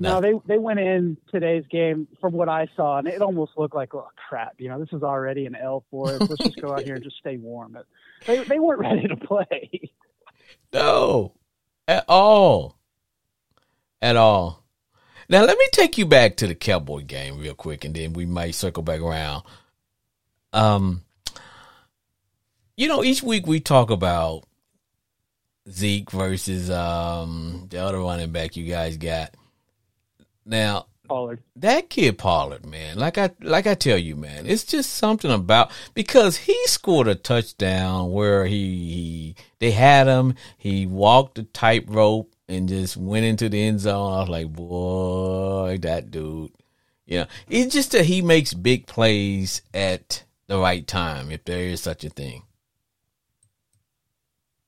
No, 0.00 0.20
they 0.20 0.32
they 0.46 0.58
went 0.58 0.78
in 0.78 1.16
today's 1.30 1.64
game 1.70 2.06
from 2.20 2.32
what 2.32 2.48
I 2.48 2.68
saw, 2.76 2.98
and 2.98 3.08
it 3.08 3.20
almost 3.20 3.52
looked 3.56 3.74
like, 3.74 3.94
oh 3.94 4.08
crap, 4.28 4.54
you 4.58 4.68
know, 4.68 4.78
this 4.78 4.92
is 4.92 5.02
already 5.02 5.46
an 5.46 5.56
L 5.56 5.84
for 5.90 6.10
us. 6.10 6.20
Let's 6.20 6.36
just 6.36 6.60
go 6.60 6.72
out 6.72 6.82
here 6.82 6.94
and 6.94 7.02
just 7.02 7.16
stay 7.16 7.36
warm. 7.36 7.72
But 7.72 7.86
they 8.26 8.44
they 8.44 8.60
weren't 8.60 8.80
ready 8.80 9.08
to 9.08 9.16
play. 9.16 9.90
No, 10.72 11.34
at 11.88 12.04
all. 12.08 12.78
At 14.00 14.16
all. 14.16 14.64
Now, 15.28 15.44
let 15.44 15.58
me 15.58 15.66
take 15.72 15.98
you 15.98 16.06
back 16.06 16.36
to 16.36 16.46
the 16.46 16.54
Cowboy 16.54 17.02
game 17.02 17.38
real 17.38 17.54
quick, 17.54 17.84
and 17.84 17.94
then 17.94 18.12
we 18.12 18.24
might 18.24 18.54
circle 18.54 18.82
back 18.82 19.00
around. 19.00 19.42
Um, 20.52 21.02
you 22.76 22.88
know, 22.88 23.02
each 23.02 23.22
week 23.22 23.46
we 23.46 23.60
talk 23.60 23.90
about 23.90 24.44
Zeke 25.68 26.10
versus 26.10 26.70
um 26.70 27.66
the 27.68 27.78
other 27.78 27.98
running 27.98 28.30
back 28.30 28.56
you 28.56 28.64
guys 28.64 28.96
got. 28.96 29.34
Now, 30.48 30.86
Pollard. 31.06 31.42
that 31.56 31.90
kid 31.90 32.16
Pollard, 32.16 32.64
man, 32.64 32.98
like 32.98 33.18
I 33.18 33.30
like 33.40 33.66
I 33.66 33.74
tell 33.74 33.98
you, 33.98 34.16
man, 34.16 34.46
it's 34.46 34.64
just 34.64 34.94
something 34.94 35.30
about 35.30 35.70
because 35.92 36.38
he 36.38 36.56
scored 36.64 37.06
a 37.06 37.14
touchdown 37.14 38.10
where 38.10 38.46
he, 38.46 38.56
he 38.56 39.36
they 39.58 39.72
had 39.72 40.06
him, 40.06 40.34
he 40.56 40.86
walked 40.86 41.34
the 41.34 41.42
tightrope 41.42 42.34
and 42.48 42.68
just 42.68 42.96
went 42.96 43.26
into 43.26 43.50
the 43.50 43.62
end 43.62 43.80
zone. 43.80 44.12
I 44.12 44.20
was 44.20 44.28
like, 44.30 44.52
boy, 44.52 45.78
that 45.82 46.10
dude, 46.10 46.52
you 47.06 47.20
know, 47.20 47.26
it's 47.48 47.74
just 47.74 47.92
that 47.92 48.06
he 48.06 48.22
makes 48.22 48.54
big 48.54 48.86
plays 48.86 49.60
at 49.74 50.24
the 50.46 50.58
right 50.58 50.86
time, 50.86 51.30
if 51.30 51.44
there 51.44 51.60
is 51.60 51.82
such 51.82 52.04
a 52.04 52.08
thing. 52.08 52.42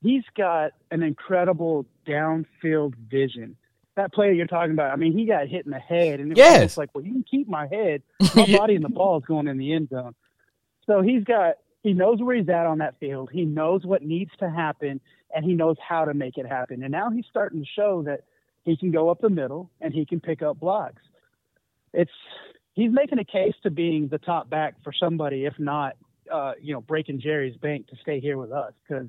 he's 0.03 0.23
got 0.37 0.73
an 0.91 1.01
incredible 1.01 1.87
downfield 2.05 2.95
vision. 2.95 3.55
That 3.95 4.13
player 4.13 4.31
you're 4.31 4.47
talking 4.47 4.71
about, 4.71 4.91
I 4.91 4.95
mean, 4.95 5.11
he 5.17 5.25
got 5.25 5.47
hit 5.47 5.65
in 5.65 5.71
the 5.71 5.79
head, 5.79 6.19
and 6.21 6.31
it 6.31 6.37
Yes. 6.37 6.61
was 6.61 6.77
like, 6.77 6.89
well, 6.95 7.03
you 7.03 7.11
can 7.11 7.25
keep 7.29 7.47
my 7.49 7.67
head, 7.67 8.01
my 8.35 8.45
body 8.57 8.75
and 8.75 8.83
the 8.83 8.89
ball 8.89 9.17
is 9.17 9.25
going 9.25 9.47
in 9.47 9.57
the 9.57 9.73
end 9.73 9.89
zone. 9.89 10.15
So 10.87 11.01
he's 11.01 11.23
got, 11.25 11.55
he 11.83 11.93
knows 11.93 12.21
where 12.21 12.35
he's 12.35 12.47
at 12.49 12.65
on 12.65 12.77
that 12.77 12.99
field. 12.99 13.29
He 13.31 13.43
knows 13.43 13.85
what 13.85 14.01
needs 14.01 14.31
to 14.39 14.49
happen, 14.49 15.01
and 15.35 15.43
he 15.43 15.53
knows 15.53 15.75
how 15.85 16.05
to 16.05 16.13
make 16.13 16.37
it 16.37 16.45
happen. 16.47 16.83
And 16.83 16.91
now 16.91 17.09
he's 17.09 17.25
starting 17.29 17.59
to 17.61 17.67
show 17.75 18.03
that 18.03 18.21
he 18.63 18.77
can 18.77 18.91
go 18.91 19.09
up 19.09 19.19
the 19.21 19.29
middle 19.29 19.69
and 19.81 19.93
he 19.93 20.05
can 20.05 20.19
pick 20.19 20.41
up 20.41 20.59
blocks. 20.59 21.01
It's 21.93 22.11
he's 22.73 22.91
making 22.91 23.19
a 23.19 23.25
case 23.25 23.55
to 23.63 23.69
being 23.71 24.07
the 24.07 24.19
top 24.19 24.49
back 24.49 24.75
for 24.83 24.93
somebody, 24.93 25.45
if 25.45 25.57
not, 25.59 25.97
uh, 26.31 26.53
you 26.61 26.73
know, 26.73 26.81
breaking 26.81 27.19
Jerry's 27.19 27.57
bank 27.57 27.87
to 27.87 27.95
stay 28.01 28.19
here 28.21 28.37
with 28.37 28.51
us 28.51 28.71
because 28.87 29.07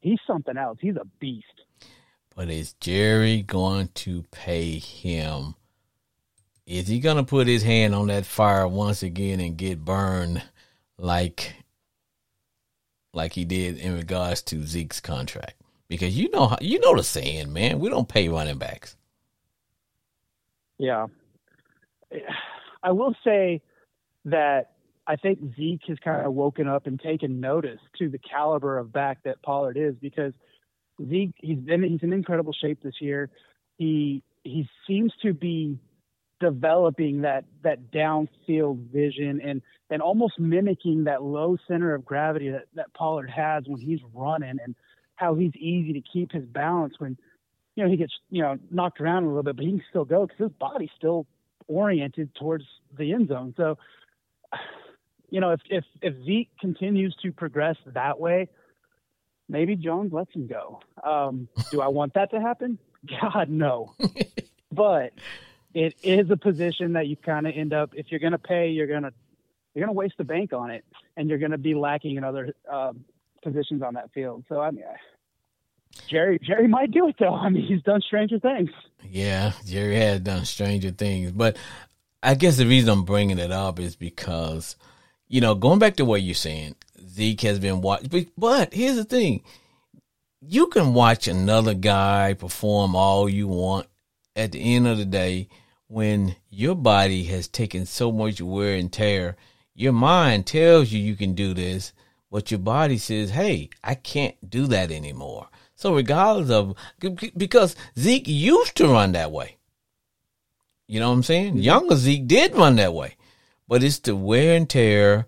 he's 0.00 0.18
something 0.26 0.56
else. 0.56 0.78
He's 0.80 0.96
a 0.96 1.04
beast. 1.20 1.46
But 2.34 2.50
is 2.50 2.72
Jerry 2.74 3.42
going 3.42 3.88
to 3.94 4.22
pay 4.30 4.78
him? 4.78 5.54
Is 6.66 6.88
he 6.88 7.00
going 7.00 7.16
to 7.16 7.24
put 7.24 7.46
his 7.46 7.62
hand 7.62 7.94
on 7.94 8.06
that 8.06 8.24
fire 8.24 8.66
once 8.66 9.02
again 9.02 9.40
and 9.40 9.56
get 9.56 9.84
burned 9.84 10.42
like 10.98 11.54
like 13.14 13.34
he 13.34 13.44
did 13.44 13.76
in 13.76 13.94
regards 13.94 14.42
to 14.42 14.66
Zeke's 14.66 15.00
contract? 15.00 15.60
Because 15.88 16.16
you 16.16 16.30
know 16.30 16.56
you 16.60 16.80
know 16.80 16.96
the 16.96 17.02
saying, 17.02 17.52
man, 17.52 17.78
we 17.78 17.90
don't 17.90 18.08
pay 18.08 18.28
running 18.28 18.58
backs. 18.58 18.96
Yeah. 20.78 21.08
I 22.82 22.92
will 22.92 23.14
say 23.22 23.60
that 24.24 24.72
I 25.06 25.16
think 25.16 25.40
Zeke 25.56 25.82
has 25.88 25.98
kind 25.98 26.24
of 26.24 26.32
woken 26.32 26.68
up 26.68 26.86
and 26.86 26.98
taken 26.98 27.40
notice 27.40 27.80
to 27.98 28.08
the 28.08 28.18
caliber 28.18 28.78
of 28.78 28.92
back 28.92 29.22
that 29.24 29.42
Pollard 29.42 29.76
is 29.76 29.94
because 30.00 30.32
Zeke 31.08 31.34
he's 31.38 31.58
been 31.58 31.82
he's 31.82 32.02
in 32.02 32.12
incredible 32.12 32.52
shape 32.52 32.82
this 32.82 33.00
year. 33.00 33.30
He 33.78 34.22
he 34.44 34.68
seems 34.86 35.12
to 35.22 35.32
be 35.32 35.78
developing 36.40 37.22
that 37.22 37.44
that 37.62 37.92
downfield 37.92 38.90
vision 38.92 39.40
and 39.42 39.62
and 39.90 40.02
almost 40.02 40.38
mimicking 40.38 41.04
that 41.04 41.22
low 41.22 41.56
center 41.68 41.94
of 41.94 42.04
gravity 42.04 42.50
that, 42.50 42.64
that 42.74 42.92
Pollard 42.94 43.30
has 43.30 43.64
when 43.66 43.80
he's 43.80 44.00
running 44.12 44.56
and 44.64 44.74
how 45.14 45.34
he's 45.34 45.54
easy 45.54 45.92
to 45.92 46.02
keep 46.12 46.32
his 46.32 46.44
balance 46.44 46.94
when 46.98 47.16
you 47.76 47.84
know 47.84 47.90
he 47.90 47.96
gets 47.96 48.12
you 48.30 48.42
know 48.42 48.58
knocked 48.70 49.00
around 49.00 49.22
a 49.22 49.28
little 49.28 49.44
bit 49.44 49.54
but 49.56 49.64
he 49.64 49.70
can 49.70 49.82
still 49.88 50.04
go 50.04 50.26
because 50.26 50.38
his 50.38 50.52
body's 50.58 50.90
still 50.96 51.26
oriented 51.68 52.34
towards 52.34 52.64
the 52.98 53.12
end 53.12 53.28
zone 53.28 53.54
so 53.56 53.78
you 55.30 55.40
know 55.40 55.52
if 55.52 55.60
if 55.70 55.84
if 56.02 56.14
Zeke 56.24 56.50
continues 56.60 57.14
to 57.22 57.30
progress 57.30 57.76
that 57.86 58.18
way 58.18 58.48
maybe 59.52 59.76
Jones 59.76 60.12
lets 60.12 60.34
him 60.34 60.46
go. 60.48 60.80
Um 61.04 61.48
do 61.70 61.80
I 61.80 61.88
want 61.88 62.14
that 62.14 62.30
to 62.32 62.40
happen? 62.40 62.78
God 63.20 63.48
no. 63.48 63.94
But 64.74 65.12
it 65.74 65.94
is 66.02 66.30
a 66.30 66.36
position 66.38 66.94
that 66.94 67.06
you 67.06 67.14
kind 67.14 67.46
of 67.46 67.52
end 67.54 67.74
up 67.74 67.94
if 67.94 68.06
you're 68.08 68.20
going 68.20 68.32
to 68.32 68.38
pay 68.38 68.70
you're 68.70 68.86
going 68.86 69.02
to 69.02 69.12
you're 69.74 69.84
going 69.84 69.94
to 69.94 69.98
waste 69.98 70.14
the 70.16 70.24
bank 70.24 70.54
on 70.54 70.70
it 70.70 70.82
and 71.14 71.28
you're 71.28 71.38
going 71.38 71.50
to 71.50 71.58
be 71.58 71.74
lacking 71.74 72.16
in 72.16 72.24
other 72.24 72.54
um, 72.70 73.04
positions 73.42 73.82
on 73.82 73.94
that 73.94 74.10
field. 74.14 74.44
So 74.48 74.60
i 74.60 74.70
mean 74.70 74.84
jerry 76.08 76.38
jerry 76.42 76.68
might 76.68 76.90
do 76.90 77.06
it 77.08 77.16
though. 77.18 77.34
I 77.34 77.50
mean 77.50 77.66
he's 77.66 77.82
done 77.82 78.00
stranger 78.00 78.38
things. 78.38 78.70
Yeah, 79.08 79.52
Jerry 79.66 79.96
has 79.96 80.20
done 80.20 80.44
stranger 80.44 80.90
things, 80.90 81.32
but 81.32 81.56
I 82.22 82.34
guess 82.34 82.56
the 82.56 82.66
reason 82.66 82.90
I'm 82.90 83.04
bringing 83.04 83.38
it 83.38 83.50
up 83.50 83.80
is 83.80 83.96
because, 83.96 84.76
you 85.28 85.40
know, 85.40 85.54
going 85.54 85.78
back 85.78 85.96
to 85.96 86.04
what 86.04 86.22
you're 86.22 86.34
saying, 86.34 86.76
Zeke 87.08 87.40
has 87.42 87.58
been 87.58 87.80
watched. 87.80 88.10
But, 88.10 88.26
but 88.36 88.74
here's 88.74 88.96
the 88.96 89.04
thing: 89.04 89.42
you 90.40 90.66
can 90.68 90.94
watch 90.94 91.28
another 91.28 91.74
guy 91.74 92.34
perform 92.34 92.94
all 92.96 93.28
you 93.28 93.48
want. 93.48 93.86
At 94.34 94.52
the 94.52 94.74
end 94.74 94.86
of 94.86 94.96
the 94.96 95.04
day, 95.04 95.48
when 95.88 96.36
your 96.48 96.74
body 96.74 97.24
has 97.24 97.48
taken 97.48 97.84
so 97.84 98.10
much 98.10 98.40
wear 98.40 98.76
and 98.76 98.90
tear, 98.90 99.36
your 99.74 99.92
mind 99.92 100.46
tells 100.46 100.90
you 100.90 100.98
you 100.98 101.16
can 101.16 101.34
do 101.34 101.52
this, 101.52 101.92
but 102.30 102.50
your 102.50 102.60
body 102.60 102.96
says, 102.98 103.30
"Hey, 103.30 103.68
I 103.84 103.94
can't 103.94 104.36
do 104.48 104.66
that 104.68 104.90
anymore." 104.90 105.48
So 105.74 105.94
regardless 105.94 106.50
of 106.50 106.76
because 107.36 107.76
Zeke 107.98 108.28
used 108.28 108.76
to 108.76 108.88
run 108.88 109.12
that 109.12 109.32
way. 109.32 109.56
You 110.86 111.00
know 111.00 111.08
what 111.08 111.16
I'm 111.16 111.22
saying? 111.22 111.54
Mm-hmm. 111.54 111.62
Younger 111.62 111.96
Zeke 111.96 112.26
did 112.26 112.54
run 112.54 112.76
that 112.76 112.94
way. 112.94 113.16
But 113.66 113.82
it's 113.82 113.98
the 113.98 114.14
wear 114.14 114.54
and 114.54 114.68
tear. 114.68 115.26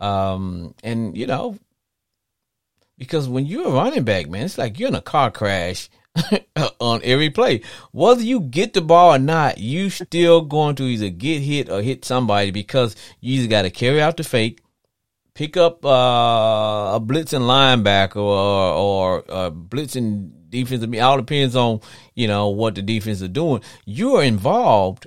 Um, 0.00 0.74
and 0.82 1.16
you 1.16 1.26
know, 1.26 1.58
because 2.98 3.28
when 3.28 3.46
you're 3.46 3.68
a 3.68 3.72
running 3.72 4.04
back, 4.04 4.28
man, 4.28 4.44
it's 4.44 4.58
like 4.58 4.78
you're 4.78 4.88
in 4.88 4.94
a 4.94 5.02
car 5.02 5.30
crash 5.30 5.88
on 6.80 7.00
every 7.04 7.30
play. 7.30 7.62
Whether 7.92 8.22
you 8.22 8.40
get 8.40 8.72
the 8.72 8.80
ball 8.80 9.14
or 9.14 9.18
not, 9.18 9.58
you 9.58 9.90
still 9.90 10.42
going 10.42 10.76
to 10.76 10.84
either 10.84 11.10
get 11.10 11.42
hit 11.42 11.68
or 11.68 11.82
hit 11.82 12.04
somebody 12.04 12.50
because 12.50 12.96
you 13.20 13.40
either 13.40 13.48
got 13.48 13.62
to 13.62 13.70
carry 13.70 14.00
out 14.00 14.16
the 14.16 14.24
fake, 14.24 14.60
pick 15.34 15.56
up 15.56 15.84
uh, 15.84 16.96
a 16.96 17.00
blitzing 17.00 17.42
linebacker 17.42 18.16
or 18.16 19.22
or 19.22 19.50
blitzing 19.50 20.30
defensive. 20.48 20.92
It 20.92 20.98
all 20.98 21.18
depends 21.18 21.56
on 21.56 21.80
you 22.14 22.28
know 22.28 22.48
what 22.48 22.74
the 22.74 22.82
defense 22.82 23.20
is 23.20 23.28
doing. 23.28 23.62
You 23.84 24.16
are 24.16 24.22
involved 24.22 25.06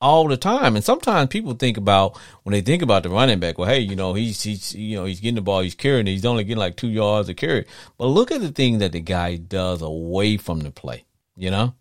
all 0.00 0.28
the 0.28 0.36
time, 0.36 0.76
and 0.76 0.84
sometimes 0.84 1.28
people 1.28 1.54
think 1.54 1.76
about 1.76 2.18
when 2.42 2.52
they 2.52 2.60
think 2.60 2.82
about 2.82 3.02
the 3.02 3.08
running 3.08 3.40
back. 3.40 3.58
Well, 3.58 3.68
hey, 3.68 3.80
you 3.80 3.96
know 3.96 4.14
he's 4.14 4.42
he's 4.42 4.74
you 4.74 4.96
know 4.96 5.04
he's 5.04 5.20
getting 5.20 5.36
the 5.36 5.42
ball, 5.42 5.60
he's 5.60 5.74
carrying 5.74 6.06
it. 6.06 6.12
He's 6.12 6.24
only 6.24 6.44
getting 6.44 6.58
like 6.58 6.76
two 6.76 6.88
yards 6.88 7.28
of 7.28 7.36
carry. 7.36 7.66
But 7.98 8.06
look 8.06 8.30
at 8.30 8.40
the 8.40 8.52
thing 8.52 8.78
that 8.78 8.92
the 8.92 9.00
guy 9.00 9.36
does 9.36 9.82
away 9.82 10.36
from 10.36 10.60
the 10.60 10.70
play. 10.70 11.04
You 11.36 11.50
know. 11.50 11.74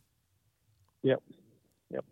Yep. 1.04 1.22
Yep. 1.92 2.06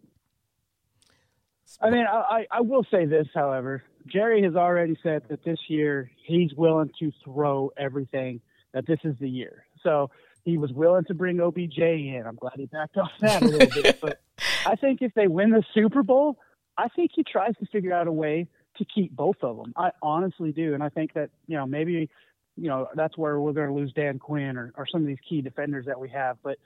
I 1.81 1.89
mean, 1.89 2.05
I, 2.07 2.45
I 2.51 2.61
will 2.61 2.85
say 2.91 3.05
this, 3.05 3.27
however. 3.33 3.83
Jerry 4.05 4.43
has 4.43 4.55
already 4.55 4.97
said 5.01 5.23
that 5.29 5.43
this 5.43 5.59
year 5.67 6.11
he's 6.25 6.53
willing 6.53 6.91
to 6.99 7.11
throw 7.23 7.71
everything, 7.77 8.41
that 8.73 8.85
this 8.85 8.99
is 9.03 9.15
the 9.19 9.29
year. 9.29 9.65
So 9.81 10.11
he 10.43 10.57
was 10.57 10.71
willing 10.71 11.05
to 11.05 11.13
bring 11.13 11.39
OBJ 11.39 11.77
in. 11.77 12.23
I'm 12.25 12.35
glad 12.35 12.53
he 12.57 12.65
backed 12.65 12.97
off 12.97 13.11
that 13.21 13.41
a 13.41 13.45
little 13.45 13.81
bit. 13.81 13.99
But 14.01 14.21
I 14.65 14.75
think 14.75 15.01
if 15.01 15.13
they 15.13 15.27
win 15.27 15.51
the 15.51 15.63
Super 15.73 16.03
Bowl, 16.03 16.37
I 16.77 16.89
think 16.89 17.11
he 17.13 17.23
tries 17.23 17.55
to 17.57 17.65
figure 17.67 17.93
out 17.93 18.07
a 18.07 18.11
way 18.11 18.47
to 18.77 18.85
keep 18.85 19.15
both 19.15 19.37
of 19.41 19.57
them. 19.57 19.73
I 19.77 19.91
honestly 20.01 20.51
do. 20.51 20.73
And 20.73 20.83
I 20.83 20.89
think 20.89 21.13
that, 21.13 21.29
you 21.47 21.55
know, 21.55 21.65
maybe, 21.65 22.09
you 22.57 22.67
know, 22.67 22.87
that's 22.95 23.17
where 23.17 23.39
we're 23.39 23.53
going 23.53 23.69
to 23.69 23.73
lose 23.73 23.93
Dan 23.93 24.19
Quinn 24.19 24.57
or, 24.57 24.73
or 24.75 24.85
some 24.87 25.01
of 25.01 25.07
these 25.07 25.19
key 25.27 25.41
defenders 25.41 25.85
that 25.85 25.99
we 25.99 26.09
have. 26.09 26.37
But 26.43 26.57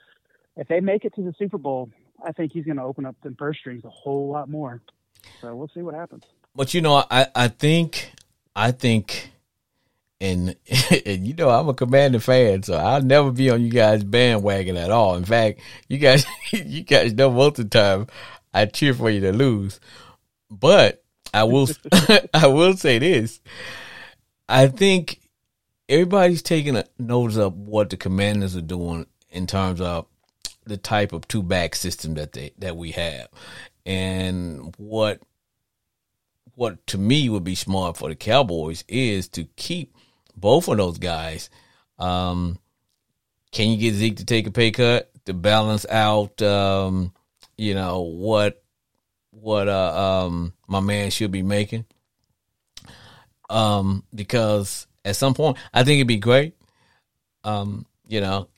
if 0.56 0.66
they 0.68 0.80
make 0.80 1.04
it 1.04 1.14
to 1.14 1.22
the 1.22 1.34
Super 1.38 1.58
Bowl, 1.58 1.90
I 2.24 2.32
think 2.32 2.52
he's 2.52 2.64
going 2.64 2.78
to 2.78 2.82
open 2.82 3.06
up 3.06 3.14
the 3.22 3.30
purse 3.30 3.58
strings 3.58 3.84
a 3.84 3.90
whole 3.90 4.30
lot 4.30 4.48
more. 4.48 4.80
So 5.40 5.54
we'll 5.54 5.70
see 5.72 5.82
what 5.82 5.94
happens. 5.94 6.24
But 6.54 6.74
you 6.74 6.80
know, 6.80 7.04
I, 7.10 7.26
I 7.34 7.48
think 7.48 8.12
I 8.56 8.72
think 8.72 9.30
and, 10.20 10.56
and 11.06 11.26
you 11.26 11.34
know 11.34 11.50
I'm 11.50 11.68
a 11.68 11.74
Commander 11.74 12.20
fan, 12.20 12.62
so 12.62 12.74
I'll 12.74 13.02
never 13.02 13.30
be 13.30 13.50
on 13.50 13.62
you 13.62 13.70
guys 13.70 14.04
bandwagon 14.04 14.76
at 14.76 14.90
all. 14.90 15.16
In 15.16 15.24
fact, 15.24 15.60
you 15.88 15.98
guys 15.98 16.24
you 16.52 16.82
guys 16.82 17.12
know 17.14 17.30
most 17.30 17.58
of 17.58 17.70
the 17.70 17.78
time 17.78 18.06
I 18.52 18.66
cheer 18.66 18.94
for 18.94 19.10
you 19.10 19.20
to 19.20 19.32
lose. 19.32 19.80
But 20.50 21.04
I 21.32 21.44
will 21.44 21.68
I 22.34 22.46
will 22.46 22.76
say 22.76 22.98
this. 22.98 23.40
I 24.48 24.68
think 24.68 25.20
everybody's 25.88 26.42
taking 26.42 26.76
a 26.76 26.84
notice 26.98 27.36
of 27.36 27.54
what 27.54 27.90
the 27.90 27.96
commanders 27.96 28.56
are 28.56 28.62
doing 28.62 29.06
in 29.30 29.46
terms 29.46 29.80
of 29.80 30.06
the 30.64 30.76
type 30.76 31.12
of 31.12 31.28
two 31.28 31.42
back 31.42 31.74
system 31.74 32.14
that 32.14 32.32
they 32.32 32.52
that 32.58 32.76
we 32.76 32.92
have. 32.92 33.28
And 33.84 34.74
what 34.78 35.20
what 36.54 36.84
to 36.88 36.98
me 36.98 37.28
would 37.28 37.44
be 37.44 37.54
smart 37.54 37.96
for 37.96 38.08
the 38.08 38.16
Cowboys 38.16 38.84
is 38.88 39.28
to 39.28 39.44
keep 39.56 39.94
both 40.40 40.68
of 40.68 40.76
those 40.76 40.98
guys. 40.98 41.50
Um, 41.98 42.58
can 43.50 43.70
you 43.70 43.76
get 43.76 43.94
Zeke 43.94 44.16
to 44.18 44.24
take 44.24 44.46
a 44.46 44.50
pay 44.50 44.70
cut 44.70 45.10
to 45.24 45.34
balance 45.34 45.86
out, 45.88 46.40
um, 46.42 47.12
you 47.56 47.74
know 47.74 48.00
what 48.00 48.62
what 49.30 49.68
uh, 49.68 50.26
um, 50.26 50.52
my 50.66 50.80
man 50.80 51.10
should 51.10 51.30
be 51.30 51.42
making? 51.42 51.84
Um, 53.50 54.04
because 54.14 54.86
at 55.04 55.16
some 55.16 55.34
point, 55.34 55.56
I 55.72 55.84
think 55.84 55.96
it'd 55.98 56.08
be 56.08 56.18
great. 56.18 56.54
Um, 57.44 57.86
you 58.06 58.20
know, 58.20 58.48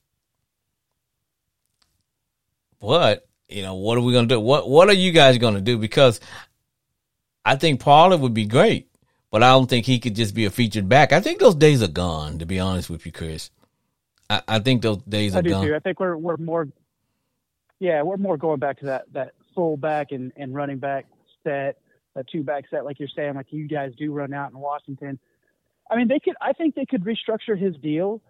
but 2.81 3.27
you 3.49 3.63
know, 3.63 3.75
what 3.75 3.99
are 3.99 4.03
we 4.03 4.13
gonna 4.13 4.27
do? 4.27 4.41
What 4.41 4.69
What 4.69 4.89
are 4.89 4.95
you 4.95 5.13
guys 5.13 5.39
gonna 5.39 5.61
do? 5.61 5.79
Because 5.79 6.21
I 7.45 7.57
think 7.57 7.81
Pollard 7.81 8.21
would 8.21 8.35
be 8.35 8.47
great, 8.47 8.90
but 9.31 9.43
I 9.43 9.51
don't 9.51 9.69
think 9.69 9.87
he 9.87 9.99
could 9.99 10.15
just 10.15 10.35
be 10.35 10.45
a 10.45 10.51
featured 10.51 10.89
back. 10.89 11.13
I 11.13 11.21
think 11.21 11.39
those 11.39 11.55
days 11.55 11.83
are 11.83 11.89
gone. 11.89 12.39
To 12.39 12.47
be 12.47 12.59
honest 12.59 12.91
with 12.91 13.07
you, 13.07 13.13
Chris, 13.13 13.51
I, 14.29 14.43
I 14.47 14.59
think 14.59 14.83
those 14.83 14.99
days 14.99 15.35
I 15.35 15.39
are 15.39 15.43
do 15.43 15.51
gone. 15.51 15.67
too. 15.67 15.75
I 15.75 15.79
think 15.79 16.01
we're 16.01 16.17
we're 16.17 16.37
more, 16.37 16.69
yeah, 17.79 18.03
we're 18.03 18.17
more 18.17 18.37
going 18.37 18.59
back 18.59 18.81
to 18.81 18.87
that 18.87 19.13
that 19.13 19.33
full 19.55 19.77
back 19.77 20.13
and, 20.13 20.33
and 20.37 20.55
running 20.55 20.79
back 20.79 21.07
set, 21.45 21.79
a 22.15 22.25
two 22.25 22.43
back 22.43 22.65
set, 22.71 22.85
like 22.85 22.99
you're 22.99 23.09
saying, 23.15 23.35
like 23.35 23.47
you 23.51 23.69
guys 23.69 23.93
do 23.97 24.13
run 24.13 24.33
out 24.33 24.51
in 24.51 24.59
Washington. 24.59 25.19
I 25.91 25.97
mean, 25.97 26.09
they 26.09 26.21
could. 26.21 26.35
I 26.41 26.53
think 26.53 26.75
they 26.75 26.87
could 26.87 27.05
restructure 27.05 27.59
his 27.59 27.77
deal 27.77 28.21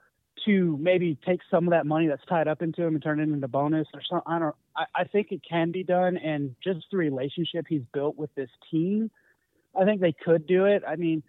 to 0.46 0.78
maybe 0.80 1.18
take 1.26 1.40
some 1.50 1.66
of 1.66 1.72
that 1.72 1.84
money 1.84 2.08
that's 2.08 2.24
tied 2.26 2.48
up 2.48 2.62
into 2.62 2.82
him 2.82 2.94
and 2.94 3.02
turn 3.02 3.20
it 3.20 3.24
into 3.24 3.48
bonus 3.48 3.86
or 3.92 4.00
something. 4.08 4.32
I 4.32 4.38
don't. 4.38 4.56
I, 4.76 4.84
I 4.94 5.04
think 5.04 5.28
it 5.30 5.42
can 5.48 5.70
be 5.70 5.84
done, 5.84 6.16
and 6.16 6.54
just 6.62 6.86
the 6.90 6.96
relationship 6.96 7.66
he's 7.68 7.82
built 7.92 8.16
with 8.16 8.34
this 8.34 8.48
team, 8.70 9.10
I 9.78 9.84
think 9.84 10.00
they 10.00 10.12
could 10.12 10.46
do 10.46 10.66
it. 10.66 10.82
I 10.86 10.96
mean, 10.96 11.22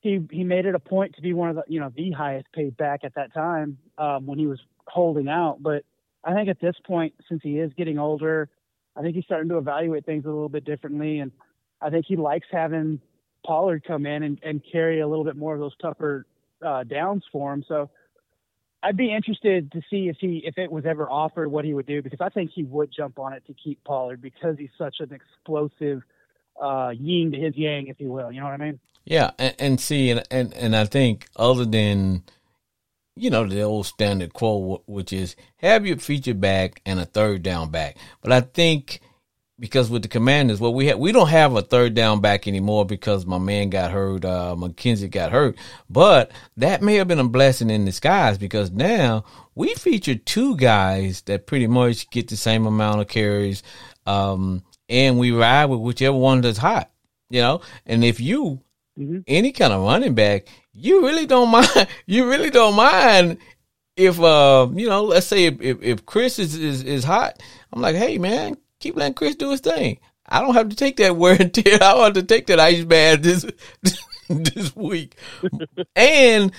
he 0.00 0.20
he 0.30 0.44
made 0.44 0.66
it 0.66 0.74
a 0.74 0.78
point 0.78 1.14
to 1.16 1.22
be 1.22 1.32
one 1.32 1.50
of 1.50 1.56
the 1.56 1.64
you 1.68 1.80
know 1.80 1.92
the 1.94 2.10
highest 2.10 2.46
paid 2.52 2.76
back 2.76 3.00
at 3.04 3.14
that 3.14 3.32
time 3.32 3.78
um, 3.98 4.26
when 4.26 4.38
he 4.38 4.46
was 4.46 4.60
holding 4.86 5.28
out. 5.28 5.62
But 5.62 5.84
I 6.24 6.34
think 6.34 6.48
at 6.48 6.60
this 6.60 6.74
point, 6.86 7.14
since 7.28 7.40
he 7.42 7.58
is 7.58 7.72
getting 7.76 7.98
older, 7.98 8.48
I 8.96 9.02
think 9.02 9.14
he's 9.14 9.24
starting 9.24 9.48
to 9.50 9.58
evaluate 9.58 10.04
things 10.04 10.24
a 10.24 10.28
little 10.28 10.48
bit 10.48 10.64
differently, 10.64 11.20
and 11.20 11.32
I 11.80 11.90
think 11.90 12.06
he 12.06 12.16
likes 12.16 12.46
having 12.50 13.00
Pollard 13.46 13.84
come 13.86 14.06
in 14.06 14.22
and, 14.22 14.38
and 14.42 14.60
carry 14.70 15.00
a 15.00 15.08
little 15.08 15.24
bit 15.24 15.36
more 15.36 15.54
of 15.54 15.60
those 15.60 15.76
tougher 15.80 16.26
uh, 16.64 16.84
downs 16.84 17.24
for 17.32 17.52
him. 17.52 17.64
So 17.66 17.90
I'd 18.82 18.96
be 18.96 19.14
interested 19.14 19.70
to 19.72 19.80
see 19.90 20.08
if 20.08 20.16
he 20.20 20.42
if 20.44 20.58
it 20.58 20.70
was 20.70 20.84
ever 20.86 21.08
offered 21.08 21.50
what 21.50 21.64
he 21.64 21.74
would 21.74 21.86
do 21.86 22.02
because 22.02 22.20
I 22.20 22.28
think 22.28 22.50
he 22.52 22.64
would 22.64 22.90
jump 22.94 23.18
on 23.18 23.32
it 23.32 23.44
to 23.46 23.54
keep 23.54 23.82
Pollard 23.84 24.20
because 24.20 24.56
he's 24.58 24.70
such 24.76 24.96
an 24.98 25.12
explosive 25.12 26.02
uh, 26.62 26.90
yin 26.90 27.32
to 27.32 27.38
his 27.38 27.56
yang, 27.56 27.88
if 27.88 28.00
you 28.00 28.10
will. 28.10 28.30
You 28.30 28.40
know 28.40 28.46
what 28.46 28.60
I 28.60 28.64
mean? 28.64 28.80
Yeah, 29.04 29.32
and, 29.38 29.54
and 29.58 29.80
see, 29.80 30.10
and, 30.10 30.22
and 30.30 30.54
and 30.54 30.76
I 30.76 30.84
think 30.84 31.28
other 31.36 31.64
than 31.64 32.22
you 33.16 33.30
know 33.30 33.46
the 33.46 33.62
old 33.62 33.86
standard 33.86 34.32
quote, 34.32 34.84
which 34.86 35.12
is 35.12 35.36
have 35.56 35.86
your 35.86 35.98
feature 35.98 36.34
back 36.34 36.80
and 36.86 37.00
a 37.00 37.04
third 37.04 37.42
down 37.42 37.70
back, 37.70 37.96
but 38.22 38.32
I 38.32 38.40
think 38.40 39.00
because 39.62 39.88
with 39.88 40.02
the 40.02 40.08
Commanders, 40.08 40.60
well, 40.60 40.74
we 40.74 40.86
have 40.86 40.98
we 40.98 41.12
don't 41.12 41.28
have 41.28 41.54
a 41.54 41.62
third 41.62 41.94
down 41.94 42.20
back 42.20 42.48
anymore 42.48 42.84
because 42.84 43.24
my 43.26 43.38
man 43.38 43.70
got 43.70 43.92
hurt, 43.92 44.24
uh, 44.24 44.56
McKissic 44.58 45.12
got 45.12 45.30
hurt. 45.30 45.56
But 45.88 46.32
that 46.56 46.82
may 46.82 46.96
have 46.96 47.06
been 47.06 47.20
a 47.20 47.28
blessing 47.28 47.70
in 47.70 47.84
disguise 47.84 48.38
because 48.38 48.72
now 48.72 49.24
we 49.54 49.74
feature 49.74 50.16
two 50.16 50.56
guys 50.56 51.22
that 51.22 51.46
pretty 51.46 51.68
much 51.68 52.10
get 52.10 52.26
the 52.26 52.36
same 52.36 52.66
amount 52.66 53.02
of 53.02 53.08
carries, 53.08 53.62
um, 54.04 54.64
and 54.88 55.18
we 55.18 55.32
ride 55.32 55.66
with 55.66 55.80
whichever 55.80 56.16
one 56.16 56.40
that's 56.40 56.58
hot, 56.58 56.90
you 57.30 57.40
know. 57.40 57.60
And 57.86 58.04
if 58.04 58.20
you 58.20 58.60
mm-hmm. 58.98 59.20
any 59.26 59.52
kind 59.52 59.72
of 59.72 59.82
running 59.82 60.14
back, 60.14 60.46
you 60.72 61.02
really 61.02 61.26
don't 61.26 61.50
mind. 61.50 61.88
You 62.06 62.28
really 62.28 62.50
don't 62.50 62.74
mind 62.74 63.38
if 63.96 64.20
uh, 64.20 64.68
you 64.72 64.88
know, 64.88 65.04
let's 65.04 65.26
say 65.26 65.46
if, 65.46 65.60
if, 65.60 65.82
if 65.82 66.06
Chris 66.06 66.38
is, 66.38 66.56
is 66.56 66.82
is 66.82 67.04
hot. 67.04 67.42
I'm 67.72 67.80
like, 67.80 67.96
hey 67.96 68.18
man, 68.18 68.56
keep 68.80 68.96
letting 68.96 69.14
Chris 69.14 69.36
do 69.36 69.50
his 69.50 69.60
thing. 69.60 69.98
I 70.26 70.40
don't 70.40 70.54
have 70.54 70.68
to 70.68 70.76
take 70.76 70.96
that 70.96 71.16
wear 71.16 71.36
and 71.38 71.52
tear. 71.52 71.74
I 71.74 71.92
don't 71.92 72.04
have 72.04 72.12
to 72.14 72.22
take 72.22 72.46
that 72.46 72.60
ice 72.60 72.84
bath 72.84 73.22
this 73.22 73.46
this 74.28 74.74
week. 74.74 75.16
and 75.94 76.52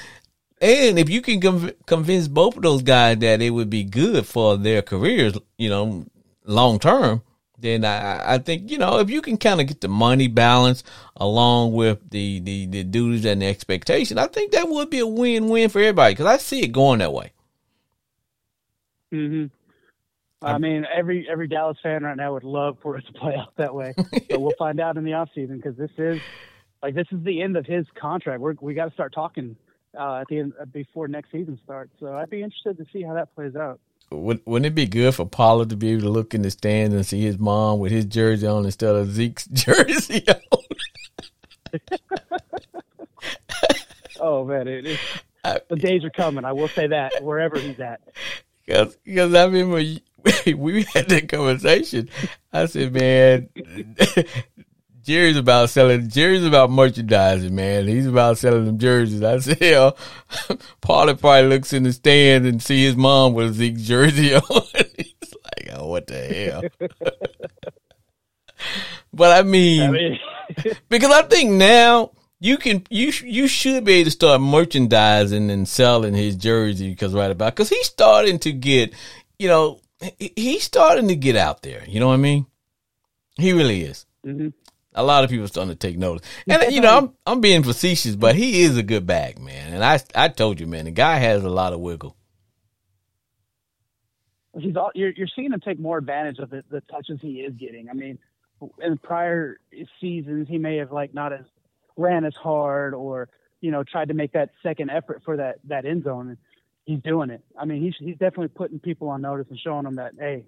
and 0.62 0.98
if 0.98 1.10
you 1.10 1.22
can 1.22 1.42
conv- 1.42 1.76
convince 1.86 2.28
both 2.28 2.56
of 2.56 2.64
those 2.64 2.84
guys 2.84 3.18
that 3.18 3.42
it 3.42 3.50
would 3.50 3.70
be 3.70 3.84
good 3.84 4.26
for 4.26 4.58
their 4.58 4.82
careers, 4.82 5.38
you 5.58 5.70
know, 5.70 6.06
long 6.46 6.80
term, 6.80 7.22
then 7.64 7.86
I, 7.86 8.36
I 8.36 8.38
think 8.38 8.70
you 8.70 8.78
know 8.78 9.00
if 9.00 9.10
you 9.10 9.22
can 9.22 9.38
kind 9.38 9.60
of 9.60 9.68
get 9.68 9.82
the 9.82 9.88
money 9.88 10.28
balance 10.28 10.84
along 11.18 11.74
with 11.74 12.10
the, 12.12 12.40
the 12.40 12.68
the 12.68 12.84
duties 12.84 13.26
and 13.26 13.42
the 13.42 13.48
expectation, 13.48 14.20
I 14.20 14.28
think 14.28 14.52
that 14.52 14.68
would 14.68 14.90
be 14.90 15.00
a 15.00 15.08
win 15.08 15.50
win 15.50 15.70
for 15.70 15.80
everybody 15.80 16.14
because 16.14 16.28
I 16.28 16.38
see 16.38 16.62
it 16.64 16.72
going 16.72 17.00
that 17.00 17.14
way. 17.14 17.32
Hmm. 19.12 19.46
I 20.42 20.58
mean, 20.58 20.86
every 20.94 21.28
every 21.30 21.48
Dallas 21.48 21.78
fan 21.82 22.04
right 22.04 22.18
now 22.18 22.34
would 22.34 22.44
love 22.44 22.78
for 22.82 22.98
it 22.98 23.06
to 23.08 23.14
play 23.14 23.36
out 23.36 23.56
that 23.56 23.74
way. 23.74 23.94
but 24.30 24.42
we'll 24.42 24.54
find 24.60 24.80
out 24.80 24.98
in 24.98 25.06
the 25.06 25.14
off 25.14 25.30
season 25.34 25.58
because 25.58 25.78
this 25.78 25.92
is 25.98 26.20
like 26.82 26.96
this 26.96 27.08
is 27.12 27.24
the 27.24 27.42
end 27.42 27.56
of 27.56 27.66
his 27.66 27.86
contract. 27.96 28.42
We're, 28.42 28.56
we 28.60 28.74
got 28.74 28.86
to 28.86 28.94
start 28.94 29.14
talking 29.14 29.56
uh, 29.98 30.22
at 30.22 30.28
the 30.28 30.40
end 30.40 30.54
uh, 30.60 30.66
before 30.66 31.08
next 31.08 31.32
season 31.32 31.58
starts. 31.64 31.92
So 32.00 32.14
I'd 32.14 32.30
be 32.30 32.44
interested 32.44 32.78
to 32.78 32.86
see 32.92 33.04
how 33.04 33.14
that 33.14 33.34
plays 33.36 33.56
out. 33.56 33.80
Wouldn't, 34.14 34.48
wouldn't 34.48 34.68
it 34.68 34.76
be 34.76 34.86
good 34.86 35.16
for 35.16 35.26
Pollard 35.26 35.70
to 35.70 35.76
be 35.76 35.92
able 35.92 36.04
to 36.04 36.10
look 36.10 36.34
in 36.34 36.42
the 36.42 36.52
stands 36.52 36.94
and 36.94 37.06
see 37.06 37.22
his 37.22 37.40
mom 37.40 37.80
with 37.80 37.92
his 37.92 38.06
jersey 38.06 38.48
on 38.48 38.66
instead 38.66 38.96
of 38.96 39.12
Zeke's 39.12 39.48
jersey 39.52 40.26
on? 40.30 40.60
oh 44.20 44.46
man, 44.46 44.68
it, 44.68 44.86
it, 44.86 45.00
the 45.70 45.76
days 45.76 46.04
are 46.04 46.10
coming. 46.10 46.46
I 46.46 46.54
will 46.54 46.68
say 46.68 46.88
that 46.88 47.24
wherever 47.24 47.58
he's 47.60 47.80
at. 47.80 48.02
Because 48.66 48.96
because 49.04 49.34
I 49.34 49.46
remember 49.46 49.76
we 50.56 50.84
had 50.84 51.10
that 51.10 51.28
conversation. 51.28 52.10
I 52.52 52.66
said, 52.68 52.94
man, 52.94 53.50
Jerry's 55.04 55.38
about 55.38 55.70
selling. 55.70 56.10
Jerry's 56.10 56.46
about 56.46 56.72
merchandising, 56.72 57.54
man. 57.54 57.88
He's 57.88 58.08
about 58.08 58.38
selling 58.38 58.66
them 58.66 58.80
jerseys. 58.80 59.22
I 59.22 59.38
said, 59.40 59.62
hell, 59.62 59.98
Paulie 60.82 61.20
probably 61.20 61.50
looks 61.50 61.74
in 61.74 61.84
the 61.84 61.92
stands 61.92 62.48
and 62.48 62.64
see 62.64 62.84
his 62.86 62.96
mom 62.96 63.34
with 63.34 63.50
a 63.50 63.54
Zeke 63.54 63.78
jersey 63.78 64.34
on. 64.36 64.42
He's 64.98 65.34
like, 65.34 65.70
oh, 65.74 65.88
what 65.88 66.08
the 66.08 66.16
hell? 66.16 66.64
but 69.14 69.38
I 69.38 69.44
mean, 69.44 69.82
I 69.82 69.92
mean 69.92 70.20
because 70.88 71.12
I 71.12 71.24
think 71.24 71.52
now 71.52 72.12
you 72.40 72.58
can 72.58 72.86
you 72.90 73.12
you 73.24 73.48
should 73.48 73.84
be 73.84 73.94
able 73.96 74.06
to 74.06 74.12
start 74.12 74.42
merchandising 74.42 75.52
and 75.52 75.68
selling 75.68 76.14
his 76.14 76.36
jersey 76.36 76.90
because 76.90 77.14
right 77.14 77.32
about 77.32 77.56
because 77.56 77.70
he's 77.70 77.88
starting 77.88 78.40
to 78.40 78.52
get 78.52 78.94
you 79.38 79.48
know 79.48 79.82
he's 80.18 80.64
starting 80.64 81.08
to 81.10 81.16
get 81.16 81.36
out 81.36 81.62
there. 81.62 81.84
You 81.88 82.00
know 82.00 82.08
what 82.08 82.16
I 82.16 82.18
mean? 82.18 82.46
He 83.38 83.54
really 83.54 83.82
is. 83.82 84.06
Mm-hmm. 84.26 84.50
A 84.96 85.04
lot 85.04 85.24
of 85.24 85.30
people 85.30 85.48
starting 85.48 85.74
to 85.74 85.76
take 85.78 85.98
notice, 85.98 86.26
and 86.48 86.72
you 86.72 86.82
know, 86.82 86.98
I'm 86.98 87.14
I'm 87.26 87.42
being 87.42 87.64
facetious, 87.64 88.16
but 88.16 88.36
he 88.36 88.62
is 88.62 88.78
a 88.78 88.84
good 88.84 89.06
back, 89.06 89.40
man. 89.40 89.74
And 89.74 89.84
I 89.84 90.00
I 90.16 90.28
told 90.28 90.60
you, 90.60 90.68
man, 90.68 90.86
the 90.86 90.92
guy 90.92 91.18
has 91.18 91.44
a 91.44 91.50
lot 91.50 91.74
of 91.74 91.80
wiggle. 91.80 92.16
He's 94.58 94.76
all, 94.76 94.92
you're 94.94 95.12
you're 95.12 95.28
seeing 95.36 95.52
him 95.52 95.60
take 95.60 95.80
more 95.80 95.98
advantage 95.98 96.40
of 96.40 96.50
the, 96.50 96.64
the 96.70 96.82
touches 96.82 97.20
he 97.22 97.42
is 97.42 97.54
getting. 97.56 97.90
I 97.90 97.94
mean, 97.94 98.20
in 98.80 98.98
prior 98.98 99.58
seasons, 100.00 100.48
he 100.48 100.58
may 100.58 100.78
have 100.78 100.92
like 100.92 101.14
not 101.14 101.34
as 101.34 101.46
ran 101.98 102.26
as 102.26 102.36
hard 102.36 102.94
or 102.94 103.30
you 103.62 103.72
know 103.72 103.84
tried 103.84 104.10
to 104.10 104.14
make 104.14 104.34
that 104.34 104.52
second 104.62 104.92
effort 104.92 105.22
for 105.26 105.38
that 105.38 105.60
that 105.66 105.86
end 105.86 106.04
zone 106.04 106.38
he's 106.86 107.02
doing 107.02 107.30
it. 107.30 107.44
I 107.58 107.66
mean, 107.66 107.82
he's 107.82 107.96
he's 108.00 108.18
definitely 108.18 108.50
putting 108.50 108.80
people 108.80 109.10
on 109.10 109.22
notice 109.22 109.48
and 109.50 109.60
showing 109.60 109.84
them 109.84 109.96
that 109.96 110.14
hey, 110.18 110.46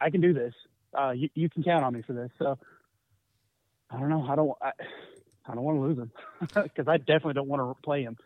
I 0.00 0.10
can 0.10 0.20
do 0.20 0.32
this. 0.32 0.54
Uh, 0.96 1.10
you 1.10 1.28
you 1.34 1.48
can 1.48 1.62
count 1.62 1.84
on 1.84 1.94
me 1.94 2.02
for 2.02 2.12
this. 2.12 2.30
So 2.38 2.58
I 3.92 4.00
don't 4.00 4.08
know. 4.08 4.26
I 4.28 4.36
don't 4.36 4.52
I, 4.62 4.72
I 5.46 5.54
don't 5.54 5.64
want 5.64 5.76
to 5.76 5.82
lose 5.82 5.98
him 5.98 6.10
because 6.62 6.88
I 6.88 6.96
definitely 6.96 7.34
don't 7.34 7.48
want 7.48 7.76
to 7.76 7.82
play 7.82 8.02
him. 8.02 8.16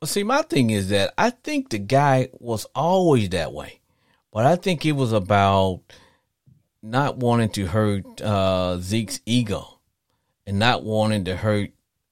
Well, 0.00 0.08
see, 0.08 0.24
my 0.24 0.42
thing 0.42 0.70
is 0.70 0.88
that 0.88 1.14
I 1.16 1.30
think 1.30 1.70
the 1.70 1.78
guy 1.78 2.28
was 2.32 2.66
always 2.74 3.28
that 3.30 3.52
way, 3.52 3.80
but 4.32 4.44
I 4.44 4.56
think 4.56 4.84
it 4.84 4.92
was 4.92 5.12
about 5.12 5.80
not 6.82 7.18
wanting 7.18 7.50
to 7.50 7.66
hurt 7.66 8.20
uh, 8.20 8.78
Zeke's 8.78 9.20
ego 9.24 9.78
and 10.46 10.58
not 10.58 10.82
wanting 10.82 11.24
to 11.26 11.36
hurt 11.36 11.70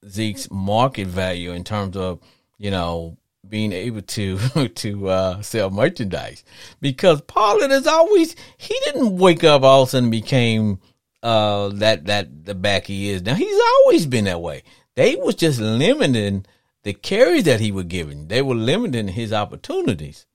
Zeke's 0.08 0.48
market 0.50 1.08
value 1.08 1.52
in 1.52 1.64
terms 1.64 1.96
of 1.96 2.20
you 2.58 2.70
know 2.70 3.16
being 3.48 3.72
able 3.72 4.02
to 4.02 4.38
to 4.68 5.08
uh, 5.08 5.42
sell 5.42 5.70
merchandise 5.70 6.44
because 6.80 7.20
Pollard 7.22 7.72
is 7.72 7.86
always 7.86 8.36
he 8.56 8.78
didn't 8.84 9.16
wake 9.16 9.42
up 9.42 9.62
all 9.62 9.82
of 9.82 9.88
a 9.88 9.90
sudden 9.90 10.10
became 10.10 10.78
uh, 11.22 11.68
that 11.74 12.06
that 12.06 12.44
the 12.44 12.54
back 12.54 12.86
he 12.86 13.10
is 13.10 13.22
now. 13.22 13.34
He's 13.34 13.60
always 13.60 14.06
been 14.06 14.24
that 14.24 14.40
way. 14.40 14.62
They 14.94 15.16
was 15.16 15.34
just 15.34 15.60
limiting 15.60 16.46
the 16.82 16.92
carries 16.92 17.44
that 17.44 17.60
he 17.60 17.72
was 17.72 17.84
giving. 17.84 18.28
They 18.28 18.42
were 18.42 18.54
limiting 18.54 19.08
his 19.08 19.32
opportunities. 19.32 20.26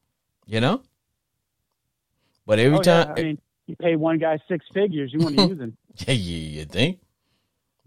You 0.45 0.61
know. 0.61 0.81
But 2.45 2.59
every 2.59 2.77
oh, 2.77 2.81
time, 2.81 3.07
yeah. 3.07 3.13
I 3.13 3.23
mean, 3.23 3.41
you 3.65 3.75
pay 3.75 3.95
one 3.95 4.19
guy 4.19 4.37
six 4.47 4.65
figures, 4.73 5.11
you 5.11 5.19
want 5.19 5.37
to 5.37 5.45
use 5.47 5.59
him. 5.59 5.77
yeah, 6.05 6.13
you 6.13 6.65
think? 6.65 6.99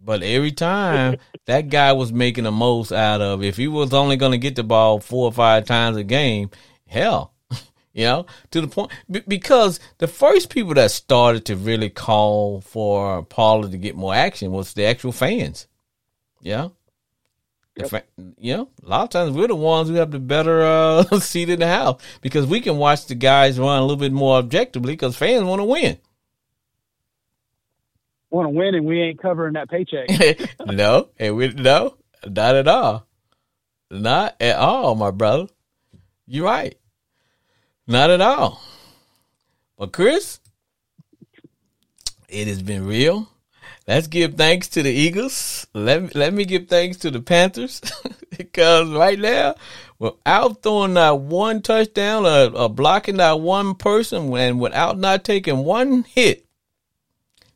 But 0.00 0.22
every 0.22 0.52
time 0.52 1.16
that 1.46 1.68
guy 1.68 1.92
was 1.92 2.12
making 2.12 2.44
the 2.44 2.52
most 2.52 2.92
out 2.92 3.20
of, 3.20 3.42
if 3.42 3.56
he 3.56 3.68
was 3.68 3.92
only 3.92 4.16
going 4.16 4.32
to 4.32 4.38
get 4.38 4.56
the 4.56 4.62
ball 4.62 5.00
four 5.00 5.26
or 5.26 5.32
five 5.32 5.64
times 5.64 5.96
a 5.96 6.04
game, 6.04 6.50
hell, 6.86 7.32
you 7.98 8.04
know, 8.04 8.26
to 8.52 8.60
the 8.60 8.68
point 8.68 8.92
because 9.26 9.80
the 9.98 10.06
first 10.06 10.50
people 10.50 10.72
that 10.74 10.92
started 10.92 11.44
to 11.46 11.56
really 11.56 11.90
call 11.90 12.60
for 12.60 13.24
Pollard 13.24 13.72
to 13.72 13.76
get 13.76 13.96
more 13.96 14.14
action 14.14 14.52
was 14.52 14.72
the 14.72 14.84
actual 14.84 15.10
fans. 15.10 15.66
Yeah. 16.40 16.68
Yep. 17.74 18.08
you 18.38 18.56
know, 18.56 18.68
a 18.84 18.88
lot 18.88 19.02
of 19.02 19.10
times 19.10 19.36
we're 19.36 19.48
the 19.48 19.54
ones 19.54 19.88
who 19.88 19.94
have 19.96 20.12
the 20.12 20.18
better 20.18 20.62
uh, 20.62 21.02
seat 21.20 21.48
in 21.48 21.58
the 21.58 21.66
house 21.66 22.00
because 22.20 22.46
we 22.46 22.60
can 22.60 22.76
watch 22.76 23.06
the 23.06 23.14
guys 23.16 23.58
run 23.58 23.78
a 23.78 23.82
little 23.82 23.96
bit 23.96 24.12
more 24.12 24.36
objectively 24.36 24.92
because 24.92 25.16
fans 25.16 25.44
want 25.44 25.58
to 25.58 25.64
win 25.64 25.98
want 28.30 28.46
to 28.46 28.50
win 28.50 28.74
and 28.74 28.84
we 28.84 29.00
ain't 29.00 29.20
covering 29.20 29.54
that 29.54 29.70
paycheck. 29.70 30.08
no, 30.66 31.08
and 31.18 31.36
we 31.36 31.48
no, 31.48 31.96
not 32.26 32.54
at 32.54 32.68
all, 32.68 33.06
not 33.90 34.36
at 34.40 34.56
all, 34.56 34.94
my 34.94 35.10
brother. 35.10 35.46
You're 36.26 36.44
right, 36.44 36.76
not 37.88 38.10
at 38.10 38.20
all. 38.20 38.62
But 39.76 39.92
Chris, 39.92 40.40
it 42.28 42.46
has 42.46 42.62
been 42.62 42.86
real. 42.86 43.28
Let's 43.86 44.06
give 44.06 44.34
thanks 44.34 44.68
to 44.68 44.82
the 44.82 44.90
Eagles. 44.90 45.66
Let 45.72 46.14
let 46.14 46.34
me 46.34 46.44
give 46.44 46.68
thanks 46.68 46.98
to 46.98 47.10
the 47.10 47.20
Panthers 47.20 47.80
because 48.36 48.90
right 48.90 49.18
now 49.18 49.54
without 49.98 50.62
throwing 50.62 50.94
that 50.94 51.20
one 51.20 51.62
touchdown 51.62 52.26
or, 52.26 52.56
or 52.56 52.68
blocking 52.68 53.16
that 53.16 53.40
one 53.40 53.74
person, 53.74 54.32
and 54.36 54.60
without 54.60 54.98
not 54.98 55.24
taking 55.24 55.64
one 55.64 56.04
hit, 56.04 56.46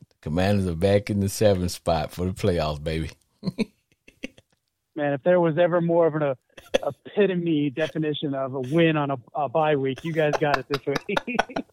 the 0.09 0.15
Commanders 0.21 0.67
are 0.67 0.75
back 0.75 1.09
in 1.09 1.19
the 1.19 1.29
seventh 1.29 1.71
spot 1.71 2.11
for 2.11 2.25
the 2.25 2.33
playoffs, 2.33 2.83
baby. 2.83 3.11
Man, 4.95 5.13
if 5.13 5.23
there 5.23 5.39
was 5.39 5.57
ever 5.57 5.81
more 5.81 6.05
of 6.05 6.15
an 6.15 6.23
uh, 6.23 6.35
epitome 6.85 7.71
definition 7.71 8.35
of 8.35 8.53
a 8.53 8.61
win 8.61 8.95
on 8.95 9.11
a, 9.11 9.17
a 9.33 9.49
bye 9.49 9.75
week, 9.75 9.99
you 10.03 10.13
guys 10.13 10.33
got 10.39 10.57
it 10.57 10.67
this 10.69 10.81
week. 10.85 11.19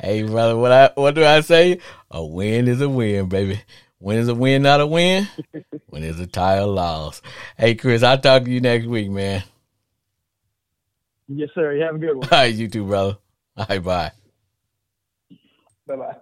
hey, 0.00 0.22
brother, 0.24 0.56
what 0.56 0.72
I 0.72 0.90
what 0.94 1.14
do 1.14 1.24
I 1.24 1.40
say? 1.40 1.80
A 2.10 2.24
win 2.24 2.68
is 2.68 2.80
a 2.80 2.88
win, 2.88 3.28
baby. 3.28 3.62
Win 3.98 4.18
is 4.18 4.28
a 4.28 4.34
win, 4.34 4.62
not 4.62 4.80
a 4.80 4.86
win. 4.86 5.26
when 5.86 6.02
is 6.02 6.20
a 6.20 6.26
tie 6.26 6.56
a 6.56 6.66
loss. 6.66 7.22
Hey, 7.56 7.74
Chris, 7.74 8.02
I'll 8.02 8.18
talk 8.18 8.44
to 8.44 8.50
you 8.50 8.60
next 8.60 8.86
week, 8.86 9.10
man. 9.10 9.42
Yes, 11.28 11.50
sir. 11.54 11.74
You 11.74 11.82
have 11.82 11.94
a 11.94 11.98
good 11.98 12.16
one. 12.16 12.28
All 12.32 12.38
right, 12.38 12.54
you 12.54 12.68
too, 12.68 12.84
brother. 12.84 13.18
All 13.56 13.66
right, 13.68 13.82
bye. 13.82 14.12
Bye 15.86 15.96
bye. 15.96 16.16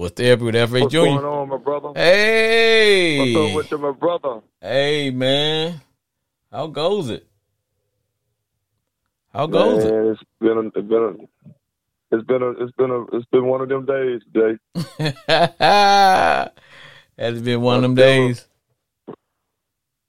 Sports 0.00 0.14
therapy 0.16 0.44
with 0.44 0.54
F.H. 0.54 0.80
What's 0.80 0.94
Jr. 0.94 0.98
going 1.00 1.24
on, 1.26 1.48
my 1.50 1.58
brother? 1.58 1.92
Hey. 1.94 3.18
What's 3.18 3.50
up 3.50 3.56
with 3.56 3.70
you, 3.70 3.78
my 3.78 3.90
brother? 3.90 4.40
Hey, 4.58 5.10
man. 5.10 5.78
How 6.50 6.68
goes 6.68 7.10
it? 7.10 7.26
How 9.30 9.46
goes 9.46 9.84
Man, 9.84 10.06
it's 10.06 10.22
been 10.40 10.56
a, 10.56 10.66
it's 10.68 10.88
been 10.88 11.02
a, 11.02 12.16
it's 12.16 12.26
been 12.26 12.42
a, 12.42 12.50
it's 12.52 12.72
been 12.78 12.90
a, 12.90 13.02
it's 13.14 13.26
been 13.26 13.44
one 13.44 13.60
of 13.60 13.68
them 13.68 13.84
days 13.84 14.22
today. 14.32 14.58
it? 14.98 15.16
Has 17.18 17.38
it 17.38 17.44
been 17.44 17.60
one 17.60 17.76
of 17.76 17.82
them 17.82 17.94
days? 17.94 18.48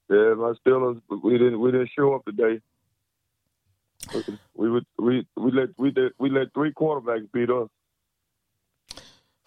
Yeah, 0.08 0.32
my 0.38 0.54
Steelers, 0.66 1.02
we 1.22 1.32
didn't, 1.32 1.60
we 1.60 1.70
didn't 1.70 1.90
show 1.94 2.14
up 2.14 2.24
today. 2.24 2.62
We 4.54 4.70
would, 4.70 4.86
we, 4.98 5.26
we 5.36 5.50
let, 5.50 5.68
we 5.76 5.90
did, 5.90 6.12
we 6.18 6.30
let 6.30 6.54
three 6.54 6.72
quarterbacks 6.72 7.30
beat 7.32 7.50
us. 7.50 7.68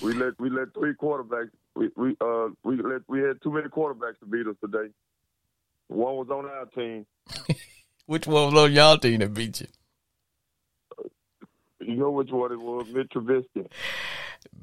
we 0.01 0.13
let, 0.13 0.39
we 0.39 0.49
let 0.49 0.73
three 0.73 0.93
quarterbacks. 0.95 1.51
We, 1.75 1.89
we, 1.95 2.15
uh, 2.21 2.49
we 2.63 2.81
let, 2.81 3.01
we 3.07 3.19
had 3.21 3.41
too 3.43 3.51
many 3.51 3.67
quarterbacks 3.67 4.19
to 4.19 4.25
beat 4.25 4.47
us 4.47 4.55
today. 4.61 4.91
One 5.89 6.15
was 6.15 6.29
on 6.29 6.45
our 6.45 6.65
team. 6.65 7.05
Which 8.07 8.25
one 8.25 8.53
was 8.53 8.63
on 8.63 8.73
y'all 8.73 8.97
team 8.97 9.19
that 9.19 9.33
beat 9.33 9.61
you? 9.61 9.67
You 11.79 11.95
know 11.95 12.11
which 12.11 12.29
one 12.29 12.51
it 12.51 12.59
was, 12.59 12.87
Mitch 12.89 13.09
Trubisky. 13.09 13.67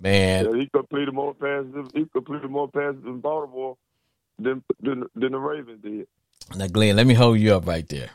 Man, 0.01 0.45
Yeah, 0.45 0.61
he 0.61 0.69
completed 0.69 1.15
more 1.15 1.33
passes. 1.33 1.89
He 1.95 2.05
completed 2.07 2.51
more 2.51 2.69
passes 2.69 3.03
in 3.05 3.21
Baltimore 3.21 3.77
than 4.39 4.63
than, 4.81 5.05
than 5.15 5.33
the 5.33 5.39
Ravens 5.39 5.83
did. 5.83 6.07
Now, 6.57 6.67
Glenn, 6.67 6.97
let 6.97 7.07
me 7.07 7.15
hold 7.15 7.39
you 7.39 7.55
up 7.55 7.67
right 7.67 7.89
there. 7.89 8.11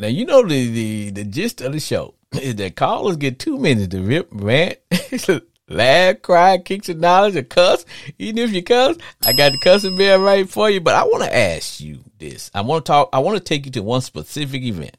Now, 0.00 0.06
you 0.06 0.26
know 0.26 0.46
the 0.46 0.70
the, 0.70 1.10
the 1.10 1.24
gist 1.24 1.60
of 1.60 1.72
the 1.72 1.80
show 1.80 2.14
is 2.32 2.54
that 2.54 2.76
callers 2.76 3.16
get 3.16 3.40
two 3.40 3.58
minutes 3.58 3.88
to 3.88 4.00
rip, 4.00 4.28
rant, 4.30 4.78
laugh, 5.68 6.22
cry, 6.22 6.58
kick 6.58 6.84
some 6.84 7.00
knowledge, 7.00 7.34
or 7.34 7.42
cuss. 7.42 7.84
Even 8.16 8.38
if 8.44 8.52
you 8.52 8.62
cuss, 8.62 8.96
I 9.26 9.32
got 9.32 9.50
the 9.50 9.58
cussing 9.58 9.96
bell 9.96 10.20
right 10.20 10.48
for 10.48 10.70
you. 10.70 10.80
But 10.80 10.94
I 10.94 11.02
want 11.02 11.24
to 11.24 11.36
ask 11.36 11.80
you 11.80 11.98
this. 12.16 12.48
I 12.54 12.60
want 12.60 12.86
to 12.86 12.92
talk. 12.92 13.08
I 13.12 13.18
want 13.18 13.38
to 13.38 13.42
take 13.44 13.66
you 13.66 13.72
to 13.72 13.82
one 13.82 14.00
specific 14.00 14.62
event. 14.62 14.96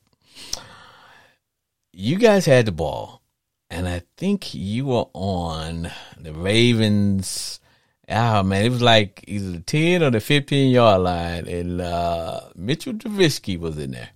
You 1.94 2.18
guys 2.18 2.46
had 2.46 2.66
the 2.66 2.74
ball, 2.74 3.22
and 3.70 3.88
I 3.88 4.02
think 4.18 4.54
you 4.54 4.88
were 4.88 5.08
on 5.14 5.90
the 6.20 6.34
Ravens. 6.34 7.62
Ah 8.10 8.44
man, 8.44 8.66
it 8.66 8.70
was 8.70 8.82
like 8.82 9.24
either 9.30 9.52
the 9.52 9.60
ten 9.62 10.04
or 10.04 10.10
the 10.10 10.20
fifteen 10.20 10.72
yard 10.72 11.04
line, 11.04 11.48
and 11.48 11.80
uh, 11.80 12.42
Mitchell 12.54 12.94
Trubisky 12.94 13.58
was 13.58 13.78
in 13.78 13.92
there, 13.92 14.10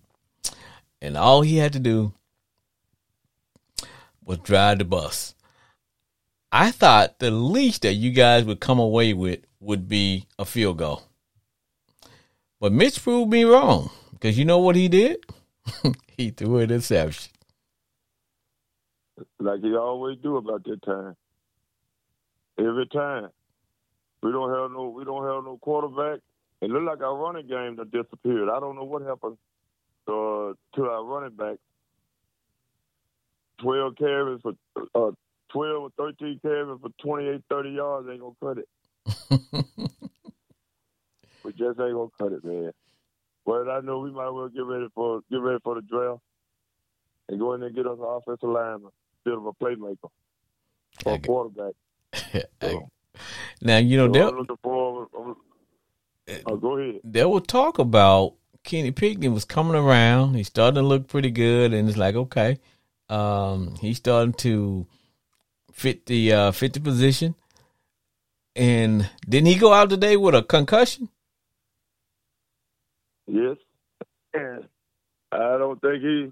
and 1.03 1.17
all 1.17 1.41
he 1.41 1.57
had 1.57 1.73
to 1.73 1.79
do 1.79 2.13
was 4.23 4.39
drive 4.39 4.77
the 4.77 4.85
bus. 4.85 5.35
I 6.51 6.71
thought 6.71 7.19
the 7.19 7.29
least 7.29 7.81
that 7.81 7.93
you 7.93 8.11
guys 8.11 8.45
would 8.45 8.61
come 8.61 8.79
away 8.79 9.13
with 9.13 9.41
would 9.59 9.89
be 9.89 10.27
a 10.39 10.45
field 10.45 10.77
goal, 10.77 11.03
but 12.59 12.71
Mitch 12.71 13.03
proved 13.03 13.31
me 13.31 13.43
wrong 13.43 13.89
because 14.11 14.37
you 14.37 14.45
know 14.45 14.59
what 14.59 14.77
he 14.77 14.87
did? 14.87 15.17
he 16.17 16.29
threw 16.29 16.57
an 16.59 16.71
interception. 16.71 17.33
Like 19.39 19.61
he 19.61 19.75
always 19.75 20.17
do 20.19 20.37
about 20.37 20.63
that 20.63 20.81
time. 20.83 21.15
Every 22.57 22.87
time. 22.87 23.29
We 24.21 24.31
don't 24.31 24.49
have 24.49 24.71
no 24.71 24.87
we 24.87 25.03
don't 25.03 25.25
have 25.25 25.43
no 25.43 25.57
quarterback. 25.61 26.21
It 26.61 26.69
looked 26.69 26.85
like 26.85 27.01
our 27.01 27.17
running 27.17 27.47
game 27.47 27.75
that 27.75 27.91
disappeared. 27.91 28.47
I 28.47 28.61
don't 28.61 28.77
know 28.77 28.85
what 28.85 29.01
happened 29.01 29.37
uh, 30.07 30.53
to 30.75 30.85
our 30.85 31.03
running 31.03 31.35
back. 31.35 31.57
Twelve 33.59 33.95
carries 33.95 34.41
for 34.41 34.53
uh, 34.95 35.11
twelve 35.49 35.83
or 35.83 35.89
thirteen 35.97 36.39
carries 36.41 36.79
for 36.81 36.89
28, 37.01 37.41
30 37.49 37.69
yards 37.69 38.09
ain't 38.09 38.19
gonna 38.19 38.33
cut 38.41 38.57
it. 38.57 39.89
We 41.43 41.51
just 41.51 41.79
ain't 41.79 41.93
gonna 41.93 42.07
cut 42.17 42.31
it, 42.31 42.43
man. 42.43 42.71
But 43.45 43.69
I 43.69 43.81
know 43.81 43.99
we 43.99 44.11
might 44.11 44.29
well 44.29 44.47
get 44.47 44.63
ready 44.63 44.87
for 44.95 45.21
get 45.29 45.41
ready 45.41 45.59
for 45.63 45.75
the 45.75 45.81
draft 45.81 46.21
and 47.27 47.39
go 47.39 47.53
in 47.53 47.59
there 47.59 47.67
and 47.67 47.75
get 47.75 47.85
us 47.85 47.97
an 47.99 48.05
offensive 48.07 48.49
lineman 48.49 48.91
instead 49.17 49.37
of 49.37 49.45
a 49.45 49.53
playmaker 49.53 50.09
or 51.05 51.15
a 51.15 51.19
quarterback. 51.19 51.73
So, 52.61 52.89
now 53.61 53.77
you 53.77 53.97
know 53.97 54.07
so 54.07 54.11
there, 54.13 54.27
I'm 54.29 54.37
looking 54.37 54.57
forward. 54.63 55.07
I'm, 55.15 55.35
oh, 56.47 56.55
go 56.55 56.77
ahead. 56.77 57.01
They 57.03 57.25
will 57.25 57.41
talk 57.41 57.77
about 57.77 58.35
Kenny 58.63 58.91
Pickett 58.91 59.31
was 59.31 59.45
coming 59.45 59.75
around. 59.75 60.35
He's 60.35 60.47
starting 60.47 60.75
to 60.75 60.81
look 60.81 61.07
pretty 61.07 61.31
good, 61.31 61.73
and 61.73 61.87
it's 61.89 61.97
like 61.97 62.15
okay, 62.15 62.59
um, 63.09 63.75
he's 63.81 63.97
starting 63.97 64.33
to 64.33 64.87
fit 65.71 66.05
the 66.05 66.31
uh, 66.33 66.51
fit 66.51 66.73
the 66.73 66.79
position. 66.79 67.35
And 68.55 69.09
didn't 69.27 69.47
he 69.47 69.55
go 69.55 69.73
out 69.73 69.89
today 69.89 70.15
with 70.15 70.35
a 70.35 70.43
concussion? 70.43 71.09
Yes. 73.27 73.57
And 74.33 74.67
I 75.31 75.57
don't 75.57 75.81
think 75.81 76.01
he. 76.01 76.31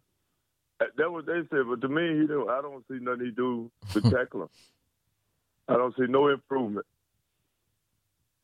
That 0.98 1.12
what 1.12 1.28
they 1.28 1.42
said, 1.52 1.66
but 1.70 1.82
to 1.82 1.88
me, 1.88 2.22
he 2.22 2.28
don't. 2.28 2.50
I 2.50 2.62
don't 2.62 2.84
see 2.88 2.98
nothing 3.00 3.26
he 3.26 3.32
do 3.32 3.70
spectacular. 3.90 4.48
I 5.68 5.74
don't 5.74 5.96
see 5.96 6.06
no 6.08 6.28
improvement. 6.28 6.86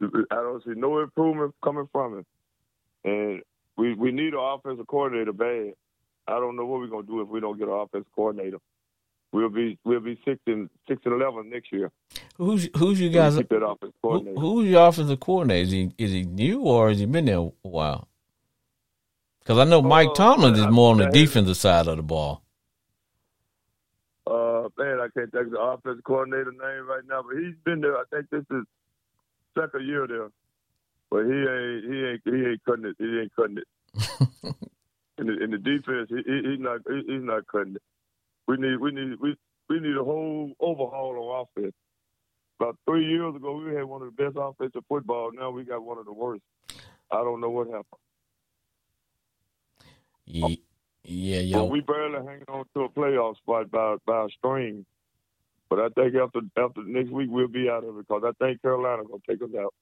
I 0.01 0.35
don't 0.35 0.63
see 0.63 0.73
no 0.75 0.99
improvement 0.99 1.55
coming 1.63 1.89
from 1.91 2.19
him. 2.19 2.25
And 3.03 3.41
we 3.77 3.93
we 3.93 4.11
need 4.11 4.33
an 4.33 4.39
offensive 4.39 4.87
coordinator 4.87 5.33
bad. 5.33 5.73
I 6.27 6.39
don't 6.39 6.55
know 6.55 6.65
what 6.65 6.79
we're 6.79 6.87
gonna 6.87 7.07
do 7.07 7.21
if 7.21 7.29
we 7.29 7.39
don't 7.39 7.57
get 7.57 7.67
an 7.67 7.73
offensive 7.73 8.11
coordinator. 8.13 8.57
We'll 9.31 9.49
be 9.49 9.77
we'll 9.83 9.99
be 9.99 10.19
six 10.25 10.39
and 10.47 10.69
six 10.87 11.01
and 11.05 11.13
eleven 11.13 11.49
next 11.49 11.71
year. 11.71 11.91
Who's 12.37 12.69
who's 12.75 12.99
you 12.99 13.09
guys? 13.09 13.35
keep 13.37 13.49
that 13.49 13.65
offensive 13.65 13.95
Who, 14.01 14.35
who's 14.39 14.69
your 14.69 14.87
offensive 14.87 15.19
coordinator? 15.19 15.63
Is 15.63 15.71
he 15.71 15.91
is 15.97 16.11
he 16.11 16.23
new 16.23 16.61
or 16.61 16.89
has 16.89 16.99
he 16.99 17.05
been 17.05 17.25
there 17.25 17.37
a 17.37 17.51
while? 17.61 18.07
Because 19.39 19.59
I 19.59 19.63
know 19.63 19.81
Mike 19.81 20.09
Uh, 20.09 20.13
Tomlin 20.13 20.55
is 20.55 20.67
more 20.67 20.91
on 20.91 20.97
the 20.97 21.07
defensive 21.07 21.55
side 21.55 21.87
of 21.87 21.97
the 21.97 22.03
ball. 22.03 22.43
Uh, 24.25 24.67
man, 24.77 24.99
I 24.99 25.07
can't 25.13 25.31
think 25.31 25.45
of 25.45 25.51
the 25.51 25.59
offensive 25.59 26.03
coordinator 26.03 26.51
name 26.51 26.85
right 26.85 27.03
now, 27.07 27.23
but 27.23 27.37
he's 27.37 27.55
been 27.63 27.79
there. 27.79 27.97
I 27.97 28.03
think 28.11 28.29
this 28.29 28.43
is 28.51 28.65
second 29.57 29.87
year 29.87 30.05
there, 30.05 30.27
but 31.09 31.23
he 31.25 31.31
ain't 31.31 31.83
he 31.85 32.05
ain't 32.05 32.21
he 32.25 32.49
ain't 32.49 32.63
cutting 32.65 32.85
it. 32.85 32.95
He 32.99 33.19
ain't 33.19 33.35
cutting 33.35 33.57
it. 33.57 33.67
in 35.17 35.27
the 35.27 35.43
in 35.43 35.51
the 35.51 35.57
defense, 35.57 36.09
he, 36.09 36.17
he 36.25 36.51
he's 36.51 36.59
not 36.59 36.81
he, 36.87 37.01
he's 37.07 37.23
not 37.23 37.47
cutting 37.47 37.75
it. 37.75 37.81
We 38.47 38.57
need 38.57 38.77
we 38.77 38.91
need 38.91 39.19
we 39.19 39.35
we 39.69 39.79
need 39.79 39.97
a 39.97 40.03
whole 40.03 40.53
overhaul 40.59 41.17
on 41.17 41.47
offense. 41.57 41.73
About 42.59 42.77
three 42.87 43.05
years 43.05 43.35
ago, 43.35 43.55
we 43.57 43.75
had 43.75 43.85
one 43.85 44.01
of 44.01 44.15
the 44.15 44.23
best 44.23 44.35
offensive 44.39 44.83
football. 44.89 45.31
Now 45.31 45.51
we 45.51 45.63
got 45.63 45.83
one 45.83 45.97
of 45.97 46.05
the 46.05 46.13
worst. 46.13 46.41
I 47.11 47.17
don't 47.17 47.39
know 47.39 47.49
what 47.49 47.67
happened. 47.67 47.85
Yeah, 50.25 50.55
Yeah, 51.03 51.39
yo. 51.39 51.65
we 51.65 51.81
barely 51.81 52.25
hanging 52.25 52.43
on 52.49 52.65
to 52.73 52.81
a 52.81 52.89
playoff 52.89 53.37
spot 53.37 53.71
by 53.71 53.95
by 54.05 54.25
a 54.25 54.29
string. 54.37 54.85
But 55.69 55.79
I 55.79 55.89
think 55.89 56.15
after 56.15 56.41
after 56.57 56.83
next 56.83 57.11
week 57.11 57.29
we'll 57.31 57.47
be 57.47 57.69
out 57.69 57.83
of 57.83 57.97
it 57.97 58.07
because 58.07 58.23
I 58.25 58.31
think 58.43 58.61
Carolina 58.61 59.03
gonna 59.03 59.21
take 59.27 59.41
us 59.41 59.55
out. 59.57 59.73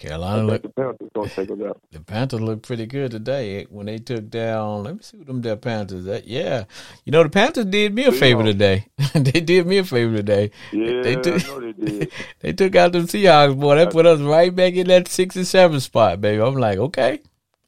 Carolina 0.00 0.38
think 0.38 0.50
look 0.50 0.62
the 0.62 0.68
Panthers 0.70 1.10
gonna 1.14 1.28
take 1.28 1.50
us 1.50 1.60
out. 1.68 1.80
the 1.92 2.00
Panthers 2.00 2.40
looked 2.40 2.66
pretty 2.66 2.86
good 2.86 3.10
today 3.10 3.66
when 3.68 3.86
they 3.86 3.98
took 3.98 4.30
down. 4.30 4.82
Let 4.84 4.94
me 4.96 5.02
see 5.02 5.18
what 5.18 5.26
them 5.26 5.42
there 5.42 5.56
Panthers. 5.56 6.04
That 6.06 6.26
yeah, 6.26 6.64
you 7.04 7.12
know 7.12 7.22
the 7.22 7.28
Panthers 7.28 7.66
did 7.66 7.94
me 7.94 8.04
a 8.06 8.12
favor 8.12 8.42
today. 8.42 8.86
they 9.14 9.40
did 9.40 9.66
me 9.66 9.78
a 9.78 9.84
favor 9.84 10.16
today. 10.16 10.50
Yeah, 10.72 11.02
They 11.02 11.16
took- 11.16 11.44
I 11.44 11.48
know 11.48 11.60
they 11.60 11.72
did. 11.72 12.12
They 12.40 12.52
took 12.54 12.74
out 12.74 12.92
them 12.92 13.06
Seahawks, 13.06 13.60
boy. 13.60 13.76
They 13.76 13.86
put 13.86 14.06
us 14.06 14.20
right 14.20 14.54
back 14.54 14.72
in 14.74 14.86
that 14.88 15.08
six 15.08 15.36
and 15.36 15.46
seven 15.46 15.78
spot, 15.80 16.20
baby. 16.20 16.42
I'm 16.42 16.54
like, 16.54 16.78
okay, 16.78 17.20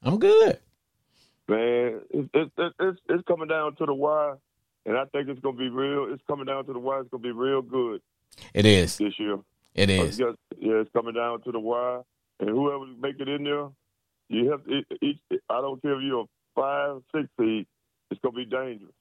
I'm 0.02 0.18
good. 0.18 0.58
Man, 1.48 2.00
it's 2.10 2.28
it's 2.32 2.50
it's 2.80 3.00
it's, 3.10 3.24
coming 3.28 3.48
down 3.48 3.76
to 3.76 3.84
the 3.84 3.92
wire, 3.92 4.38
and 4.86 4.96
I 4.96 5.04
think 5.06 5.28
it's 5.28 5.40
gonna 5.40 5.56
be 5.56 5.68
real. 5.68 6.10
It's 6.12 6.22
coming 6.26 6.46
down 6.46 6.64
to 6.64 6.72
the 6.72 6.78
wire. 6.78 7.00
It's 7.00 7.10
gonna 7.10 7.22
be 7.22 7.32
real 7.32 7.60
good 7.60 8.00
It 8.54 8.64
is. 8.64 8.96
this 8.96 9.18
year. 9.18 9.38
It 9.74 9.90
Uh, 9.90 10.04
yes, 10.04 10.18
Yeah, 10.58 10.74
it's 10.80 10.90
coming 10.92 11.14
down 11.14 11.42
to 11.42 11.52
the 11.52 11.58
wire, 11.58 12.02
and 12.40 12.48
whoever 12.48 12.86
make 13.00 13.20
it 13.20 13.28
in 13.28 13.44
there, 13.44 13.68
you 14.28 14.50
have 14.50 14.64
to, 14.64 14.82
each. 15.02 15.18
I 15.48 15.60
don't 15.60 15.80
care 15.82 15.96
if 15.96 16.02
you're 16.02 16.22
a 16.22 16.26
five, 16.54 17.02
six 17.14 17.28
seed. 17.38 17.66
It's 18.10 18.20
gonna 18.20 18.36
be 18.36 18.44
dangerous. 18.44 18.92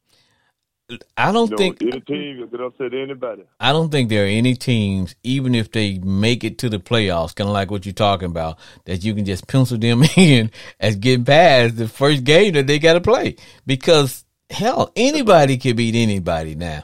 I 1.15 1.31
don't 1.31 1.49
You 1.49 1.51
know, 1.51 1.57
think 1.57 1.81
any 1.81 2.01
team 2.01 2.49
can 2.49 2.61
upset 2.61 2.93
anybody. 2.93 3.43
I 3.59 3.71
don't 3.71 3.91
think 3.91 4.09
there 4.09 4.25
are 4.25 4.27
any 4.27 4.55
teams, 4.55 5.15
even 5.23 5.55
if 5.55 5.71
they 5.71 5.99
make 5.99 6.43
it 6.43 6.57
to 6.59 6.69
the 6.69 6.79
playoffs, 6.79 7.35
kind 7.35 7.47
of 7.47 7.53
like 7.53 7.71
what 7.71 7.85
you're 7.85 7.93
talking 7.93 8.29
about, 8.29 8.59
that 8.85 9.03
you 9.03 9.15
can 9.15 9.25
just 9.25 9.47
pencil 9.47 9.77
them 9.77 10.03
in 10.17 10.51
as 10.79 10.95
getting 10.97 11.25
past 11.25 11.77
the 11.77 11.87
first 11.87 12.23
game 12.23 12.53
that 12.53 12.67
they 12.67 12.79
got 12.79 12.93
to 12.93 13.01
play. 13.01 13.35
Because 13.65 14.25
hell, 14.49 14.91
anybody 14.95 15.57
can 15.57 15.75
beat 15.75 15.95
anybody 15.95 16.55
now. 16.55 16.83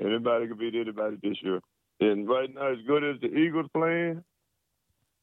Anybody 0.00 0.48
can 0.48 0.56
beat 0.56 0.74
anybody 0.74 1.18
this 1.22 1.36
year. 1.42 1.60
And 2.00 2.28
right 2.28 2.52
now, 2.54 2.72
as 2.72 2.78
good 2.86 3.02
as 3.02 3.20
the 3.20 3.26
Eagles 3.26 3.66
playing, 3.74 4.22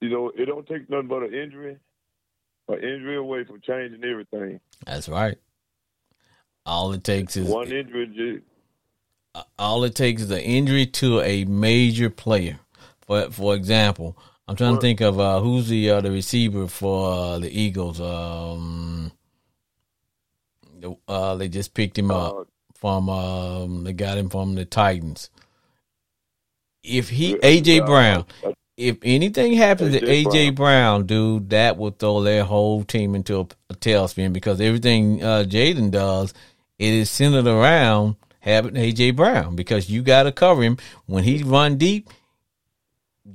you 0.01 0.09
know, 0.09 0.31
it 0.35 0.45
don't 0.45 0.67
take 0.67 0.89
nothing 0.89 1.07
but 1.07 1.23
an 1.23 1.33
injury, 1.33 1.77
an 2.67 2.75
injury 2.75 3.17
away 3.17 3.43
from 3.43 3.61
changing 3.61 4.03
everything. 4.03 4.59
That's 4.85 5.09
right. 5.09 5.37
All 6.65 6.91
it 6.93 7.03
takes 7.03 7.37
is 7.37 7.47
One 7.47 7.71
injury, 7.71 8.41
all 9.59 9.83
it 9.83 9.95
takes 9.95 10.21
is 10.23 10.31
an 10.31 10.39
injury 10.39 10.85
to 10.85 11.21
a 11.21 11.45
major 11.45 12.09
player. 12.09 12.59
For 13.05 13.29
for 13.29 13.55
example, 13.55 14.17
I'm 14.47 14.55
trying 14.55 14.75
to 14.75 14.81
think 14.81 15.01
of 15.01 15.19
uh, 15.19 15.39
who's 15.39 15.67
the 15.69 15.89
uh, 15.89 16.01
the 16.01 16.11
receiver 16.11 16.67
for 16.67 17.11
uh, 17.11 17.39
the 17.39 17.49
Eagles. 17.49 18.01
Um, 18.01 19.11
uh, 21.07 21.35
they 21.35 21.47
just 21.47 21.73
picked 21.73 21.97
him 21.97 22.11
up 22.11 22.33
uh, 22.33 22.43
from 22.75 23.09
um, 23.09 23.83
they 23.83 23.93
got 23.93 24.17
him 24.17 24.29
from 24.29 24.55
the 24.55 24.65
Titans. 24.65 25.29
If 26.83 27.09
he 27.09 27.35
AJ 27.35 27.85
Brown, 27.85 28.25
if 28.77 28.97
anything 29.03 29.53
happens 29.53 29.97
to 29.97 30.05
A.J. 30.05 30.49
AJ 30.49 30.55
Brown, 30.55 31.05
dude, 31.05 31.49
that 31.51 31.77
will 31.77 31.91
throw 31.91 32.21
their 32.21 32.43
whole 32.43 32.83
team 32.83 33.15
into 33.15 33.39
a, 33.39 33.47
a 33.69 33.73
tailspin 33.75 34.33
because 34.33 34.59
everything 34.59 35.23
uh, 35.23 35.45
Jalen 35.47 35.91
does, 35.91 36.33
it 36.77 36.93
is 36.93 37.09
centered 37.09 37.47
around 37.47 38.17
having 38.39 38.73
AJ 38.73 39.15
Brown 39.15 39.55
because 39.55 39.89
you 39.89 40.01
got 40.01 40.23
to 40.23 40.31
cover 40.31 40.61
him 40.61 40.77
when 41.05 41.23
he 41.23 41.43
run 41.43 41.77
deep. 41.77 42.09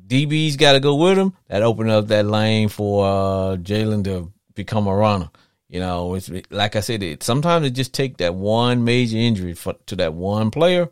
DB's 0.06 0.56
got 0.56 0.72
to 0.72 0.80
go 0.80 0.94
with 0.94 1.18
him. 1.18 1.34
That 1.48 1.62
open 1.62 1.88
up 1.88 2.08
that 2.08 2.26
lane 2.26 2.68
for 2.68 3.06
uh, 3.06 3.56
Jalen 3.56 4.04
to 4.04 4.32
become 4.54 4.86
a 4.86 4.94
runner. 4.94 5.30
You 5.68 5.80
know, 5.80 6.14
it's 6.14 6.30
like 6.50 6.76
I 6.76 6.80
said. 6.80 7.02
It, 7.02 7.22
sometimes 7.22 7.66
it 7.66 7.70
just 7.70 7.94
take 7.94 8.18
that 8.18 8.34
one 8.34 8.84
major 8.84 9.16
injury 9.16 9.54
for, 9.54 9.74
to 9.86 9.96
that 9.96 10.14
one 10.14 10.50
player, 10.50 10.90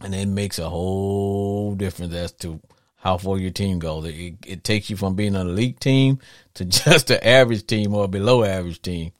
and 0.00 0.14
it 0.14 0.26
makes 0.26 0.58
a 0.58 0.68
whole 0.68 1.74
difference 1.76 2.12
as 2.14 2.32
to 2.32 2.60
how 3.02 3.18
far 3.18 3.38
your 3.38 3.50
team 3.52 3.78
goes. 3.80 4.06
It, 4.06 4.36
it 4.46 4.64
takes 4.64 4.90
you 4.90 4.96
from 4.96 5.16
being 5.16 5.34
an 5.36 5.48
elite 5.48 5.80
team 5.80 6.20
to 6.54 6.64
just 6.80 7.10
an 7.10 7.20
average 7.22 7.66
team 7.66 7.94
or 7.94 8.08
below 8.08 8.44
average 8.44 8.82
team. 8.82 9.12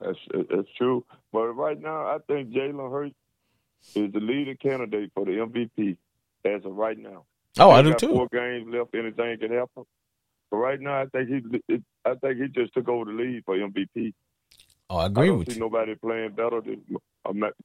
that's 0.00 0.18
that's 0.50 0.68
true. 0.76 1.04
But 1.32 1.48
right 1.54 1.80
now, 1.80 2.06
I 2.06 2.18
think 2.26 2.50
Jalen 2.50 2.90
Hurts 2.90 3.14
is 3.94 4.12
the 4.12 4.20
leading 4.20 4.56
candidate 4.56 5.10
for 5.14 5.24
the 5.24 5.32
MVP 5.32 5.96
as 6.44 6.64
of 6.64 6.74
right 6.76 6.98
now. 6.98 7.24
Oh, 7.58 7.70
I 7.70 7.82
do 7.82 7.94
too. 7.94 8.08
Four 8.08 8.28
games 8.32 8.66
left. 8.72 8.94
Anything 8.94 9.38
can 9.38 9.52
happen. 9.52 9.84
But 10.50 10.56
right 10.58 10.80
now, 10.80 11.02
I 11.02 11.06
think 11.06 11.28
he, 11.68 11.82
I 12.04 12.14
think 12.14 12.40
he 12.40 12.48
just 12.48 12.74
took 12.74 12.88
over 12.88 13.06
the 13.06 13.12
lead 13.12 13.44
for 13.44 13.56
MVP. 13.56 14.14
Oh, 14.90 14.98
I 14.98 15.06
I 15.16 15.24
agree 15.24 15.26
don't 15.26 15.38
with 15.38 15.48
see 15.48 15.54
you. 15.54 15.60
nobody 15.60 15.94
playing 15.96 16.32
better 16.32 16.60
than 16.62 16.82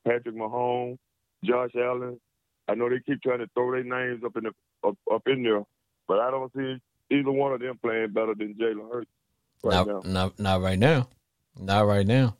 Patrick 0.06 0.36
Mahomes, 0.36 0.98
Josh 1.44 1.72
Allen. 1.76 2.20
I 2.68 2.76
know 2.76 2.90
they 2.90 3.00
keep 3.00 3.22
trying 3.22 3.40
to 3.40 3.50
throw 3.54 3.72
their 3.72 3.84
names 3.84 4.24
up 4.24 4.38
in 4.38 4.46
the 4.46 4.52
up, 4.88 4.98
up 5.12 5.24
in 5.28 5.44
there, 5.44 5.64
but 6.08 6.20
I 6.20 6.32
don't 6.32 6.52
see 6.56 6.80
either 7.12 7.32
one 7.32 7.54
of 7.54 7.60
them 7.60 7.78
playing 7.82 8.12
better 8.12 8.34
than 8.36 8.56
Jalen 8.56 8.92
Hurts 8.92 9.10
right 9.64 9.86
not, 9.86 10.06
now. 10.06 10.12
not, 10.12 10.40
not 10.40 10.62
right 10.62 10.80
now. 10.80 11.08
Not 11.60 11.86
right 11.86 12.06
now. 12.06 12.36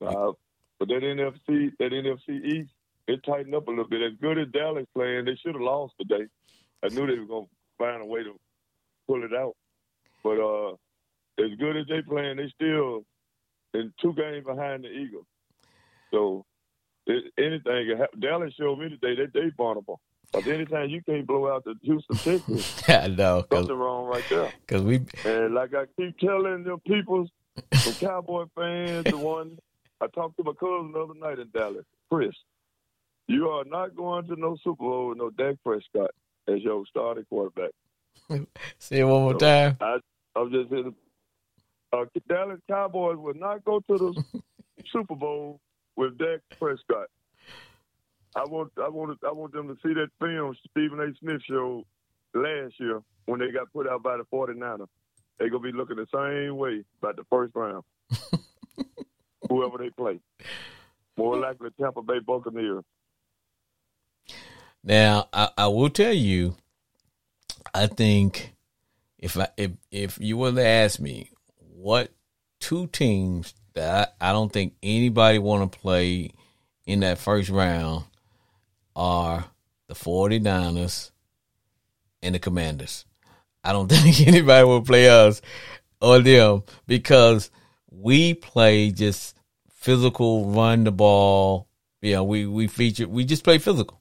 Uh, 0.00 0.32
but 0.78 0.88
that 0.88 1.02
NFC, 1.02 1.70
that 1.78 1.92
NFC 1.92 2.44
East, 2.44 2.70
it 3.06 3.22
tightened 3.24 3.54
up 3.54 3.68
a 3.68 3.70
little 3.70 3.88
bit. 3.88 4.02
As 4.02 4.18
good 4.20 4.38
as 4.38 4.48
Dallas 4.52 4.86
playing, 4.94 5.26
they 5.26 5.36
should 5.36 5.54
have 5.54 5.62
lost 5.62 5.94
today. 6.00 6.26
I 6.82 6.88
knew 6.88 7.06
they 7.06 7.18
were 7.18 7.26
going 7.26 7.44
to 7.44 7.50
find 7.78 8.02
a 8.02 8.06
way 8.06 8.24
to 8.24 8.38
pull 9.06 9.22
it 9.22 9.32
out. 9.32 9.54
But 10.24 10.40
uh, 10.40 10.72
as 11.38 11.56
good 11.58 11.76
as 11.76 11.86
they 11.88 12.02
playing, 12.02 12.38
they 12.38 12.48
still 12.54 13.04
in 13.74 13.92
two 14.00 14.14
games 14.14 14.44
behind 14.44 14.84
the 14.84 14.88
Eagles. 14.88 15.26
So 16.10 16.44
anything 17.08 17.88
can 17.88 17.96
happen. 17.98 18.20
Dallas 18.20 18.54
showed 18.58 18.78
me 18.78 18.88
today 18.90 19.14
that 19.22 19.32
they 19.32 19.50
vulnerable. 19.56 20.00
But 20.32 20.46
anytime 20.46 20.88
you 20.88 21.02
can't 21.02 21.26
blow 21.26 21.52
out 21.52 21.64
the 21.64 21.74
Houston 21.82 22.16
Texans, 22.16 22.82
I 22.88 23.08
know, 23.08 23.44
something 23.52 23.76
wrong 23.76 24.06
right 24.06 24.24
there. 24.30 24.50
because 24.66 24.82
we 24.82 25.02
And 25.26 25.54
like 25.54 25.74
I 25.74 25.84
keep 25.98 26.16
telling 26.18 26.64
them 26.64 26.80
people, 26.86 27.26
the 27.54 27.96
Cowboy 28.00 28.46
fans, 28.54 29.04
the 29.04 29.18
one 29.18 29.58
I 30.00 30.06
talked 30.06 30.38
to 30.38 30.44
my 30.44 30.52
cousin 30.58 30.92
the 30.92 31.00
other 31.00 31.14
night 31.14 31.38
in 31.38 31.50
Dallas, 31.52 31.84
Chris, 32.10 32.34
you 33.28 33.48
are 33.50 33.64
not 33.64 33.94
going 33.94 34.26
to 34.28 34.36
no 34.36 34.56
Super 34.64 34.82
Bowl 34.82 35.08
with 35.08 35.18
no 35.18 35.28
Dak 35.30 35.56
Prescott 35.64 36.10
as 36.48 36.62
your 36.62 36.84
starting 36.88 37.24
quarterback. 37.28 37.70
say 38.78 39.00
it 39.00 39.04
one 39.04 39.22
more 39.22 39.32
So, 39.32 39.38
time. 39.38 39.76
I, 39.82 39.98
I'm 40.34 40.50
just 40.50 40.70
saying, 40.70 40.94
uh, 41.92 42.04
Dallas 42.26 42.58
Cowboys 42.70 43.18
will 43.18 43.34
not 43.34 43.62
go 43.66 43.80
to 43.80 43.98
the 43.98 44.42
Super 44.92 45.14
Bowl 45.14 45.60
with 45.96 46.18
Dak 46.18 46.40
Prescott. 46.58 47.08
I 48.34 48.44
want, 48.44 48.72
I 48.78 48.88
want, 48.88 49.18
I 49.26 49.32
want 49.32 49.52
them 49.52 49.68
to 49.68 49.74
see 49.82 49.92
that 49.94 50.08
film 50.18 50.56
Stephen 50.70 51.00
A. 51.00 51.12
Smith 51.20 51.42
showed 51.48 51.84
last 52.34 52.74
year 52.78 53.02
when 53.26 53.40
they 53.40 53.50
got 53.50 53.72
put 53.72 53.88
out 53.88 54.02
by 54.02 54.16
the 54.16 54.24
49ers. 54.32 54.86
They're 55.38 55.50
gonna 55.50 55.62
be 55.62 55.72
looking 55.72 55.96
the 55.96 56.06
same 56.14 56.56
way 56.56 56.84
about 57.00 57.16
the 57.16 57.24
first 57.28 57.54
round. 57.54 57.84
Whoever 59.48 59.78
they 59.78 59.90
play, 59.90 60.20
more 61.16 61.36
likely 61.36 61.70
Tampa 61.80 62.02
Bay 62.02 62.20
Buccaneers. 62.24 62.84
Now, 64.84 65.28
I, 65.32 65.48
I 65.56 65.66
will 65.68 65.90
tell 65.90 66.12
you, 66.12 66.56
I 67.74 67.86
think 67.86 68.54
if 69.18 69.36
I 69.36 69.48
if 69.56 69.72
if 69.90 70.18
you 70.20 70.36
were 70.36 70.52
to 70.52 70.64
ask 70.64 71.00
me 71.00 71.30
what 71.58 72.12
two 72.60 72.86
teams 72.88 73.54
that 73.74 74.14
I, 74.20 74.32
don't 74.32 74.52
think 74.52 74.74
anybody 74.82 75.38
want 75.38 75.70
to 75.70 75.78
play 75.78 76.32
in 76.86 77.00
that 77.00 77.18
first 77.18 77.50
round 77.50 78.04
are 78.94 79.44
the 79.88 79.94
49ers 79.94 81.10
and 82.22 82.34
the 82.34 82.38
Commanders. 82.38 83.04
I 83.64 83.72
don't 83.72 83.88
think 83.90 84.26
anybody 84.26 84.64
will 84.64 84.82
play 84.82 85.08
us 85.08 85.40
or 86.00 86.20
them 86.20 86.64
because 86.86 87.50
we 87.90 88.34
play 88.34 88.90
just 88.90 89.36
physical, 89.70 90.50
run 90.50 90.84
the 90.84 90.92
ball. 90.92 91.68
Know, 92.02 92.24
we 92.24 92.46
we 92.46 92.66
feature 92.66 93.06
we 93.06 93.24
just 93.24 93.44
play 93.44 93.58
physical. 93.58 94.00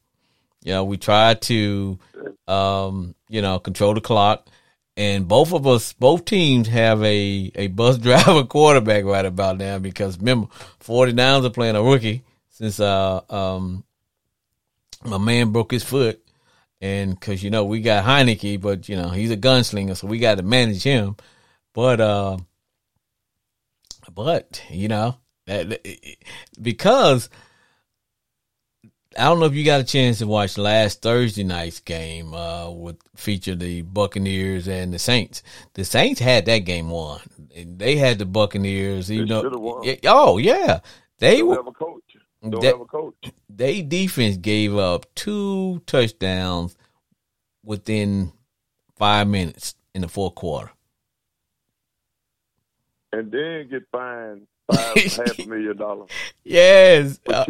You 0.63 0.73
know, 0.73 0.83
we 0.83 0.97
try 0.97 1.35
to, 1.35 1.99
um, 2.47 3.15
you 3.29 3.41
know, 3.41 3.59
control 3.59 3.93
the 3.93 4.01
clock. 4.01 4.47
And 5.01 5.27
both 5.27 5.51
of 5.51 5.65
us, 5.65 5.93
both 5.93 6.25
teams 6.25 6.67
have 6.67 7.01
a, 7.01 7.51
a 7.55 7.67
bus 7.69 7.97
driver 8.07 8.43
quarterback 8.43 9.03
right 9.03 9.25
about 9.25 9.57
now 9.57 9.79
because 9.79 10.19
remember, 10.19 10.47
49ers 10.85 11.43
are 11.43 11.49
playing 11.49 11.75
a 11.75 11.81
rookie 11.81 12.21
since, 12.49 12.79
uh, 12.79 13.21
um, 13.27 13.83
my 15.03 15.17
man 15.17 15.51
broke 15.51 15.71
his 15.71 15.83
foot. 15.83 16.23
And 16.81 17.19
cause, 17.19 17.41
you 17.41 17.49
know, 17.49 17.65
we 17.65 17.81
got 17.81 18.05
Heinicke, 18.05 18.61
but, 18.61 18.89
you 18.89 18.95
know, 18.95 19.09
he's 19.09 19.31
a 19.31 19.37
gunslinger, 19.37 19.97
so 19.97 20.05
we 20.05 20.19
got 20.19 20.37
to 20.37 20.43
manage 20.43 20.83
him. 20.83 21.15
But, 21.73 21.99
uh, 21.99 22.37
but, 24.13 24.63
you 24.69 24.87
know, 24.87 25.17
that, 25.47 25.81
because 26.61 27.27
I 29.17 29.25
don't 29.25 29.39
know 29.41 29.45
if 29.45 29.53
you 29.55 29.65
got 29.65 29.81
a 29.81 29.83
chance 29.83 30.19
to 30.19 30.27
watch 30.27 30.57
last 30.57 31.01
Thursday 31.01 31.43
night's 31.43 31.81
game 31.81 32.33
uh, 32.33 32.69
with 32.69 32.97
feature 33.15 33.55
the 33.55 33.81
Buccaneers 33.81 34.67
and 34.69 34.93
the 34.93 34.99
Saints. 34.99 35.43
The 35.73 35.83
Saints 35.83 36.21
had 36.21 36.45
that 36.45 36.59
game 36.59 36.89
won. 36.89 37.19
They 37.53 37.97
had 37.97 38.19
the 38.19 38.25
Buccaneers. 38.25 39.09
You 39.09 39.25
know, 39.25 39.43
oh 40.05 40.37
yeah, 40.37 40.79
they 41.19 41.39
Don't 41.39 41.47
were. 41.49 41.55
have 41.55 41.67
a 41.67 41.71
coach. 41.73 42.03
Don't 42.41 42.61
That- 42.61 42.71
have 42.71 42.81
a 42.81 42.85
coach. 42.85 43.15
They 43.49 43.81
defense 43.81 44.37
gave 44.37 44.77
up 44.77 45.05
two 45.13 45.81
touchdowns 45.85 46.77
within 47.65 48.31
five 48.95 49.27
minutes 49.27 49.75
in 49.93 50.01
the 50.03 50.07
fourth 50.07 50.35
quarter. 50.35 50.71
And 53.11 53.29
then 53.29 53.67
get 53.69 53.83
fined 53.91 54.47
five 54.71 54.95
half 54.95 55.37
a 55.39 55.45
million 55.47 55.75
dollars 55.75 56.09
Yes, 56.45 57.19
for 57.25 57.35
Uh. 57.35 57.45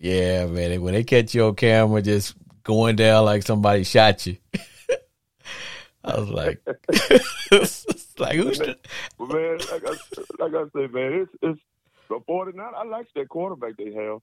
Yeah, 0.00 0.46
man. 0.46 0.80
When 0.80 0.94
they 0.94 1.04
catch 1.04 1.34
you 1.34 1.44
on 1.44 1.54
camera, 1.54 2.00
just 2.02 2.34
going 2.64 2.96
down 2.96 3.24
like 3.26 3.42
somebody 3.42 3.84
shot 3.84 4.26
you. 4.26 4.36
I 6.04 6.18
was 6.18 6.30
like, 6.30 6.60
like 8.18 8.36
who's 8.36 8.58
the- 8.58 8.78
man, 9.18 9.58
like 9.70 9.84
I, 9.86 10.42
like 10.42 10.54
I 10.54 10.64
say, 10.74 10.86
man, 10.86 11.12
it's 11.12 11.32
it's 11.42 11.60
the 12.08 12.20
49. 12.26 12.72
I 12.74 12.84
like 12.84 13.06
that 13.14 13.28
quarterback 13.28 13.76
they 13.76 13.92
have. 13.92 14.18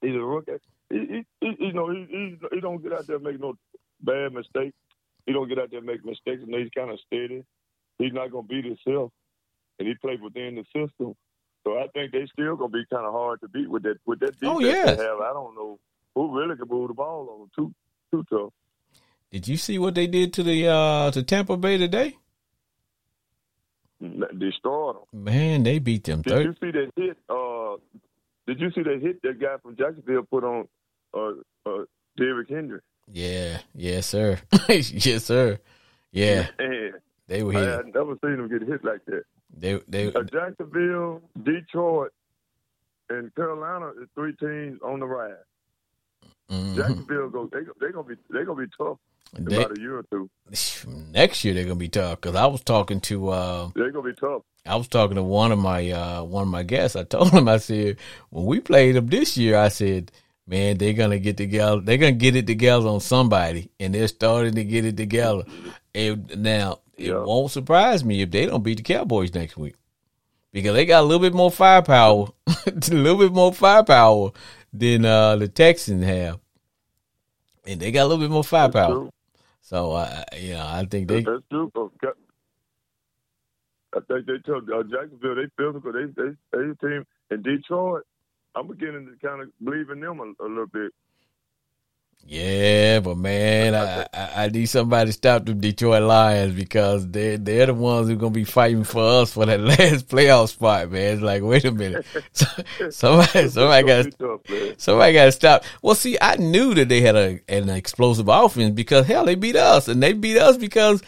He's 0.00 0.14
a 0.14 0.18
rookie. 0.18 0.52
He, 0.88 0.96
he, 0.98 1.26
he 1.40 1.66
you 1.66 1.72
know, 1.74 1.90
he, 1.92 2.06
he 2.10 2.38
he 2.50 2.60
don't 2.60 2.82
get 2.82 2.94
out 2.94 3.06
there 3.06 3.16
and 3.16 3.24
make 3.24 3.38
no 3.38 3.54
bad 4.00 4.32
mistakes. 4.32 4.74
He 5.26 5.32
don't 5.34 5.48
get 5.48 5.58
out 5.58 5.70
there 5.70 5.78
and 5.80 5.86
make 5.86 6.04
mistakes, 6.04 6.42
and 6.42 6.54
he's 6.54 6.70
kind 6.74 6.90
of 6.90 6.98
steady. 7.06 7.44
He's 7.98 8.14
not 8.14 8.32
gonna 8.32 8.46
beat 8.46 8.64
himself, 8.64 9.12
and 9.78 9.86
he 9.86 9.94
plays 9.94 10.18
within 10.22 10.54
the 10.56 10.64
system. 10.74 11.14
So 11.64 11.78
I 11.78 11.86
think 11.88 12.12
they 12.12 12.26
still 12.32 12.56
gonna 12.56 12.70
be 12.70 12.84
kind 12.90 13.04
of 13.06 13.12
hard 13.12 13.40
to 13.42 13.48
beat 13.48 13.68
with 13.70 13.82
that 13.82 13.98
with 14.06 14.20
that 14.20 14.32
defense 14.40 14.52
Oh, 14.56 14.60
yes. 14.60 14.96
they 14.98 15.04
have. 15.04 15.20
I 15.20 15.32
don't 15.32 15.54
know 15.54 15.78
who 16.14 16.36
really 16.38 16.56
can 16.56 16.68
move 16.68 16.88
the 16.88 16.94
ball 16.94 17.28
on 17.30 17.38
them. 17.40 17.50
Too 17.54 17.74
too 18.10 18.24
tough. 18.30 18.52
Did 19.30 19.46
you 19.46 19.56
see 19.56 19.78
what 19.78 19.94
they 19.94 20.06
did 20.06 20.32
to 20.34 20.42
the 20.42 20.66
uh 20.66 21.10
to 21.12 21.22
Tampa 21.22 21.56
Bay 21.56 21.76
today? 21.78 22.16
Destroyed 24.38 24.96
them. 25.12 25.24
Man, 25.24 25.62
they 25.62 25.78
beat 25.78 26.04
them 26.04 26.22
Did 26.22 26.30
thirty. 26.32 26.44
you 26.48 26.54
see 26.60 26.70
that 26.70 26.90
hit? 26.96 27.18
Uh, 27.28 27.76
did 28.46 28.58
you 28.58 28.70
see 28.72 28.82
that 28.82 28.98
hit 29.02 29.20
that 29.22 29.38
guy 29.38 29.56
from 29.62 29.76
Jacksonville 29.76 30.22
put 30.22 30.42
on 30.42 30.66
uh, 31.12 31.32
uh, 31.66 31.84
Derrick 32.16 32.48
Henry? 32.48 32.80
Yeah, 33.12 33.58
yes, 33.74 34.06
sir. 34.06 34.38
yes, 34.68 35.24
sir. 35.26 35.58
Yeah, 36.12 36.46
And 36.58 36.94
they 37.26 37.42
were 37.42 37.52
Hit. 37.52 37.68
I 37.68 37.76
had 37.76 37.94
never 37.94 38.16
seen 38.24 38.36
them 38.38 38.48
get 38.48 38.66
hit 38.66 38.82
like 38.84 39.04
that. 39.06 39.24
They 39.56 39.80
they 39.88 40.12
Uh, 40.12 40.22
Jacksonville, 40.22 41.20
Detroit, 41.42 42.12
and 43.08 43.34
Carolina 43.34 43.88
is 44.00 44.08
three 44.14 44.34
teams 44.36 44.80
on 44.82 45.00
the 45.00 45.06
rise. 45.06 45.34
mhm. 46.50 46.76
Jacksonville 46.76 47.28
go 47.28 47.48
they 47.52 47.60
they 47.80 47.92
gonna 47.92 48.08
be 48.08 48.14
they 48.30 48.44
gonna 48.44 48.60
be 48.66 48.70
tough 48.78 48.98
They- 49.34 49.56
about 49.56 49.76
a 49.76 49.80
year 49.80 49.98
or 49.98 50.04
two. 50.10 50.28
next 51.12 51.44
year 51.44 51.54
they're 51.54 51.64
gonna 51.64 51.76
be 51.76 51.88
tough 51.88 52.20
because 52.20 52.36
I 52.36 52.46
was 52.46 52.62
talking 52.62 53.00
to 53.02 53.28
uh 53.30 53.70
They're 53.74 53.90
gonna 53.90 54.08
be 54.08 54.14
tough. 54.18 54.42
I 54.66 54.76
was 54.76 54.88
talking 54.88 55.16
to 55.16 55.22
one 55.22 55.52
of 55.52 55.58
my 55.58 55.90
uh 55.90 56.22
one 56.24 56.42
of 56.42 56.48
my 56.48 56.62
guests. 56.62 56.96
I 56.96 57.04
told 57.04 57.30
him 57.32 57.48
I 57.48 57.58
said 57.58 57.96
when 58.30 58.46
we 58.46 58.60
played 58.60 58.94
them 58.96 59.06
this 59.08 59.36
year, 59.36 59.56
I 59.56 59.68
said, 59.68 60.12
man, 60.46 60.76
they're 60.78 60.92
gonna 60.92 61.18
get 61.18 61.36
together. 61.36 61.80
They're 61.80 61.96
gonna 61.98 62.12
get 62.12 62.36
it 62.36 62.46
together 62.46 62.88
on 62.88 63.00
somebody, 63.00 63.70
and 63.80 63.94
they're 63.94 64.08
starting 64.08 64.54
to 64.54 64.64
get 64.64 64.84
it 64.84 64.96
together. 64.96 65.44
And 65.94 66.42
now 66.42 66.80
it 66.96 67.08
Yeah. 67.08 67.18
won't 67.24 67.50
surprise 67.50 68.04
me 68.04 68.22
if 68.22 68.30
they 68.30 68.46
don't 68.46 68.62
beat 68.62 68.76
the 68.78 68.82
Cowboys 68.82 69.34
next 69.34 69.56
week 69.56 69.74
because 70.52 70.74
they 70.74 70.84
got 70.86 71.00
a 71.00 71.06
little 71.06 71.20
bit 71.20 71.34
more 71.34 71.50
firepower, 71.50 72.28
a 72.46 72.72
little 72.94 73.18
bit 73.18 73.32
more 73.32 73.52
firepower 73.52 74.30
than 74.72 75.04
uh 75.04 75.36
the 75.36 75.48
Texans 75.48 76.04
have, 76.04 76.38
and 77.66 77.80
they 77.80 77.90
got 77.90 78.02
a 78.02 78.06
little 78.08 78.22
bit 78.24 78.30
more 78.30 78.44
firepower. 78.44 79.10
So 79.62 79.92
I- 79.92 80.24
you 80.38 80.54
know, 80.54 80.64
I 80.66 80.84
think 80.84 81.08
they 81.08 81.22
That's 81.22 81.42
true. 81.50 81.70
Uh, 81.74 81.88
I 83.92 83.98
think 84.06 84.26
they 84.26 84.38
told 84.46 84.70
uh, 84.70 84.82
Jacksonville 84.84 85.34
they 85.34 85.48
physical. 85.56 85.92
They 85.92 86.06
they 86.16 86.30
they 86.52 86.74
team 86.80 87.04
in 87.30 87.42
Detroit. 87.42 88.04
I'm 88.54 88.68
beginning 88.68 89.06
to 89.06 89.26
kind 89.26 89.42
of 89.42 89.48
believe 89.64 89.90
in 89.90 90.00
them 90.00 90.20
a, 90.20 90.44
a 90.44 90.46
little 90.46 90.66
bit. 90.66 90.92
Yeah, 92.22 93.00
but 93.00 93.16
man, 93.16 93.74
I, 93.74 94.06
I, 94.14 94.44
I 94.44 94.48
need 94.48 94.66
somebody 94.66 95.08
to 95.08 95.12
stop 95.12 95.46
the 95.46 95.52
Detroit 95.52 96.04
Lions 96.04 96.54
because 96.54 97.08
they 97.08 97.36
they're 97.36 97.66
the 97.66 97.74
ones 97.74 98.06
who 98.06 98.14
are 98.14 98.18
gonna 98.18 98.30
be 98.30 98.44
fighting 98.44 98.84
for 98.84 99.02
us 99.02 99.32
for 99.32 99.46
that 99.46 99.58
last 99.60 100.06
playoff 100.06 100.50
spot, 100.50 100.92
man. 100.92 101.14
It's 101.14 101.22
like, 101.22 101.42
wait 101.42 101.64
a 101.64 101.72
minute, 101.72 102.06
somebody 102.90 103.48
somebody 103.48 103.86
got 103.86 103.86
gonna 103.86 104.04
be 104.04 104.10
tough, 104.12 104.40
man. 104.48 104.78
somebody 104.78 105.12
got 105.12 105.24
to 105.24 105.32
stop. 105.32 105.64
Well, 105.82 105.96
see, 105.96 106.18
I 106.20 106.36
knew 106.36 106.72
that 106.74 106.88
they 106.88 107.00
had 107.00 107.16
a 107.16 107.40
an 107.48 107.68
explosive 107.68 108.28
offense 108.28 108.74
because 108.74 109.06
hell, 109.06 109.24
they 109.24 109.34
beat 109.34 109.56
us, 109.56 109.88
and 109.88 110.00
they 110.00 110.12
beat 110.12 110.38
us 110.38 110.56
because 110.56 111.02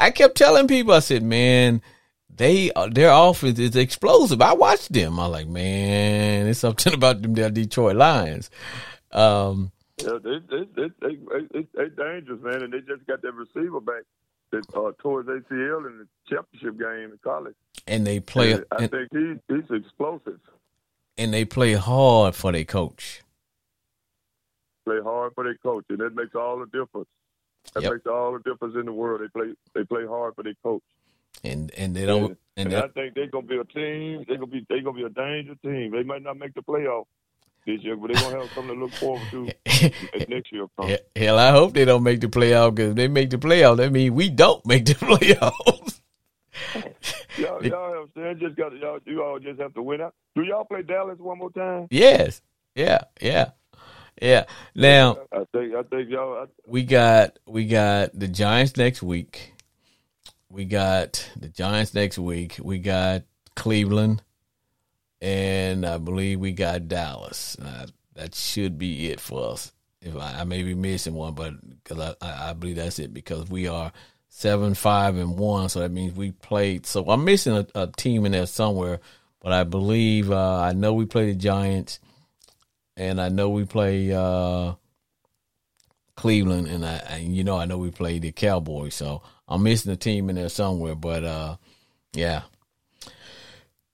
I 0.00 0.10
kept 0.10 0.36
telling 0.36 0.68
people, 0.68 0.94
I 0.94 1.00
said, 1.00 1.22
man. 1.22 1.82
They 2.30 2.70
their 2.92 3.10
offense 3.10 3.58
is 3.58 3.74
explosive. 3.74 4.40
I 4.40 4.52
watched 4.52 4.92
them. 4.92 5.18
I'm 5.18 5.32
like, 5.32 5.48
man, 5.48 6.46
it's 6.46 6.60
something 6.60 6.94
about 6.94 7.20
them. 7.20 7.34
They're 7.34 7.50
Detroit 7.50 7.96
Lions. 7.96 8.48
Um, 9.10 9.72
Yeah, 10.02 10.18
they 10.22 10.38
they 10.48 10.64
they 10.76 10.88
they, 11.00 11.16
they, 11.52 11.66
they 11.74 11.88
dangerous, 11.96 12.40
man, 12.42 12.62
and 12.62 12.72
they 12.72 12.80
just 12.80 13.06
got 13.06 13.20
that 13.22 13.32
receiver 13.34 13.80
back 13.80 14.02
that 14.52 14.64
uh, 14.74 14.92
tore 15.02 15.20
his 15.22 15.28
ACL 15.28 15.86
in 15.86 15.98
the 15.98 16.08
championship 16.28 16.78
game 16.78 17.12
in 17.12 17.18
college. 17.22 17.54
and 17.86 18.06
they 18.06 18.20
play 18.20 18.52
And 18.52 18.64
I 18.70 18.76
and, 18.76 18.90
think 18.90 19.08
he 19.12 19.34
he's 19.54 19.70
explosive. 19.70 20.40
and 21.16 21.34
they 21.34 21.44
play 21.44 21.74
hard 21.74 22.34
for 22.34 22.52
their 22.52 22.64
coach. 22.64 23.22
Play 24.86 25.00
hard 25.02 25.34
for 25.34 25.44
their 25.44 25.56
coach, 25.56 25.84
and 25.90 25.98
that 25.98 26.14
makes 26.14 26.34
all 26.34 26.58
the 26.58 26.66
difference. 26.66 27.08
That 27.74 27.82
Yep. 27.82 27.92
makes 27.92 28.06
all 28.06 28.32
the 28.32 28.38
difference 28.50 28.74
in 28.78 28.86
the 28.86 28.92
world. 28.92 29.20
They 29.20 29.28
play 29.28 29.52
they 29.74 29.84
play 29.84 30.06
hard 30.06 30.34
for 30.34 30.44
their 30.44 30.54
coach. 30.62 30.82
And 31.44 31.70
and 31.76 31.94
they 31.94 32.06
don't 32.06 32.38
and 32.56 32.72
And 32.72 32.82
I 32.84 32.88
think 32.88 33.14
they're 33.14 33.26
gonna 33.26 33.46
be 33.46 33.58
a 33.58 33.64
team. 33.64 34.24
They're 34.26 34.38
gonna 34.38 34.46
be 34.46 34.64
they're 34.68 34.80
gonna 34.82 34.96
be 34.96 35.04
a 35.04 35.10
danger 35.10 35.54
team. 35.56 35.90
They 35.92 36.04
might 36.04 36.22
not 36.22 36.38
make 36.38 36.54
the 36.54 36.62
playoff 36.62 37.04
this 37.66 37.82
year, 37.82 37.96
but 37.96 38.12
they're 38.12 38.22
gonna 38.22 38.40
have 38.40 38.50
something 38.52 38.74
to 38.74 38.80
look 38.84 38.92
forward 38.92 39.22
to 39.30 39.44
next 40.28 40.52
year. 40.52 40.66
comes. 40.78 40.98
hell, 41.14 41.38
I 41.38 41.50
hope 41.50 41.74
they 41.74 41.84
don't 41.84 42.02
make 42.02 42.20
the 42.20 42.28
playoff 42.28 42.74
because 42.74 42.90
if 42.90 42.96
they 42.96 43.08
make 43.08 43.30
the 43.30 43.38
playoff, 43.38 43.76
that 43.78 43.92
means 43.92 44.12
we 44.12 44.28
don't 44.30 44.64
make 44.66 44.84
the 44.86 44.94
playoffs. 44.94 46.00
Y'all, 47.38 47.64
y'all 47.64 47.98
understand? 48.00 48.40
Just 48.40 48.56
got 48.56 48.76
y'all. 48.78 48.98
You 49.04 49.22
all 49.22 49.38
just 49.38 49.60
have 49.60 49.72
to 49.74 49.82
win 49.82 50.00
out. 50.00 50.12
Do 50.34 50.42
y'all 50.42 50.64
play 50.64 50.82
Dallas 50.82 51.18
one 51.20 51.38
more 51.38 51.52
time? 51.52 51.86
yes, 51.90 52.42
yeah, 52.74 53.02
yeah, 53.20 53.50
yeah. 54.20 54.44
Now 54.74 55.18
I 55.30 55.44
think 55.52 55.74
I 55.74 55.82
think 55.84 56.10
y'all. 56.10 56.42
I, 56.42 56.46
we 56.66 56.82
got 56.82 57.38
we 57.46 57.66
got 57.66 58.18
the 58.18 58.26
Giants 58.26 58.76
next 58.76 59.04
week. 59.04 59.54
We 60.50 60.64
got 60.64 61.30
the 61.36 61.48
Giants 61.48 61.94
next 61.94 62.18
week. 62.18 62.58
We 62.60 62.78
got 62.78 63.22
Cleveland, 63.54 64.22
and 65.20 65.84
I 65.84 65.98
believe 65.98 66.40
we 66.40 66.52
got 66.52 66.88
Dallas. 66.88 67.56
Uh, 67.62 67.86
that 68.14 68.34
should 68.34 68.78
be 68.78 69.10
it 69.10 69.20
for 69.20 69.52
us. 69.52 69.72
If 70.00 70.16
I, 70.16 70.40
I 70.40 70.44
may 70.44 70.62
be 70.62 70.74
missing 70.74 71.14
one, 71.14 71.34
but 71.34 71.54
because 71.70 72.14
I, 72.20 72.50
I, 72.50 72.52
believe 72.52 72.76
that's 72.76 72.98
it 72.98 73.12
because 73.12 73.48
we 73.48 73.66
are 73.66 73.92
seven, 74.28 74.74
five, 74.74 75.16
and 75.16 75.36
one, 75.36 75.68
so 75.68 75.80
that 75.80 75.90
means 75.90 76.14
we 76.14 76.30
played. 76.30 76.86
So 76.86 77.04
I'm 77.10 77.24
missing 77.24 77.56
a, 77.56 77.66
a 77.74 77.86
team 77.88 78.24
in 78.24 78.32
there 78.32 78.46
somewhere, 78.46 79.00
but 79.40 79.52
I 79.52 79.64
believe 79.64 80.30
uh, 80.30 80.60
I 80.60 80.72
know 80.72 80.94
we 80.94 81.06
play 81.06 81.26
the 81.26 81.38
Giants, 81.38 81.98
and 82.96 83.20
I 83.20 83.28
know 83.28 83.48
we 83.48 83.64
play. 83.64 84.12
Uh, 84.12 84.74
Cleveland, 86.18 86.66
and 86.66 86.84
I, 86.84 86.96
and 87.10 87.36
you 87.36 87.44
know, 87.44 87.56
I 87.56 87.64
know 87.64 87.78
we 87.78 87.92
played 87.92 88.22
the 88.22 88.32
Cowboys, 88.32 88.96
so 88.96 89.22
I'm 89.46 89.62
missing 89.62 89.92
a 89.92 89.96
team 89.96 90.28
in 90.28 90.34
there 90.34 90.48
somewhere. 90.48 90.96
But 90.96 91.22
uh, 91.22 91.56
yeah, 92.12 92.42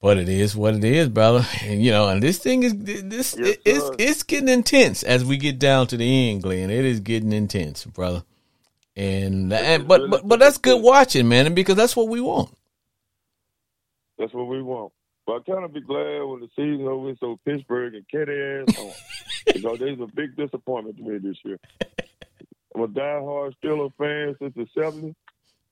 but 0.05 0.19
it 0.19 0.29
is 0.29 0.55
what 0.55 0.75
it 0.75 0.85
is, 0.85 1.09
brother. 1.09 1.47
And 1.63 1.83
you 1.83 1.91
know, 1.91 2.09
and 2.09 2.23
this 2.23 2.37
thing 2.37 2.63
is 2.63 2.75
this 2.77 3.35
Yes, 3.39 3.57
it's 3.65 3.91
it's 3.99 4.23
getting 4.23 4.51
intense 4.51 5.03
as 5.03 5.25
we 5.25 5.39
get 5.39 5.59
down 5.59 5.87
to 5.87 5.97
the 5.97 6.31
end, 6.31 6.43
Glenn. 6.43 6.69
It 6.69 6.85
is 6.85 7.01
getting 7.01 7.33
intense, 7.33 7.87
brother. 7.87 8.23
And, 8.95 9.51
and 9.51 9.89
but 9.89 10.11
but 10.11 10.29
but 10.29 10.41
that's 10.41 10.59
good 10.59 10.83
watching, 10.83 11.27
man, 11.27 11.47
and 11.47 11.57
because 11.57 11.77
that's 11.77 11.97
what 11.97 12.09
we 12.09 12.21
want. 12.21 12.55
that's 14.19 14.35
what 14.35 14.47
we 14.47 14.61
want. 14.61 14.93
But 15.27 15.37
I 15.37 15.53
kind 15.53 15.65
of 15.65 15.73
be 15.73 15.81
glad 15.81 16.21
when 16.25 16.41
the 16.41 16.51
season 16.55 16.87
over 16.87 17.15
so 17.19 17.41
Pittsburgh 17.47 17.95
and 17.95 18.05
their 18.13 18.61
ass 18.61 18.79
on. 18.79 18.93
because 19.55 19.79
there's 19.79 20.01
a 20.01 20.07
big 20.15 20.37
disappointment 20.37 20.99
to 20.99 21.03
me 21.03 21.17
this 21.17 21.39
year. 21.45 21.59
I'm 22.75 22.83
a 22.83 22.89
diehard 22.89 23.55
Steelers 23.63 23.95
fan 23.97 24.37
since 24.39 24.55
the 24.55 24.67
70s, 24.79 25.15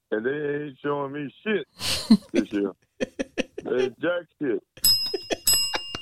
and 0.09 0.25
they 0.25 0.65
ain't 0.65 0.77
showing 0.81 1.11
me 1.11 1.35
shit 1.43 1.67
this 2.31 2.51
year. 2.51 2.71
they 3.63 3.89
jack 4.01 4.25
shit. 4.39 4.63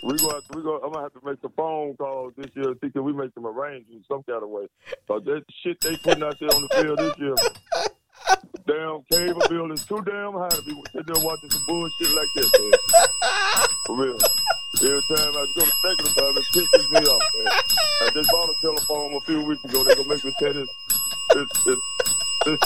We 0.03 0.17
going 0.17 0.41
we 0.53 0.63
go. 0.63 0.79
I'm 0.83 0.91
gonna 0.91 1.03
have 1.03 1.13
to 1.13 1.19
make 1.23 1.39
some 1.41 1.51
phone 1.55 1.95
calls 1.95 2.33
this 2.35 2.49
year. 2.55 2.73
See, 2.81 2.89
can 2.89 3.03
we 3.03 3.13
make 3.13 3.33
some 3.35 3.45
arrangements 3.45 4.07
some 4.07 4.23
kind 4.23 4.41
of 4.41 4.49
way? 4.49 4.67
Cause 5.07 5.23
that 5.25 5.43
shit 5.63 5.79
they 5.81 5.95
putting 5.97 6.23
out 6.23 6.39
there 6.39 6.49
on 6.49 6.61
the 6.63 6.69
field 6.81 6.97
this 6.97 7.13
year, 7.19 7.35
damn 8.65 9.03
cable 9.11 9.41
bill 9.47 9.71
is 9.71 9.85
too 9.85 10.01
damn 10.01 10.33
high 10.33 10.49
to 10.49 10.61
be 10.63 10.73
sitting 10.91 11.13
there 11.13 11.23
watching 11.23 11.49
some 11.51 11.63
bullshit 11.67 12.15
like 12.15 12.27
this. 12.35 12.51
Man. 12.59 12.71
For 13.85 13.95
real. 13.95 14.17
Every 14.81 15.01
time 15.15 15.37
I 15.37 15.45
go 15.53 15.65
to 15.65 15.71
second 15.85 16.15
time, 16.15 16.37
it 16.37 16.45
pisses 16.49 16.91
me 16.91 16.99
off, 17.05 17.21
man. 17.35 17.53
I 18.01 18.09
just 18.13 18.31
bought 18.31 18.49
a 18.49 18.53
telephone 18.61 19.13
a 19.13 19.21
few 19.21 19.43
weeks 19.43 19.63
ago. 19.65 19.83
They're 19.83 19.95
gonna 19.95 20.09
make 20.09 20.25
me 20.25 20.31
set 20.39 20.53
this 20.53 20.69
this 21.33 21.47
this 21.65 21.79
this 22.45 22.59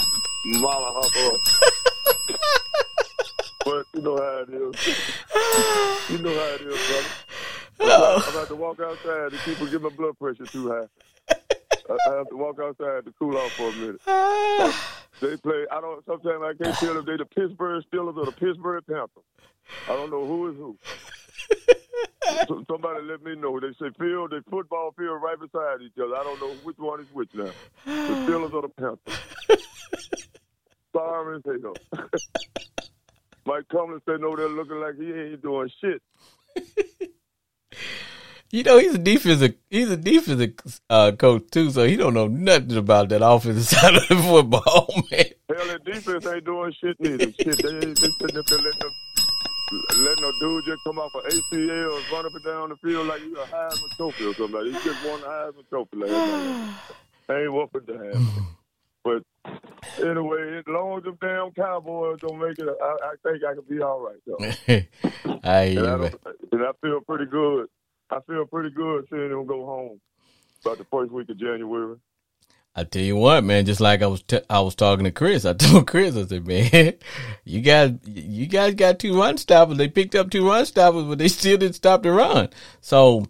hopper 0.62 1.36
up. 1.36 1.42
But 3.66 3.86
you 3.94 4.02
know 4.02 4.16
how 4.18 4.46
it 4.48 4.50
is. 4.54 5.12
You 6.10 6.20
know 6.20 6.30
how 6.34 6.54
it 6.56 6.62
is, 6.62 6.88
brother. 6.88 7.08
Oh. 7.80 8.24
I'm 8.28 8.36
about 8.36 8.48
to 8.50 8.56
walk 8.56 8.80
outside 8.80 9.32
and 9.34 9.40
people 9.42 9.66
get 9.66 9.82
my 9.82 9.90
blood 9.90 10.18
pressure 10.20 10.46
too 10.46 10.70
high. 10.70 10.88
I, 11.90 11.98
I 12.12 12.16
have 12.18 12.30
to 12.30 12.38
walk 12.38 12.60
outside 12.62 13.06
to 13.06 13.14
cool 13.18 13.36
off 13.38 13.52
for 13.54 13.70
a 13.70 13.74
minute. 13.74 14.02
They 15.22 15.38
play. 15.38 15.66
I 15.72 15.80
don't. 15.80 16.06
Sometimes 16.06 16.42
I 16.44 16.54
can't 16.62 16.76
tell 16.78 16.98
if 16.98 17.06
they 17.06 17.16
the 17.16 17.24
Pittsburgh 17.26 17.82
Steelers 17.90 18.18
or 18.18 18.26
the 18.26 18.34
Pittsburgh 18.34 18.84
Panthers. 18.86 19.24
I 19.90 19.96
don't 19.96 20.12
know 20.12 20.26
who 20.26 20.50
is 20.50 20.58
who. 20.58 20.78
So- 22.48 22.66
Somebody 22.70 23.02
let 23.06 23.24
me 23.24 23.34
know. 23.36 23.58
They 23.62 23.72
say 23.80 23.92
field, 23.98 24.32
they 24.32 24.40
football 24.50 24.92
field 24.98 25.22
right 25.24 25.40
beside 25.40 25.82
each 25.82 25.98
other. 25.98 26.16
I 26.18 26.24
don't 26.24 26.40
know 26.42 26.54
which 26.66 26.78
one 26.78 27.00
is 27.00 27.08
which 27.14 27.30
now. 27.34 27.50
The 27.86 27.92
Steelers 28.28 28.54
or 28.54 28.62
the 28.64 28.68
Panthers. 28.70 29.20
Sorry 30.94 31.38
as 31.38 31.62
hell. 31.62 31.76
Mike 33.46 33.66
Tomlin 33.72 34.02
said 34.06 34.22
no, 34.22 34.36
they're 34.36 34.50
looking 34.50 34.80
like 34.80 34.96
he 34.96 35.12
ain't 35.12 35.42
doing 35.42 35.70
shit. 35.82 36.02
You 38.52 38.64
know 38.64 38.78
he's 38.78 38.94
a 38.94 39.00
defensive 39.00 39.56
he's 39.70 39.90
a 39.90 39.98
defensive 39.98 40.80
uh, 40.90 41.12
coach 41.12 41.44
too, 41.52 41.72
so 41.72 41.86
he 41.86 41.98
don't 41.98 42.14
know 42.14 42.28
nothing 42.28 42.78
about 42.78 43.10
that 43.10 43.22
offensive 43.22 43.66
side 43.68 43.96
of 43.96 44.08
the 44.08 44.16
football, 44.16 44.88
man. 45.12 45.26
Hell, 45.50 45.68
the 45.68 45.80
defense 45.84 46.26
ain't 46.26 46.46
doing 46.46 46.74
shit 46.80 46.96
neither. 47.00 47.26
Shit, 47.34 47.58
they 47.62 47.80
they 47.80 47.96
sitting 47.96 48.38
up 48.38 48.46
there 48.46 48.60
letting 48.60 48.80
them, 48.80 48.92
letting 49.98 50.24
a 50.24 50.32
dude 50.40 50.64
just 50.68 50.82
come 50.86 51.00
off 51.00 51.12
an 51.16 51.32
ACL 51.32 51.98
and 51.98 52.12
run 52.14 52.26
up 52.26 52.34
and 52.34 52.46
down 52.46 52.70
the 52.70 52.76
field 52.78 53.08
like 53.08 53.22
he's 53.24 53.34
a 53.34 53.46
Heisman 53.46 53.98
Trophy 53.98 54.26
or 54.26 54.34
something. 54.36 54.56
Like 54.56 54.82
he 54.82 54.90
just 54.90 55.06
won 55.06 55.20
the 55.20 55.28
Heisman 55.28 55.70
Trophy 55.70 55.98
last 55.98 56.12
night. 56.12 56.76
Ain't 57.42 57.52
whooping 57.52 57.86
to 57.88 57.94
happen. 57.94 58.28
But 59.04 59.24
anyway, 60.00 60.58
as 60.60 60.68
long 60.68 60.98
as 60.98 61.04
them 61.04 61.18
damn 61.22 61.52
Cowboys 61.52 62.20
don't 62.20 62.40
make 62.40 62.58
it, 62.60 62.68
I, 62.68 62.98
I 63.04 63.14
think 63.24 63.44
I 63.44 63.54
can 63.54 63.64
be 63.70 63.82
all 63.82 64.02
right 64.02 64.18
though. 64.26 65.40
I 65.44 65.62
And 65.64 65.88
I, 65.88 66.12
and 66.52 66.64
I 66.64 66.72
feel 66.82 67.02
pretty 67.02 67.26
good. 67.26 67.68
I 68.10 68.20
feel 68.28 68.46
pretty 68.46 68.70
good 68.70 69.06
seeing 69.10 69.30
them 69.30 69.46
go 69.46 69.66
home 69.66 70.00
about 70.64 70.78
the 70.78 70.86
first 70.86 71.12
week 71.12 71.30
of 71.30 71.38
January. 71.40 71.98
I 72.78 72.84
tell 72.84 73.02
you 73.02 73.16
what, 73.16 73.44
man. 73.44 73.66
Just 73.66 73.80
like 73.80 74.02
I 74.02 74.08
was, 74.08 74.22
t- 74.22 74.42
I 74.50 74.60
was 74.60 74.76
talking 74.76 75.06
to 75.06 75.12
Chris. 75.12 75.46
I 75.46 75.54
told 75.58 75.88
Chris, 75.88 76.16
I 76.16 76.26
said, 76.26 76.46
man, 76.46 76.94
you 77.46 77.62
guys, 77.62 77.94
you 78.06 78.48
guys 78.48 78.74
got 78.74 79.00
two 79.00 79.18
run 79.18 79.38
stoppers. 79.38 79.78
They 79.78 79.88
picked 79.88 80.16
up 80.16 80.30
two 80.30 80.48
run 80.48 80.66
stoppers, 80.66 81.06
but 81.06 81.18
they 81.18 81.30
still 81.30 81.58
didn't 81.58 81.76
stop 81.76 82.04
the 82.04 82.12
run. 82.12 82.50
So 82.82 83.26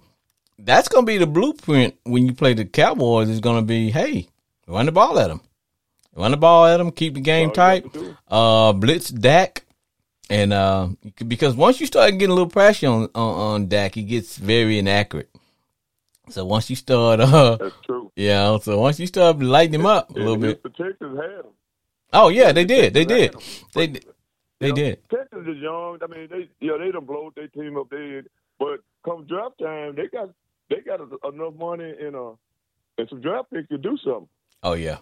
that's 0.57 0.88
gonna 0.88 1.05
be 1.05 1.18
the 1.18 1.28
blueprint 1.28 1.95
when 2.03 2.26
you 2.26 2.34
play 2.34 2.53
the 2.53 2.66
Cowboys. 2.66 3.30
Is 3.30 3.39
gonna 3.39 3.61
be, 3.61 3.91
hey, 3.91 4.28
run 4.68 4.88
the 4.88 4.91
ball 4.91 5.20
at 5.20 5.28
them, 5.28 5.41
run 6.16 6.32
the 6.32 6.38
ball 6.38 6.66
at 6.66 6.78
them, 6.78 6.91
keep 6.91 7.13
the 7.13 7.22
game 7.22 7.51
tight, 7.51 7.84
have 7.84 7.93
to 7.93 7.99
do. 7.99 8.18
uh, 8.28 8.74
blitz 8.74 9.09
Dak, 9.09 9.66
and 10.30 10.53
uh, 10.53 10.89
because 11.28 11.55
once 11.55 11.80
you 11.80 11.86
start 11.86 12.11
getting 12.13 12.30
a 12.30 12.34
little 12.34 12.49
pressure 12.49 12.88
on 12.88 13.09
on, 13.16 13.36
on 13.53 13.68
Dak, 13.68 13.95
he 13.95 14.03
gets 14.03 14.38
very 14.38 14.80
inaccurate. 14.80 15.30
So 16.30 16.45
once 16.45 16.70
you 16.70 16.76
start, 16.76 17.20
uh, 17.22 17.57
That's 17.57 17.76
true. 17.86 18.11
yeah. 18.16 18.57
So 18.59 18.80
once 18.80 18.99
you 18.99 19.07
start 19.07 19.39
lighting 19.39 19.76
him 19.76 19.86
up 19.86 20.09
a 20.09 20.13
little 20.13 20.38
bit. 20.38 20.63
The 20.63 20.70
Texans 20.70 21.18
had. 21.18 21.45
Oh 22.13 22.30
yeah, 22.30 22.51
they 22.51 22.66
did. 22.66 22.93
They 22.93 23.05
did. 23.05 23.36
They 23.74 23.88
did. 23.88 24.05
They 24.59 24.72
did. 24.72 24.99
Texans 25.09 25.47
is 25.47 25.57
young. 25.61 25.99
I 26.01 26.07
mean, 26.07 26.28
they 26.32 26.49
yeah 26.61 26.78
they 26.80 26.91
done 26.91 27.05
blowed 27.05 27.36
their 27.36 27.47
team 27.49 27.78
up 27.78 27.89
there, 27.89 28.24
but 28.57 28.80
come 29.03 29.26
draft 29.26 29.59
time, 29.61 29.95
they 29.95 30.07
got 30.07 30.30
they 30.70 30.78
got 30.82 31.01
enough 31.01 31.53
money 31.55 31.93
in 31.99 32.16
uh 32.16 32.32
and 32.97 33.09
some 33.09 33.20
draft 33.22 33.51
picks 33.51 33.68
to 33.68 33.78
do 33.78 33.97
something. 34.03 34.30
Oh 34.63 34.74
yeah. 34.74 34.97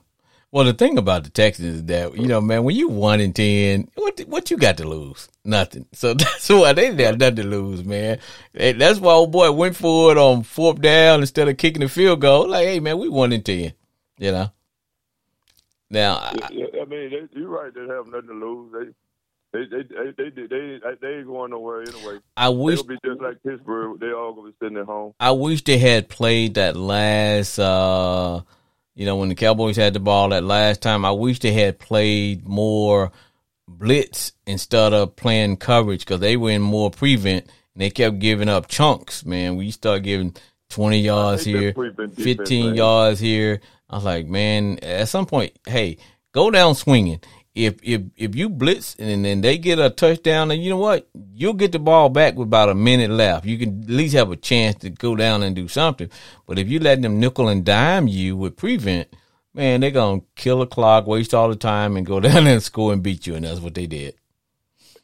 Well, 0.54 0.66
the 0.66 0.74
thing 0.74 1.00
about 1.00 1.24
the 1.24 1.32
Texans 1.32 1.78
is 1.78 1.86
that 1.86 2.16
you 2.16 2.28
know, 2.28 2.40
man, 2.40 2.64
when 2.64 2.76
you 2.76 2.88
one 2.88 3.20
in 3.20 3.34
ten, 3.34 3.90
what 3.96 4.20
what 4.28 4.52
you 4.52 4.58
got 4.58 4.78
to 4.78 4.88
lose? 4.88 5.28
Nothing. 5.44 5.88
So 5.94 6.14
that's 6.14 6.48
why 6.48 6.74
they 6.74 6.94
got 6.94 7.18
nothing 7.18 7.38
to 7.38 7.44
lose, 7.44 7.84
man. 7.84 8.20
That's 8.54 9.00
why 9.00 9.14
old 9.14 9.32
boy 9.32 9.52
went 9.52 9.76
for 9.76 10.12
it 10.12 10.18
on 10.20 10.44
fourth 10.44 10.80
down 10.80 11.22
instead 11.22 11.48
of 11.48 11.58
kicking 11.58 11.80
the 11.82 11.90
field 11.90 12.22
goal. 12.22 12.50
Like, 12.50 12.68
hey, 12.68 12.80
man, 12.80 13.00
we 13.00 13.10
one 13.10 13.34
in 13.34 13.42
ten. 13.42 13.74
You 14.20 14.32
know. 14.32 14.52
Now, 15.90 16.18
I, 16.18 16.38
I 16.44 16.86
mean, 16.86 17.10
they, 17.10 17.28
you're 17.32 17.50
right. 17.50 17.74
They 17.74 17.88
have 17.88 18.06
nothing 18.06 18.28
to 18.28 18.34
lose. 18.36 18.72
They 18.74 18.94
they 19.54 19.66
they 19.66 19.84
they 19.88 20.30
they 20.30 20.30
they, 20.30 20.48
they, 20.48 20.80
they 21.02 21.18
ain't 21.18 21.26
going 21.28 21.50
nowhere 21.50 21.82
anyway. 21.82 22.20
I 22.38 22.50
wish 22.50 22.80
They'll 22.84 22.90
be 22.90 22.98
just 23.04 23.22
like 23.22 23.42
Pittsburgh. 23.42 24.00
They 24.00 24.12
all 24.12 24.34
gonna 24.34 24.50
be 24.50 24.56
sitting 24.62 24.78
at 24.78 24.86
home. 24.86 25.16
I 25.20 25.32
wish 25.32 25.64
they 25.64 25.80
had 25.80 26.10
played 26.10 26.54
that 26.56 26.76
last, 26.76 27.58
uh, 27.58 28.42
you 28.96 29.06
know, 29.06 29.16
when 29.18 29.30
the 29.30 29.36
Cowboys 29.36 29.76
had 29.76 29.94
the 29.94 30.00
ball 30.00 30.30
that 30.30 30.44
last 30.44 30.82
time. 30.82 31.06
I 31.06 31.12
wish 31.12 31.40
they 31.40 31.54
had 31.54 31.80
played 31.80 32.48
more 32.48 33.12
blitz 33.68 34.34
instead 34.46 34.94
of 34.94 35.16
playing 35.16 35.58
coverage 35.58 36.02
because 36.02 36.20
they 36.20 36.38
were 36.38 36.52
in 36.52 36.62
more 36.62 36.92
prevent 36.92 37.46
and 37.74 37.82
they 37.82 37.90
kept 37.90 38.20
giving 38.20 38.50
up 38.50 38.68
chunks, 38.68 39.26
man. 39.26 39.56
We 39.56 39.72
start 39.72 40.04
giving 40.04 40.36
20 40.70 41.00
yards 41.00 41.44
here, 41.44 41.74
prevent 41.74 42.16
defense, 42.16 42.40
15 42.40 42.66
man. 42.66 42.76
yards 42.76 43.20
here. 43.20 43.62
I 43.90 43.96
was 43.96 44.04
like, 44.04 44.28
man, 44.28 44.80
at 44.80 45.08
some 45.08 45.26
point, 45.26 45.58
hey, 45.68 45.98
go 46.32 46.52
down 46.52 46.76
swinging. 46.76 47.22
If 47.56 47.76
if 47.84 48.02
if 48.18 48.36
you 48.36 48.50
blitz 48.50 48.96
and 48.98 49.24
then 49.24 49.42
they 49.42 49.60
get 49.60 49.78
a 49.78 49.92
touchdown, 49.92 50.50
and 50.50 50.64
you 50.64 50.72
know 50.72 50.78
what, 50.78 51.08
you'll 51.34 51.54
get 51.54 51.72
the 51.72 51.80
ball 51.80 52.10
back 52.10 52.36
with 52.36 52.48
about 52.48 52.70
a 52.70 52.76
minute 52.76 53.12
left. 53.12 53.46
You 53.46 53.60
can 53.60 53.84
at 53.84 53.90
least 53.90 54.16
have 54.16 54.32
a 54.32 54.36
chance 54.36 54.78
to 54.78 54.90
go 54.90 55.16
down 55.16 55.44
and 55.44 55.56
do 55.56 55.68
something. 55.68 56.10
But 56.48 56.58
if 56.58 56.68
you 56.68 56.80
let 56.80 57.02
them 57.04 57.20
nickel 57.20 57.50
and 57.50 57.64
dime 57.64 58.08
you 58.08 58.36
with 58.36 58.58
prevent, 58.58 59.08
man, 59.54 59.82
they're 59.82 59.92
gonna 59.92 60.22
kill 60.36 60.64
a 60.64 60.68
clock, 60.68 61.06
waste 61.06 61.36
all 61.36 61.48
the 61.48 61.56
time, 61.56 61.96
and 61.96 62.08
go 62.08 62.20
down 62.20 62.48
and 62.48 62.64
score 62.64 62.92
and 62.92 63.04
beat 63.04 63.28
you. 63.28 63.36
And 63.36 63.46
that's 63.46 63.60
what 63.60 63.76
they 63.76 63.86
did. 63.86 64.16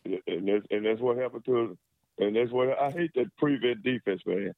and 0.06 0.48
that's 0.48 0.66
and 0.72 0.86
that's 0.86 1.00
what 1.00 1.18
happened 1.18 1.46
to. 1.46 1.78
And 2.18 2.36
that's 2.36 2.52
what 2.52 2.70
I 2.82 2.90
hate 2.90 3.12
that 3.14 3.36
prevent 3.38 3.84
defense, 3.84 4.22
man. 4.26 4.54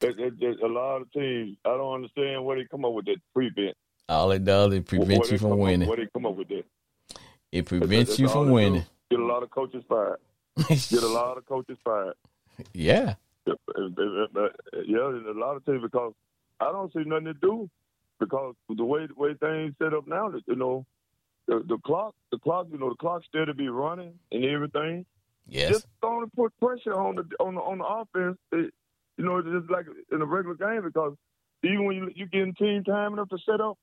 That, 0.00 0.16
that, 0.16 0.38
that, 0.40 0.56
a 0.62 0.68
lot 0.68 1.02
of 1.02 1.10
teams, 1.12 1.56
I 1.64 1.70
don't 1.70 1.94
understand 1.94 2.44
where 2.44 2.56
they 2.56 2.66
come 2.66 2.84
up 2.84 2.92
with 2.92 3.06
that 3.06 3.16
prevent. 3.34 3.76
All 4.08 4.30
it 4.30 4.44
does 4.44 4.72
is 4.72 4.84
prevents 4.84 5.30
you 5.30 5.38
from 5.38 5.50
come 5.50 5.60
up- 5.60 5.64
winning. 5.64 5.88
Where 5.88 5.96
they 5.96 6.06
come 6.12 6.26
up 6.26 6.36
with 6.36 6.48
that? 6.48 6.64
It 7.52 7.66
prevents 7.66 8.18
you 8.18 8.28
from 8.28 8.50
winning. 8.50 8.84
Get 9.10 9.20
a 9.20 9.24
lot 9.24 9.42
of 9.42 9.50
coaches 9.50 9.84
fired. 9.88 10.18
Get 10.68 11.02
a 11.02 11.06
lot 11.08 11.38
of 11.38 11.46
coaches 11.46 11.78
fired. 11.84 12.14
yeah. 12.72 13.14
Yeah, 13.46 13.54
and- 13.76 13.96
and- 13.96 14.18
and- 14.18 14.36
uh, 14.36 14.48
yeah, 14.86 15.30
a 15.30 15.38
lot 15.38 15.56
of 15.56 15.64
teams 15.64 15.82
because 15.82 16.12
I 16.60 16.72
don't 16.72 16.92
see 16.92 17.04
nothing 17.04 17.26
to 17.26 17.34
do 17.34 17.70
because 18.18 18.54
the 18.68 18.84
way 18.84 19.06
the 19.06 19.14
way 19.14 19.34
things 19.34 19.74
set 19.80 19.94
up 19.94 20.08
now, 20.08 20.32
you 20.46 20.56
know, 20.56 20.84
the, 21.46 21.62
the 21.64 21.78
clock, 21.78 22.14
the 22.32 22.38
clock, 22.38 22.66
you 22.72 22.78
know, 22.78 22.88
the 22.88 22.96
clock 22.96 23.22
still 23.28 23.46
to 23.46 23.54
be 23.54 23.68
running 23.68 24.14
and 24.32 24.44
everything. 24.44 25.06
Yes. 25.46 25.70
Just 25.70 25.86
don't 26.02 26.34
put 26.34 26.58
pressure 26.58 26.98
on 26.98 27.14
the 27.16 27.24
on 27.38 27.54
the 27.54 27.60
on 27.60 27.78
the 27.78 27.84
offense. 27.84 28.36
It, 28.50 28.74
you 29.16 29.24
know, 29.24 29.36
it's 29.38 29.48
just 29.48 29.70
like 29.70 29.86
in 30.10 30.20
a 30.20 30.26
regular 30.26 30.56
game 30.56 30.82
because 30.82 31.14
even 31.62 31.84
when 31.84 31.96
you 31.96 32.10
you 32.16 32.26
getting 32.26 32.54
team 32.54 32.82
time 32.82 33.12
enough 33.12 33.28
to 33.28 33.38
set 33.46 33.60
up, 33.60 33.78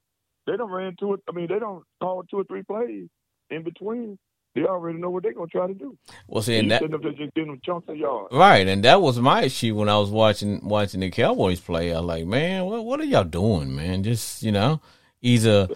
they 0.46 0.58
don't 0.58 0.72
ran 0.72 0.98
two. 1.00 1.18
I 1.30 1.32
mean, 1.32 1.48
they 1.48 1.60
don't 1.60 1.86
call 2.02 2.24
two 2.24 2.40
or 2.40 2.44
three 2.44 2.64
plays 2.64 3.08
in 3.54 3.64
between. 3.64 4.18
They 4.56 4.62
already 4.66 5.00
know 5.00 5.10
what 5.10 5.24
they're 5.24 5.34
gonna 5.34 5.48
try 5.48 5.66
to 5.66 5.74
do. 5.74 5.98
well, 6.28 6.44
see, 6.44 6.58
and 6.60 6.70
that, 6.70 6.82
sitting 6.82 6.94
up 6.94 7.02
there 7.02 7.12
just 7.12 7.34
getting 7.34 7.50
them 7.50 7.60
chunks 7.66 7.90
of 7.90 7.98
yards. 7.98 8.30
Right, 8.32 8.68
and 8.68 8.84
that 8.84 9.02
was 9.02 9.20
my 9.20 9.44
issue 9.44 9.76
when 9.76 9.90
I 9.90 9.98
was 9.98 10.12
watching 10.12 10.68
watching 10.68 11.00
the 11.00 11.10
Cowboys 11.10 11.60
play. 11.60 11.92
I 11.92 11.98
was 12.00 12.06
like, 12.06 12.26
man, 12.28 12.66
what 12.66 12.86
what 12.86 13.00
are 13.00 13.04
y'all 13.06 13.24
doing, 13.24 13.76
man? 13.76 14.04
Just 14.04 14.44
you 14.44 14.52
know, 14.52 14.80
either 15.24 15.70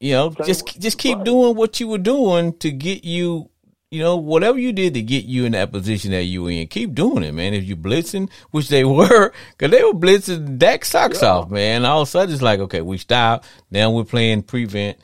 you 0.00 0.12
know, 0.12 0.30
Same 0.32 0.46
just 0.46 0.80
just 0.80 0.98
keep 0.98 1.18
right. 1.18 1.24
doing 1.24 1.54
what 1.56 1.78
you 1.78 1.86
were 1.86 1.98
doing 1.98 2.56
to 2.58 2.72
get 2.72 3.04
you, 3.04 3.48
you 3.92 4.02
know, 4.02 4.16
whatever 4.16 4.58
you 4.58 4.72
did 4.72 4.94
to 4.94 5.02
get 5.02 5.24
you 5.26 5.44
in 5.44 5.52
that 5.52 5.70
position 5.70 6.10
that 6.10 6.24
you 6.24 6.42
were 6.42 6.50
in. 6.50 6.66
Keep 6.66 6.94
doing 6.94 7.22
it, 7.22 7.32
man. 7.32 7.54
If 7.54 7.64
you 7.64 7.76
blitzing, 7.76 8.28
which 8.50 8.70
they 8.70 8.84
were, 8.84 9.32
because 9.56 9.70
they 9.70 9.84
were 9.84 9.92
blitzing 9.92 10.58
Dak 10.58 10.84
socks 10.84 11.22
Yeah. 11.22 11.28
off, 11.28 11.50
man. 11.50 11.84
All 11.84 12.02
of 12.02 12.08
a 12.08 12.10
sudden, 12.10 12.32
it's 12.34 12.42
like, 12.42 12.58
okay, 12.58 12.80
we 12.80 12.98
stop. 12.98 13.44
Now 13.70 13.90
we're 13.92 14.02
playing 14.04 14.42
prevent, 14.42 14.98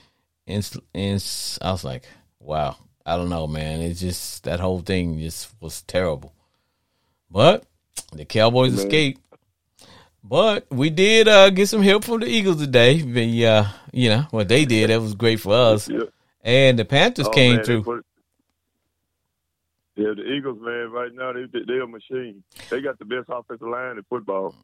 and 0.46 0.70
and 0.94 1.58
I 1.62 1.70
was 1.72 1.84
like, 1.84 2.04
wow. 2.40 2.76
I 3.08 3.16
don't 3.16 3.28
know, 3.28 3.46
man. 3.46 3.80
It's 3.82 4.00
just 4.00 4.42
that 4.44 4.58
whole 4.58 4.80
thing 4.80 5.20
just 5.20 5.54
was 5.60 5.82
terrible. 5.82 6.32
But 7.30 7.64
the 8.12 8.24
Cowboys 8.24 8.72
Man. 8.74 8.84
escaped. 8.84 9.20
But 10.24 10.66
we 10.72 10.90
did 10.90 11.28
uh, 11.28 11.50
get 11.50 11.68
some 11.68 11.82
help 11.82 12.02
from 12.02 12.18
the 12.18 12.26
Eagles 12.26 12.58
today. 12.58 13.00
The, 13.00 13.46
uh, 13.46 13.64
you 13.92 14.08
know 14.08 14.26
what 14.32 14.48
they 14.48 14.64
did. 14.64 14.90
That 14.90 15.00
was 15.00 15.14
great 15.14 15.38
for 15.38 15.54
us. 15.54 15.88
Yeah. 15.88 16.00
And 16.42 16.76
the 16.76 16.84
Panthers 16.84 17.28
Oh, 17.28 17.30
came 17.30 17.56
man, 17.56 17.64
through. 17.64 17.82
put- 17.84 18.06
yeah, 19.94 20.12
the 20.14 20.24
Eagles, 20.24 20.58
man, 20.60 20.90
right 20.90 21.14
now 21.14 21.32
they 21.32 21.44
they're 21.64 21.82
a 21.82 21.86
machine. 21.88 22.42
They 22.70 22.80
got 22.82 22.98
the 22.98 23.04
best 23.04 23.26
offensive 23.28 23.66
line 23.68 23.96
in 23.96 24.02
football, 24.10 24.54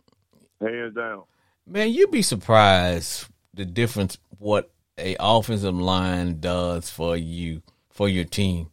hands 0.61 0.95
down. 0.95 1.23
Man, 1.67 1.91
you'd 1.91 2.11
be 2.11 2.23
surprised 2.23 3.29
the 3.55 3.65
difference 3.65 4.19
what 4.39 4.71
a 5.03 5.17
offensive 5.21 5.75
line 5.75 6.41
does 6.41 6.91
for 6.91 7.17
you 7.17 7.63
for 7.91 8.09
your 8.09 8.25
team. 8.25 8.71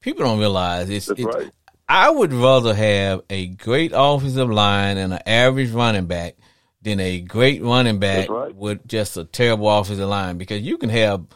People 0.00 0.24
don't 0.24 0.38
realize 0.38 0.90
it's, 0.90 1.06
That's 1.06 1.20
it's 1.20 1.34
right. 1.34 1.50
I 1.88 2.08
would 2.08 2.32
rather 2.32 2.74
have 2.74 3.22
a 3.28 3.48
great 3.48 3.92
offensive 3.94 4.50
line 4.50 4.96
and 4.96 5.12
an 5.12 5.20
average 5.26 5.70
running 5.70 6.06
back 6.06 6.36
than 6.80 7.00
a 7.00 7.20
great 7.20 7.62
running 7.62 7.98
back 7.98 8.28
right. 8.28 8.54
with 8.54 8.86
just 8.86 9.16
a 9.16 9.24
terrible 9.24 9.68
offensive 9.68 10.08
line 10.08 10.38
because 10.38 10.62
you 10.62 10.78
can 10.78 10.90
have 10.90 11.26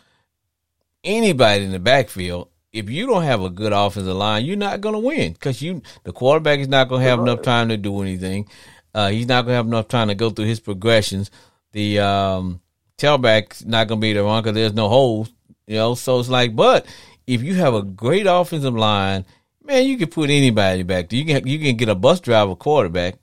anybody 1.05 1.65
in 1.65 1.73
the 1.73 1.79
backfield. 1.79 2.49
If 2.73 2.91
you 2.91 3.07
don't 3.07 3.23
have 3.23 3.43
a 3.43 3.51
good 3.51 3.73
offensive 3.73 4.15
line, 4.15 4.45
you're 4.45 4.57
not 4.57 4.81
going 4.81 4.95
to 4.95 4.99
win 4.99 5.33
because 5.33 5.61
you 5.61 5.83
the 6.05 6.13
quarterback 6.13 6.61
is 6.61 6.69
not 6.69 6.89
going 6.89 7.03
to 7.03 7.09
have 7.09 7.19
enough 7.19 7.43
time 7.43 7.71
to 7.71 7.77
do 7.77 8.03
anything. 8.03 8.49
Uh, 8.95 9.09
he's 9.09 9.27
not 9.27 9.43
going 9.43 9.53
to 9.53 9.57
have 9.57 9.67
enough 9.67 9.89
time 9.89 10.09
to 10.09 10.15
go 10.15 10.31
through 10.31 10.47
his 10.47 10.61
progressions. 10.61 11.31
The 11.73 12.01
um, 12.01 12.61
tailback's 12.99 13.65
not 13.65 13.89
going 13.89 14.01
to 14.01 14.05
be 14.05 14.13
the 14.13 14.23
run 14.23 14.43
because 14.43 14.55
there's 14.55 14.75
no 14.75 14.89
holes, 14.89 15.31
you 15.67 15.77
know. 15.77 15.95
So 15.95 16.19
it's 16.21 16.29
like, 16.29 16.55
but 16.55 16.87
if 17.27 17.43
you 17.43 17.55
have 17.55 17.75
a 17.75 17.83
great 17.83 18.27
offensive 18.27 18.75
line, 18.75 19.25
man, 19.65 19.87
you 19.87 19.97
can 19.97 20.09
put 20.09 20.31
anybody 20.31 20.83
back 20.83 21.09
there. 21.09 21.19
You 21.19 21.25
can 21.25 21.47
you 21.47 21.59
can 21.59 21.77
get 21.77 21.89
a 21.89 21.95
bus 21.95 22.21
driver 22.21 22.55
quarterback. 22.57 23.15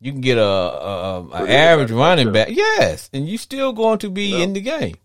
You 0.00 0.10
can 0.12 0.20
get 0.20 0.36
a, 0.38 0.42
a, 0.42 1.28
a 1.28 1.48
average 1.48 1.90
running 1.92 2.32
back. 2.32 2.48
Yes, 2.50 3.08
and 3.12 3.28
you're 3.28 3.38
still 3.38 3.72
going 3.72 3.98
to 4.00 4.10
be 4.10 4.30
Yeah. 4.36 4.38
in 4.38 4.52
the 4.52 4.60
game. 4.60 4.96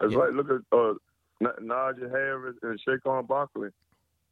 That's 0.00 0.12
Yeah. 0.12 0.18
right. 0.18 0.32
Look 0.32 0.50
at 0.50 0.76
uh, 0.76 0.94
Najee 1.42 2.10
Harris 2.10 2.56
and 2.62 2.78
Saquon 2.86 3.26
Barkley 3.26 3.68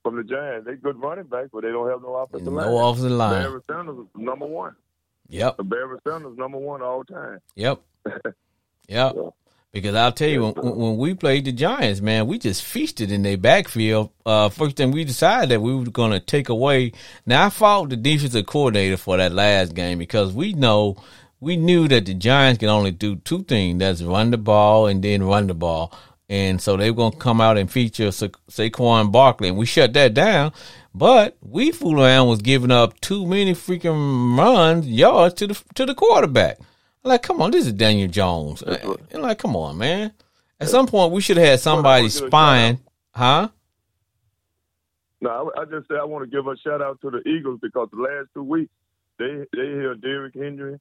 from 0.02 0.16
the 0.16 0.24
Giants. 0.24 0.66
They 0.66 0.74
good 0.74 1.00
running 1.00 1.24
backs, 1.26 1.48
but 1.52 1.62
they 1.62 1.70
don't 1.70 1.88
have 1.88 2.02
no 2.02 2.16
offensive 2.16 2.52
line. 2.52 2.66
No 2.66 2.88
offensive 2.88 3.12
line. 3.12 3.42
Barry 3.42 3.60
Sanders 3.70 3.98
is 3.98 4.06
number 4.16 4.46
one. 4.46 4.74
Yep, 5.30 5.56
Barry 5.64 5.98
Sanders 6.06 6.36
number 6.38 6.58
one 6.58 6.82
all 6.82 7.04
time. 7.04 7.38
yep, 7.54 7.80
Yeah. 8.88 9.12
Because 9.70 9.94
I'll 9.94 10.12
tell 10.12 10.28
you, 10.28 10.46
when, 10.46 10.54
when 10.54 10.96
we 10.96 11.12
played 11.12 11.44
the 11.44 11.52
Giants, 11.52 12.00
man, 12.00 12.26
we 12.26 12.38
just 12.38 12.62
feasted 12.62 13.12
in 13.12 13.22
their 13.22 13.36
backfield. 13.36 14.10
Uh, 14.24 14.48
first 14.48 14.76
thing 14.76 14.92
we 14.92 15.04
decided 15.04 15.50
that 15.50 15.60
we 15.60 15.74
were 15.74 15.84
going 15.84 16.12
to 16.12 16.20
take 16.20 16.48
away. 16.48 16.92
Now 17.26 17.46
I 17.46 17.50
fought 17.50 17.90
the 17.90 17.96
defensive 17.96 18.46
coordinator 18.46 18.96
for 18.96 19.18
that 19.18 19.32
last 19.32 19.74
game 19.74 19.98
because 19.98 20.32
we 20.32 20.54
know 20.54 20.96
we 21.40 21.56
knew 21.56 21.86
that 21.88 22.06
the 22.06 22.14
Giants 22.14 22.58
can 22.58 22.70
only 22.70 22.92
do 22.92 23.16
two 23.16 23.44
things: 23.44 23.78
that's 23.78 24.00
run 24.00 24.30
the 24.30 24.38
ball 24.38 24.86
and 24.86 25.04
then 25.04 25.22
run 25.22 25.46
the 25.46 25.54
ball. 25.54 25.92
And 26.30 26.60
so 26.60 26.76
they 26.76 26.90
were 26.90 26.96
going 26.96 27.12
to 27.12 27.18
come 27.18 27.40
out 27.40 27.58
and 27.58 27.70
feature 27.70 28.10
Sa- 28.10 28.28
Saquon 28.50 29.12
Barkley, 29.12 29.48
and 29.48 29.56
we 29.56 29.66
shut 29.66 29.92
that 29.94 30.14
down. 30.14 30.52
But 30.94 31.36
we 31.42 31.72
fool 31.72 32.02
around 32.02 32.28
was 32.28 32.42
giving 32.42 32.70
up 32.70 32.98
too 33.00 33.26
many 33.26 33.52
freaking 33.52 34.36
runs, 34.36 34.88
yards 34.88 35.34
to 35.34 35.46
the 35.46 35.62
to 35.74 35.84
the 35.84 35.94
quarterback. 35.94 36.58
Like, 37.08 37.22
come 37.22 37.40
on, 37.42 37.50
this 37.50 37.66
is 37.66 37.72
Daniel 37.72 38.08
Jones. 38.08 38.62
And 38.62 39.22
like, 39.22 39.38
come 39.38 39.56
on, 39.56 39.78
man. 39.78 40.12
At 40.60 40.68
some 40.68 40.86
point, 40.86 41.12
we 41.12 41.20
should 41.20 41.36
have 41.36 41.46
had 41.46 41.60
somebody 41.60 42.02
wanna 42.02 42.14
give 42.14 42.22
a 42.22 42.26
spying, 42.26 42.80
huh? 43.12 43.48
No, 45.20 45.50
I, 45.56 45.62
I 45.62 45.64
just 45.64 45.88
say 45.88 45.94
I 46.00 46.04
want 46.04 46.24
to 46.24 46.30
give 46.30 46.46
a 46.46 46.56
shout 46.58 46.82
out 46.82 47.00
to 47.00 47.10
the 47.10 47.28
Eagles 47.28 47.58
because 47.60 47.88
the 47.92 48.02
last 48.02 48.28
two 48.34 48.42
weeks 48.42 48.72
they 49.18 49.44
they 49.52 49.82
held 49.82 50.00
Derrick 50.00 50.34
Henry 50.34 50.78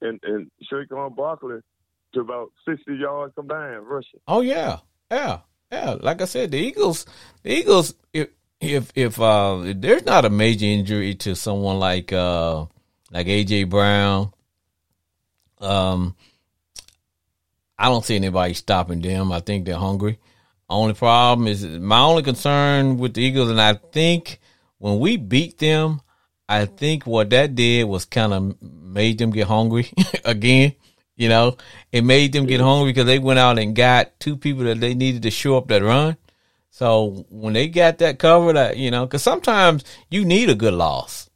and 0.00 0.20
and 0.22 0.50
Saquon 0.70 1.16
Barkley 1.16 1.60
to 2.14 2.20
about 2.20 2.52
sixty 2.68 2.94
yards 2.94 3.34
combined 3.34 3.86
rushing. 3.86 4.20
Oh 4.28 4.40
yeah, 4.40 4.78
yeah, 5.10 5.40
yeah. 5.72 5.96
Like 6.00 6.22
I 6.22 6.26
said, 6.26 6.52
the 6.52 6.58
Eagles, 6.58 7.06
the 7.42 7.52
Eagles. 7.52 7.94
If 8.12 8.28
if 8.60 8.92
if 8.94 9.20
uh, 9.20 9.62
if 9.64 9.80
there's 9.80 10.04
not 10.04 10.24
a 10.24 10.30
major 10.30 10.66
injury 10.66 11.14
to 11.16 11.34
someone 11.34 11.78
like 11.78 12.12
uh 12.12 12.66
like 13.10 13.26
AJ 13.26 13.70
Brown, 13.70 14.32
um, 15.60 16.14
I 17.78 17.88
don't 17.88 18.04
see 18.04 18.16
anybody 18.16 18.54
stopping 18.54 19.00
them. 19.00 19.32
I 19.32 19.40
think 19.40 19.64
they're 19.64 19.76
hungry. 19.76 20.18
Only 20.68 20.94
problem 20.94 21.48
is 21.48 21.64
my 21.64 22.00
only 22.00 22.22
concern 22.22 22.98
with 22.98 23.14
the 23.14 23.22
Eagles, 23.22 23.50
and 23.50 23.60
I 23.60 23.74
think 23.74 24.38
when 24.78 24.98
we 24.98 25.16
beat 25.16 25.58
them, 25.58 26.00
I 26.48 26.66
think 26.66 27.06
what 27.06 27.30
that 27.30 27.54
did 27.54 27.84
was 27.84 28.04
kind 28.04 28.32
of 28.32 28.62
made 28.62 29.18
them 29.18 29.30
get 29.30 29.46
hungry 29.46 29.90
again. 30.24 30.74
You 31.16 31.28
know, 31.28 31.56
it 31.92 32.02
made 32.02 32.32
them 32.32 32.46
get 32.46 32.60
hungry 32.60 32.90
because 32.90 33.06
they 33.06 33.18
went 33.18 33.38
out 33.38 33.58
and 33.58 33.74
got 33.74 34.18
two 34.20 34.36
people 34.36 34.64
that 34.64 34.80
they 34.80 34.94
needed 34.94 35.22
to 35.22 35.30
show 35.30 35.56
up 35.56 35.68
that 35.68 35.82
run. 35.82 36.16
So 36.70 37.26
when 37.30 37.52
they 37.52 37.68
got 37.68 37.98
that 37.98 38.18
covered, 38.18 38.56
uh, 38.56 38.72
you 38.74 38.90
know, 38.90 39.06
because 39.06 39.22
sometimes 39.22 39.84
you 40.10 40.24
need 40.24 40.50
a 40.50 40.54
good 40.54 40.74
loss. 40.74 41.29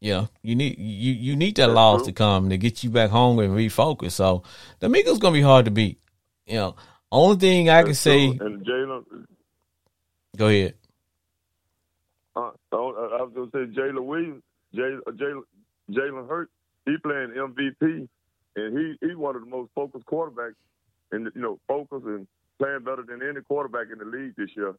You 0.00 0.12
know, 0.14 0.28
you 0.42 0.54
need 0.54 0.78
you 0.78 1.12
you 1.12 1.34
need 1.36 1.56
that 1.56 1.66
That's 1.66 1.74
loss 1.74 1.98
true. 2.02 2.06
to 2.06 2.12
come 2.12 2.50
to 2.50 2.56
get 2.56 2.84
you 2.84 2.90
back 2.90 3.10
home 3.10 3.38
and 3.40 3.52
refocus. 3.52 4.12
So 4.12 4.44
the 4.78 4.88
Eagles 4.94 5.18
gonna 5.18 5.32
be 5.34 5.42
hard 5.42 5.64
to 5.64 5.70
beat. 5.72 5.98
You 6.46 6.54
know, 6.54 6.76
only 7.10 7.36
thing 7.36 7.68
I 7.68 7.80
can 7.82 7.88
That's 7.88 7.98
say. 7.98 8.36
true. 8.36 8.46
And 8.46 8.64
Jalen, 8.64 9.04
Go 10.36 10.46
ahead. 10.46 10.74
uh, 12.36 12.40
I 12.72 12.76
I 12.76 13.22
was 13.22 13.32
gonna 13.34 13.50
say 13.52 13.72
Jalen 13.80 14.04
Williams, 14.04 14.42
Jay, 14.74 14.94
uh, 15.06 15.10
Jalen 15.10 15.42
Jalen 15.90 16.28
Hurts. 16.28 16.52
He 16.86 16.96
playing 16.98 17.30
MVP, 17.36 18.08
and 18.56 18.78
he 18.78 19.06
he 19.06 19.14
one 19.16 19.34
of 19.36 19.42
the 19.42 19.48
most 19.50 19.70
focused 19.74 20.06
quarterbacks, 20.06 20.54
and 21.10 21.28
you 21.34 21.40
know 21.42 21.58
focused 21.66 22.06
and 22.06 22.26
playing 22.60 22.80
better 22.84 23.02
than 23.02 23.20
any 23.28 23.40
quarterback 23.40 23.88
in 23.92 23.98
the 23.98 24.04
league 24.04 24.34
this 24.36 24.50
year. 24.56 24.74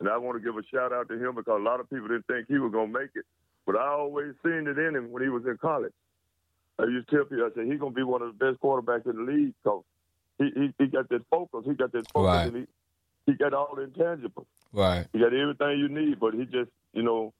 And 0.00 0.08
I 0.08 0.16
want 0.16 0.36
to 0.36 0.44
give 0.44 0.56
a 0.56 0.62
shout 0.74 0.92
out 0.92 1.08
to 1.10 1.14
him 1.14 1.34
because 1.36 1.60
a 1.60 1.62
lot 1.62 1.78
of 1.78 1.88
people 1.90 2.08
didn't 2.08 2.26
think 2.26 2.46
he 2.48 2.58
was 2.58 2.72
gonna 2.72 2.88
make 2.88 3.10
it, 3.14 3.24
but 3.66 3.76
I 3.76 3.88
always 3.88 4.34
seen 4.42 4.66
it 4.66 4.78
in 4.78 4.96
him 4.96 5.10
when 5.12 5.22
he 5.22 5.28
was 5.28 5.44
in 5.46 5.56
college. 5.58 5.92
I 6.78 6.84
used 6.84 7.08
to 7.10 7.16
tell 7.16 7.24
people, 7.24 7.44
I 7.44 7.50
said 7.54 7.66
he's 7.66 7.78
gonna 7.80 7.92
be 7.92 8.02
one 8.02 8.22
of 8.22 8.36
the 8.36 8.44
best 8.44 8.60
quarterbacks 8.60 9.06
in 9.06 9.24
the 9.24 9.32
league 9.32 9.54
because 9.62 9.84
he 10.38 10.50
he, 10.54 10.74
he 10.78 10.86
got 10.86 11.08
that 11.10 11.22
focus, 11.30 11.64
he 11.66 11.74
got 11.74 11.92
that 11.92 12.10
focus, 12.12 12.26
Right. 12.26 12.46
and 12.46 12.56
he 12.56 12.66
he 13.26 13.32
got 13.34 13.54
all 13.54 13.74
the 13.76 13.82
intangibles. 13.86 14.46
Right. 14.72 15.06
He 15.12 15.18
got 15.20 15.32
everything 15.34 15.78
you 15.78 15.88
need, 15.88 16.18
but 16.18 16.34
he 16.34 16.44
just, 16.46 16.70
you 16.92 17.02
know, 17.02 17.32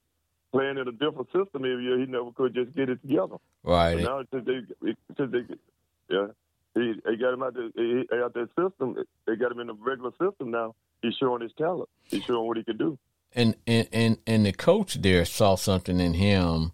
playing 0.53 0.77
in 0.79 0.87
a 0.87 0.93
different 0.93 1.27
system 1.33 1.65
every 1.65 1.83
year, 1.83 1.99
he 1.99 2.07
never 2.07 2.31
could 2.33 2.55
just 2.55 2.75
get 2.77 2.89
it 2.91 3.01
together. 3.03 3.37
Right. 3.65 3.95
But 3.97 4.03
now 4.05 4.23
since 4.31 4.47
they, 4.47 4.95
since 5.17 5.33
they, 5.33 5.45
yeah, 6.15 6.27
he, 6.75 6.95
they 7.05 7.17
got 7.17 7.33
him 7.35 7.43
out 7.43 7.55
the, 7.55 7.73
he, 7.75 8.05
he 8.15 8.23
out 8.23 8.35
that 8.35 8.49
system. 8.51 8.97
They 9.27 9.35
got 9.37 9.51
him 9.51 9.61
in 9.61 9.69
the 9.69 9.75
regular 9.75 10.11
system 10.21 10.51
now. 10.51 10.75
He's 11.01 11.15
showing 11.15 11.43
his 11.43 11.53
talent. 11.59 11.89
He's 12.05 12.23
showing 12.23 12.47
what 12.47 12.59
he 12.59 12.63
can 12.65 12.77
do. 12.77 12.97
And 13.35 13.57
and 13.67 13.89
and 13.93 14.19
and 14.27 14.47
the 14.47 14.53
coach 14.53 14.95
there 14.95 15.25
saw 15.25 15.55
something 15.55 16.01
in 16.01 16.15
him 16.15 16.73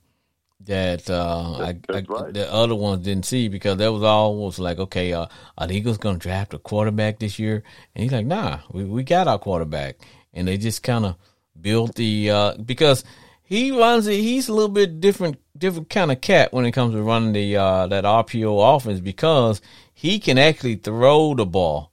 that 0.60 1.08
uh 1.08 1.56
I, 1.58 1.78
I 1.88 2.04
right. 2.08 2.34
the 2.34 2.52
other 2.52 2.74
ones 2.74 3.04
didn't 3.04 3.26
see 3.26 3.48
because 3.48 3.78
that 3.78 3.92
was 3.92 4.02
almost 4.02 4.58
like 4.58 4.78
okay 4.78 5.12
uh 5.12 5.26
are 5.56 5.66
the 5.66 5.74
Eagles 5.74 5.98
gonna 5.98 6.18
draft 6.18 6.54
a 6.54 6.58
quarterback 6.58 7.18
this 7.18 7.38
year 7.38 7.62
and 7.94 8.02
he's 8.02 8.12
like 8.12 8.26
nah 8.26 8.60
we, 8.70 8.84
we 8.84 9.02
got 9.02 9.28
our 9.28 9.38
quarterback 9.38 9.96
and 10.32 10.46
they 10.46 10.56
just 10.56 10.82
kind 10.82 11.06
of 11.06 11.16
built 11.60 11.94
the 11.94 12.30
uh 12.30 12.54
because 12.56 13.04
he 13.42 13.70
runs 13.70 14.06
it 14.06 14.20
he's 14.20 14.48
a 14.48 14.52
little 14.52 14.68
bit 14.68 15.00
different 15.00 15.38
different 15.56 15.88
kind 15.88 16.12
of 16.12 16.20
cat 16.20 16.52
when 16.52 16.66
it 16.66 16.72
comes 16.72 16.94
to 16.94 17.02
running 17.02 17.32
the 17.32 17.56
uh 17.56 17.86
that 17.86 18.04
RPO 18.04 18.76
offense 18.76 19.00
because 19.00 19.60
he 19.94 20.18
can 20.18 20.38
actually 20.38 20.76
throw 20.76 21.34
the 21.34 21.46
ball 21.46 21.92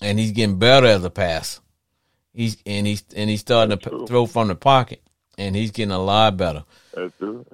and 0.00 0.18
he's 0.18 0.32
getting 0.32 0.58
better 0.58 0.86
as 0.86 1.04
a 1.04 1.10
pass. 1.10 1.60
He's 2.38 2.56
and 2.64 2.86
he's 2.86 3.02
and 3.16 3.28
he's 3.28 3.40
starting 3.40 3.70
That's 3.70 3.82
to 3.82 3.90
true. 3.90 4.06
throw 4.06 4.26
from 4.26 4.46
the 4.46 4.54
pocket, 4.54 5.02
and 5.36 5.56
he's 5.56 5.72
getting 5.72 5.90
a 5.90 5.98
lot 5.98 6.36
better. 6.36 6.62
That's 6.94 7.12
true. 7.18 7.44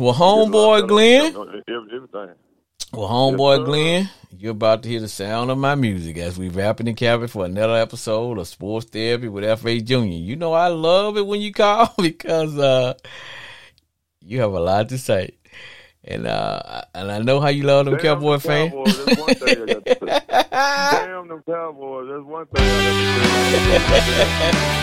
Well, 0.00 0.14
homeboy 0.14 0.88
Glenn, 0.88 1.26
Everything. 1.36 2.34
well, 2.92 3.08
homeboy 3.08 3.58
sir. 3.58 3.64
Glenn, 3.64 4.10
you're 4.36 4.50
about 4.50 4.82
to 4.82 4.88
hear 4.88 4.98
the 4.98 5.08
sound 5.08 5.52
of 5.52 5.58
my 5.58 5.76
music 5.76 6.16
as 6.18 6.38
we 6.38 6.48
wrapping 6.48 6.86
the 6.86 6.92
cabin 6.92 7.28
for 7.28 7.44
another 7.44 7.76
episode 7.76 8.36
of 8.36 8.48
Sports 8.48 8.86
Therapy 8.86 9.28
with 9.28 9.44
F.H. 9.44 9.84
Jr. 9.84 9.98
You 9.98 10.34
know 10.34 10.52
I 10.54 10.66
love 10.66 11.16
it 11.18 11.24
when 11.26 11.40
you 11.40 11.52
call 11.52 11.94
because 12.02 12.58
uh, 12.58 12.94
you 14.20 14.40
have 14.40 14.52
a 14.52 14.58
lot 14.60 14.88
to 14.88 14.98
say, 14.98 15.36
and 16.04 16.26
uh, 16.26 16.82
and 16.94 17.10
I 17.10 17.18
know 17.20 17.40
how 17.40 17.48
you 17.48 17.62
love 17.62 17.86
them 17.86 17.94
Damn 17.94 18.02
Cowboy 18.02 18.38
fans. 18.38 18.72
Cowboys, 18.72 19.04
That's 19.06 19.20
one 19.20 19.34
thing 19.34 19.48
I 19.48 19.66
got 19.66 19.84
to. 19.86 19.94
Damn 21.06 21.28
them 21.28 21.42
Cowboys. 21.46 22.08
That's 22.10 22.24
one 22.24 22.46
thing 22.46 22.62
I 22.64 23.72
got 23.72 24.76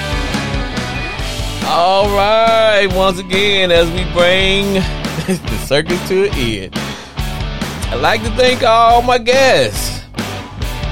to. 1.64 1.66
All 1.72 2.08
right, 2.16 2.88
once 2.96 3.20
again, 3.20 3.72
as 3.72 3.88
we 3.92 4.04
bring 4.12 4.74
the 5.28 5.64
circus 5.68 6.08
to 6.08 6.28
an 6.28 6.34
end, 6.34 6.74
I'd 7.92 8.00
like 8.02 8.24
to 8.24 8.32
thank 8.32 8.64
all 8.64 9.04
my 9.04 9.20
guests 9.20 10.04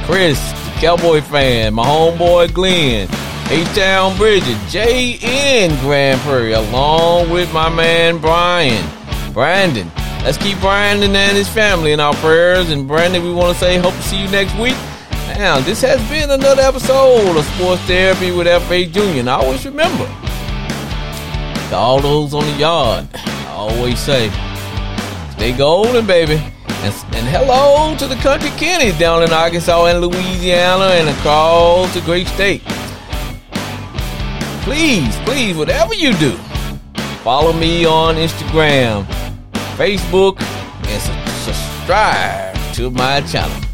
Chris, 0.06 0.40
the 0.52 0.72
Cowboy 0.80 1.22
fan, 1.22 1.74
my 1.74 1.84
homeboy 1.84 2.54
Glenn, 2.54 3.10
H 3.50 3.68
Town 3.76 4.16
Bridget, 4.18 4.58
J.N. 4.70 5.78
Grand 5.82 6.20
Prairie, 6.22 6.54
along 6.54 7.32
with 7.32 7.52
my 7.52 7.70
man 7.70 8.20
Brian, 8.20 8.86
Brandon. 9.34 9.92
Let's 10.28 10.38
keep 10.38 10.60
Brandon 10.60 11.16
and 11.16 11.38
his 11.38 11.48
family 11.48 11.94
in 11.94 12.02
our 12.02 12.14
prayers. 12.16 12.70
And 12.70 12.86
Brandon, 12.86 13.24
we 13.24 13.32
want 13.32 13.54
to 13.54 13.60
say, 13.64 13.78
hope 13.78 13.94
to 13.94 14.02
see 14.02 14.22
you 14.22 14.30
next 14.30 14.54
week. 14.60 14.76
Now, 15.38 15.62
this 15.62 15.80
has 15.84 16.02
been 16.10 16.30
another 16.30 16.64
episode 16.64 17.38
of 17.38 17.46
Sports 17.46 17.82
Therapy 17.84 18.34
with 18.34 18.46
F.H. 18.46 18.92
Jr. 18.92 19.22
And 19.22 19.30
I 19.30 19.36
always 19.36 19.66
remember, 19.66 20.06
to 21.70 21.76
all 21.78 22.02
those 22.02 22.34
on 22.34 22.44
the 22.44 22.58
yard, 22.60 23.08
I 23.14 23.52
always 23.52 24.00
say, 24.00 24.30
stay 25.32 25.56
golden, 25.58 26.06
baby. 26.06 26.34
And, 26.34 26.94
and 27.16 27.26
hello 27.26 27.96
to 27.96 28.06
the 28.06 28.18
country 28.18 28.50
Kennies 28.50 29.00
down 29.00 29.24
in 29.24 29.32
Arkansas 29.32 29.86
and 29.86 30.02
Louisiana 30.02 30.88
and 30.88 31.08
across 31.08 31.94
the 31.94 32.02
great 32.02 32.28
state. 32.28 32.64
Please, 34.64 35.16
please, 35.20 35.56
whatever 35.56 35.94
you 35.94 36.12
do, 36.18 36.38
Follow 37.28 37.52
me 37.52 37.84
on 37.84 38.16
Instagram, 38.16 39.06
Facebook, 39.78 40.42
and 40.42 41.02
subscribe 41.46 42.74
to 42.74 42.90
my 42.90 43.22
channel. 43.22 43.67